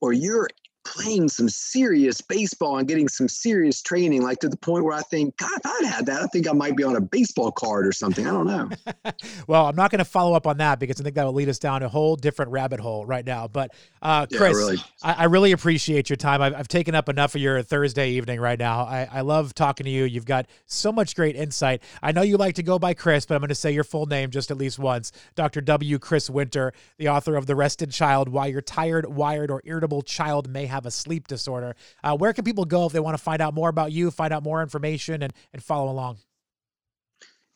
or 0.00 0.12
you're 0.12 0.48
playing 0.84 1.28
some 1.28 1.48
serious 1.48 2.20
baseball 2.20 2.78
and 2.78 2.88
getting 2.88 3.08
some 3.08 3.28
serious 3.28 3.82
training, 3.82 4.22
like 4.22 4.38
to 4.38 4.48
the 4.48 4.56
point 4.56 4.84
where 4.84 4.96
I 4.96 5.02
think, 5.02 5.36
God, 5.36 5.50
if 5.52 5.66
I'd 5.66 5.86
had 5.86 6.06
that, 6.06 6.22
I 6.22 6.26
think 6.26 6.48
I 6.48 6.52
might 6.52 6.76
be 6.76 6.84
on 6.84 6.96
a 6.96 7.00
baseball 7.00 7.52
card 7.52 7.86
or 7.86 7.92
something. 7.92 8.26
I 8.26 8.30
don't 8.30 8.46
know. 8.46 8.70
well, 9.46 9.66
I'm 9.66 9.76
not 9.76 9.90
going 9.90 9.98
to 9.98 10.04
follow 10.04 10.34
up 10.34 10.46
on 10.46 10.58
that 10.58 10.78
because 10.78 11.00
I 11.00 11.04
think 11.04 11.16
that 11.16 11.24
will 11.24 11.32
lead 11.32 11.48
us 11.48 11.58
down 11.58 11.82
a 11.82 11.88
whole 11.88 12.16
different 12.16 12.50
rabbit 12.50 12.80
hole 12.80 13.04
right 13.04 13.24
now. 13.24 13.48
But 13.48 13.74
uh, 14.02 14.26
Chris, 14.26 14.40
yeah, 14.40 14.48
really. 14.48 14.76
I, 15.02 15.12
I, 15.12 15.24
really 15.24 15.52
appreciate 15.52 16.08
your 16.08 16.16
time. 16.16 16.40
I've, 16.40 16.54
I've, 16.54 16.68
taken 16.68 16.94
up 16.94 17.08
enough 17.08 17.34
of 17.34 17.40
your 17.40 17.62
Thursday 17.62 18.10
evening 18.10 18.40
right 18.40 18.58
now. 18.58 18.82
I, 18.82 19.08
I 19.10 19.20
love 19.22 19.54
talking 19.54 19.84
to 19.84 19.90
you. 19.90 20.04
You've 20.04 20.24
got 20.24 20.46
so 20.66 20.92
much 20.92 21.14
great 21.16 21.36
insight. 21.36 21.82
I 22.02 22.12
know 22.12 22.22
you 22.22 22.36
like 22.36 22.54
to 22.54 22.62
go 22.62 22.78
by 22.78 22.94
Chris, 22.94 23.26
but 23.26 23.34
I'm 23.34 23.40
going 23.40 23.48
to 23.48 23.54
say 23.54 23.72
your 23.72 23.84
full 23.84 24.06
name 24.06 24.30
just 24.30 24.50
at 24.50 24.56
least 24.56 24.78
once. 24.78 25.12
Dr. 25.34 25.60
W. 25.60 25.98
Chris 25.98 26.30
Winter, 26.30 26.72
the 26.96 27.08
author 27.08 27.36
of 27.36 27.46
The 27.46 27.56
Rested 27.56 27.90
Child, 27.90 28.28
Why 28.28 28.46
Your 28.46 28.62
Tired, 28.62 29.06
Wired, 29.06 29.50
or 29.50 29.60
Irritable 29.64 30.02
Child 30.02 30.48
May 30.48 30.69
Have 30.70 30.86
a 30.86 30.90
Sleep 30.90 31.28
Disorder. 31.28 31.76
Uh, 32.02 32.16
where 32.16 32.32
can 32.32 32.44
people 32.44 32.64
go 32.64 32.86
if 32.86 32.92
they 32.92 33.00
want 33.00 33.16
to 33.16 33.22
find 33.22 33.42
out 33.42 33.54
more 33.54 33.68
about 33.68 33.92
you, 33.92 34.10
find 34.10 34.32
out 34.32 34.42
more 34.42 34.62
information, 34.62 35.22
and, 35.22 35.32
and 35.52 35.62
follow 35.62 35.90
along? 35.90 36.18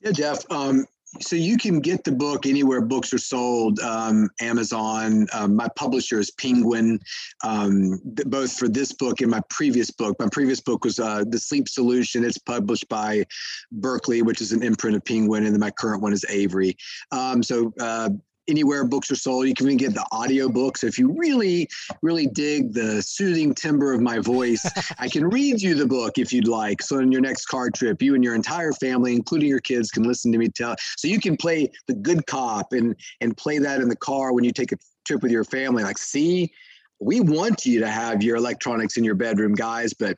Yeah, 0.00 0.12
Jeff. 0.12 0.44
Um, 0.50 0.84
so 1.20 1.36
you 1.36 1.56
can 1.56 1.80
get 1.80 2.04
the 2.04 2.12
book 2.12 2.46
anywhere 2.46 2.80
books 2.80 3.12
are 3.12 3.18
sold 3.18 3.78
um, 3.80 4.28
amazon 4.40 5.26
um, 5.32 5.54
my 5.54 5.68
publisher 5.76 6.18
is 6.18 6.30
penguin 6.32 6.98
um, 7.42 8.00
th- 8.16 8.26
both 8.28 8.52
for 8.56 8.68
this 8.68 8.92
book 8.92 9.20
and 9.20 9.30
my 9.30 9.40
previous 9.50 9.90
book 9.90 10.16
my 10.18 10.28
previous 10.32 10.60
book 10.60 10.84
was 10.84 10.98
uh, 10.98 11.24
the 11.28 11.38
sleep 11.38 11.68
solution 11.68 12.24
it's 12.24 12.38
published 12.38 12.88
by 12.88 13.24
Berkley 13.72 14.22
which 14.22 14.40
is 14.40 14.52
an 14.52 14.62
imprint 14.62 14.96
of 14.96 15.04
penguin 15.04 15.44
and 15.44 15.54
then 15.54 15.60
my 15.60 15.70
current 15.70 16.02
one 16.02 16.12
is 16.12 16.24
avery 16.28 16.76
um, 17.12 17.42
so 17.42 17.72
uh, 17.80 18.10
anywhere 18.48 18.84
books 18.84 19.10
are 19.10 19.16
sold. 19.16 19.46
You 19.46 19.54
can 19.54 19.66
even 19.66 19.76
get 19.76 19.94
the 19.94 20.06
audio 20.12 20.48
books. 20.48 20.84
If 20.84 20.98
you 20.98 21.14
really, 21.16 21.68
really 22.02 22.26
dig 22.26 22.72
the 22.72 23.02
soothing 23.02 23.54
timbre 23.54 23.92
of 23.92 24.00
my 24.00 24.18
voice, 24.18 24.64
I 24.98 25.08
can 25.08 25.28
read 25.28 25.60
you 25.60 25.74
the 25.74 25.86
book 25.86 26.18
if 26.18 26.32
you'd 26.32 26.48
like. 26.48 26.82
So 26.82 26.98
on 26.98 27.12
your 27.12 27.20
next 27.20 27.46
car 27.46 27.70
trip, 27.70 28.02
you 28.02 28.14
and 28.14 28.22
your 28.22 28.34
entire 28.34 28.72
family, 28.72 29.14
including 29.14 29.48
your 29.48 29.60
kids, 29.60 29.90
can 29.90 30.02
listen 30.02 30.32
to 30.32 30.38
me 30.38 30.48
tell. 30.48 30.76
So 30.96 31.08
you 31.08 31.20
can 31.20 31.36
play 31.36 31.70
the 31.86 31.94
good 31.94 32.26
cop 32.26 32.72
and 32.72 32.96
and 33.20 33.36
play 33.36 33.58
that 33.58 33.80
in 33.80 33.88
the 33.88 33.96
car 33.96 34.32
when 34.32 34.44
you 34.44 34.52
take 34.52 34.72
a 34.72 34.76
trip 35.06 35.22
with 35.22 35.32
your 35.32 35.44
family. 35.44 35.82
Like, 35.82 35.98
see, 35.98 36.52
we 37.00 37.20
want 37.20 37.66
you 37.66 37.80
to 37.80 37.88
have 37.88 38.22
your 38.22 38.36
electronics 38.36 38.96
in 38.96 39.04
your 39.04 39.14
bedroom, 39.14 39.54
guys, 39.54 39.92
but 39.92 40.16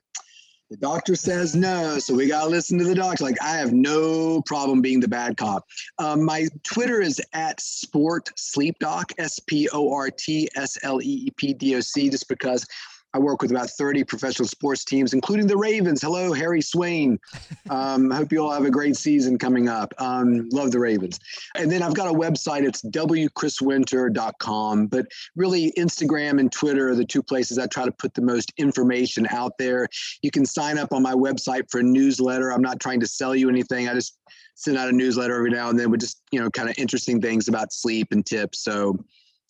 the 0.69 0.77
doctor 0.77 1.15
says 1.15 1.55
no, 1.55 1.97
so 1.99 2.13
we 2.13 2.27
got 2.27 2.43
to 2.43 2.49
listen 2.49 2.77
to 2.77 2.83
the 2.83 2.95
doctor. 2.95 3.23
Like, 3.23 3.41
I 3.41 3.57
have 3.57 3.71
no 3.73 4.41
problem 4.41 4.81
being 4.81 4.99
the 4.99 5.07
bad 5.07 5.37
cop. 5.37 5.65
Um, 5.97 6.23
my 6.23 6.47
Twitter 6.63 7.01
is 7.01 7.21
at 7.33 7.61
Sport 7.61 8.29
Sleep 8.35 8.77
Doc, 8.79 9.13
S 9.17 9.39
P 9.39 9.69
O 9.71 9.93
R 9.93 10.09
T 10.09 10.49
S 10.55 10.77
L 10.83 11.01
E 11.01 11.25
E 11.27 11.31
P 11.37 11.53
D 11.53 11.75
O 11.75 11.79
C, 11.79 12.09
just 12.09 12.27
because 12.27 12.65
I 13.13 13.19
work 13.19 13.41
with 13.41 13.51
about 13.51 13.69
30 13.69 14.03
professional 14.03 14.47
sports 14.47 14.83
teams, 14.83 15.13
including 15.13 15.47
the 15.47 15.57
Ravens. 15.57 16.01
Hello, 16.01 16.33
Harry 16.33 16.61
Swain. 16.61 17.19
Um, 17.69 18.11
hope 18.11 18.31
you 18.31 18.41
all 18.41 18.51
have 18.51 18.63
a 18.63 18.71
great 18.71 18.95
season 18.95 19.37
coming 19.37 19.67
up. 19.67 19.93
Um, 19.97 20.47
love 20.53 20.71
the 20.71 20.79
Ravens. 20.79 21.19
And 21.55 21.69
then 21.69 21.83
I've 21.83 21.95
got 21.95 22.07
a 22.07 22.13
website. 22.13 22.65
It's 22.65 22.81
wchriswinter.com. 22.81 24.87
But 24.87 25.07
really, 25.35 25.73
Instagram 25.77 26.39
and 26.39 26.49
Twitter 26.49 26.89
are 26.89 26.95
the 26.95 27.03
two 27.03 27.21
places 27.21 27.59
I 27.59 27.67
try 27.67 27.83
to 27.83 27.91
put 27.91 28.13
the 28.13 28.21
most 28.21 28.53
information 28.55 29.27
out 29.31 29.57
there. 29.59 29.89
You 30.21 30.31
can 30.31 30.45
sign 30.45 30.77
up 30.77 30.93
on 30.93 31.03
my 31.03 31.13
website 31.13 31.69
for 31.69 31.81
a 31.81 31.83
newsletter. 31.83 32.53
I'm 32.53 32.61
not 32.61 32.79
trying 32.79 33.01
to 33.01 33.07
sell 33.07 33.35
you 33.35 33.49
anything. 33.49 33.89
I 33.89 33.93
just 33.93 34.17
send 34.55 34.77
out 34.77 34.87
a 34.87 34.93
newsletter 34.93 35.35
every 35.35 35.51
now 35.51 35.69
and 35.69 35.77
then 35.77 35.91
with 35.91 35.99
just, 35.99 36.21
you 36.31 36.39
know, 36.39 36.49
kind 36.49 36.69
of 36.69 36.77
interesting 36.77 37.21
things 37.21 37.49
about 37.49 37.73
sleep 37.73 38.07
and 38.11 38.25
tips. 38.25 38.63
So 38.63 38.97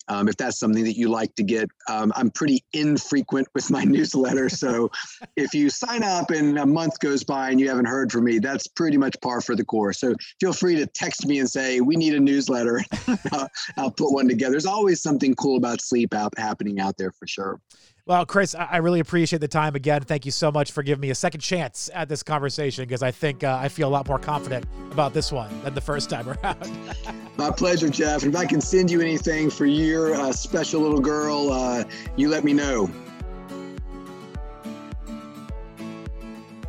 um, 0.08 0.28
if 0.28 0.36
that's 0.36 0.58
something 0.58 0.84
that 0.84 0.96
you 0.96 1.08
like 1.08 1.34
to 1.36 1.42
get. 1.42 1.68
Um, 1.88 2.12
I'm 2.16 2.30
pretty 2.30 2.64
infrequent 2.72 3.48
with 3.54 3.70
my 3.70 3.84
newsletter. 3.84 4.48
So 4.48 4.90
if 5.36 5.54
you 5.54 5.70
sign 5.70 6.02
up 6.02 6.30
and 6.30 6.58
a 6.58 6.66
month 6.66 6.98
goes 7.00 7.24
by 7.24 7.50
and 7.50 7.60
you 7.60 7.68
haven't 7.68 7.86
heard 7.86 8.10
from 8.10 8.24
me, 8.24 8.38
that's 8.38 8.66
pretty 8.66 8.96
much 8.96 9.16
par 9.20 9.40
for 9.40 9.54
the 9.54 9.64
course. 9.64 10.00
So 10.00 10.14
feel 10.40 10.52
free 10.52 10.76
to 10.76 10.86
text 10.86 11.26
me 11.26 11.38
and 11.38 11.48
say, 11.48 11.80
we 11.80 11.96
need 11.96 12.14
a 12.14 12.20
newsletter. 12.20 12.82
I'll, 13.32 13.48
I'll 13.76 13.90
put 13.90 14.12
one 14.12 14.28
together. 14.28 14.52
There's 14.52 14.66
always 14.66 15.02
something 15.02 15.34
cool 15.34 15.56
about 15.56 15.80
sleep 15.80 16.14
out 16.14 16.36
happening 16.38 16.80
out 16.80 16.96
there 16.96 17.12
for 17.12 17.26
sure. 17.26 17.60
Well, 18.08 18.24
Chris, 18.24 18.54
I 18.54 18.78
really 18.78 19.00
appreciate 19.00 19.40
the 19.40 19.48
time 19.48 19.74
again. 19.74 20.00
Thank 20.00 20.24
you 20.24 20.30
so 20.30 20.50
much 20.50 20.72
for 20.72 20.82
giving 20.82 21.02
me 21.02 21.10
a 21.10 21.14
second 21.14 21.40
chance 21.40 21.90
at 21.92 22.08
this 22.08 22.22
conversation 22.22 22.84
because 22.84 23.02
I 23.02 23.10
think 23.10 23.44
uh, 23.44 23.58
I 23.60 23.68
feel 23.68 23.86
a 23.86 23.90
lot 23.90 24.08
more 24.08 24.18
confident 24.18 24.64
about 24.90 25.12
this 25.12 25.30
one 25.30 25.50
than 25.62 25.74
the 25.74 25.82
first 25.82 26.08
time 26.08 26.26
around. 26.42 26.94
My 27.36 27.50
pleasure, 27.50 27.90
Jeff. 27.90 28.24
If 28.24 28.34
I 28.34 28.46
can 28.46 28.62
send 28.62 28.90
you 28.90 29.02
anything 29.02 29.50
for 29.50 29.66
your 29.66 30.14
uh, 30.14 30.32
special 30.32 30.80
little 30.80 31.02
girl, 31.02 31.52
uh, 31.52 31.84
you 32.16 32.30
let 32.30 32.44
me 32.44 32.54
know. 32.54 32.90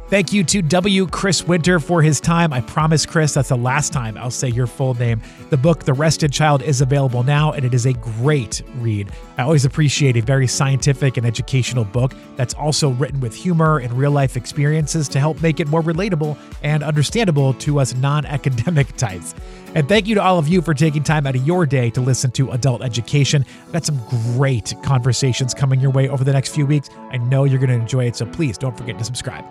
Thank 0.10 0.34
you 0.34 0.44
to 0.46 0.64
W. 0.64 1.06
Chris 1.06 1.44
Winter 1.44 1.80
for 1.80 2.02
his 2.02 2.20
time. 2.20 2.52
I 2.52 2.62
promise, 2.62 3.06
Chris, 3.06 3.36
that's 3.36 3.50
the 3.50 3.56
last 3.56 3.94
time 3.94 4.18
I'll 4.18 4.32
say 4.32 4.50
your 4.50 4.66
full 4.66 4.96
name. 4.96 5.22
The 5.52 5.58
book, 5.58 5.84
The 5.84 5.94
Rested 5.94 6.34
Child, 6.34 6.64
is 6.64 6.82
available 6.82 7.22
now, 7.22 7.52
and 7.52 7.64
it 7.64 7.76
is 7.76 7.86
a 7.86 7.94
great 7.94 8.64
read. 8.78 9.12
I 9.38 9.44
always 9.44 9.66
appreciate 9.66 10.18
a 10.18 10.22
very 10.22 10.48
scientific 10.48 11.18
and 11.18 11.28
educational 11.28 11.86
book 11.86 12.16
that's 12.38 12.56
also 12.56 12.90
written 12.90 13.20
with 13.20 13.36
humor 13.36 13.78
and 13.78 13.94
real 13.94 14.10
life 14.10 14.36
experiences 14.36 15.08
to 15.10 15.20
help 15.20 15.44
make 15.44 15.60
it 15.60 15.68
more 15.68 15.84
relatable 15.84 16.36
and 16.64 16.82
understandable 16.82 17.54
to 17.54 17.80
us 17.80 17.94
non 17.94 18.26
academic 18.26 18.96
types. 18.98 19.36
And 19.76 19.88
thank 19.88 20.08
you 20.08 20.16
to 20.16 20.24
all 20.24 20.40
of 20.40 20.48
you 20.48 20.64
for 20.64 20.74
taking 20.74 21.04
time 21.04 21.28
out 21.28 21.36
of 21.36 21.46
your 21.46 21.68
day 21.68 21.92
to 21.92 22.02
listen 22.02 22.32
to 22.32 22.50
Adult 22.50 22.82
Education. 22.82 23.46
I've 23.68 23.74
got 23.74 23.86
some 23.86 24.02
great 24.10 24.74
conversations 24.82 25.54
coming 25.54 25.80
your 25.80 25.92
way 25.92 26.10
over 26.10 26.24
the 26.24 26.34
next 26.34 26.56
few 26.56 26.66
weeks. 26.66 26.90
I 27.12 27.18
know 27.18 27.44
you're 27.44 27.60
going 27.60 27.70
to 27.70 27.76
enjoy 27.76 28.06
it, 28.06 28.16
so 28.16 28.26
please 28.26 28.58
don't 28.58 28.76
forget 28.76 28.98
to 28.98 29.06
subscribe. 29.06 29.46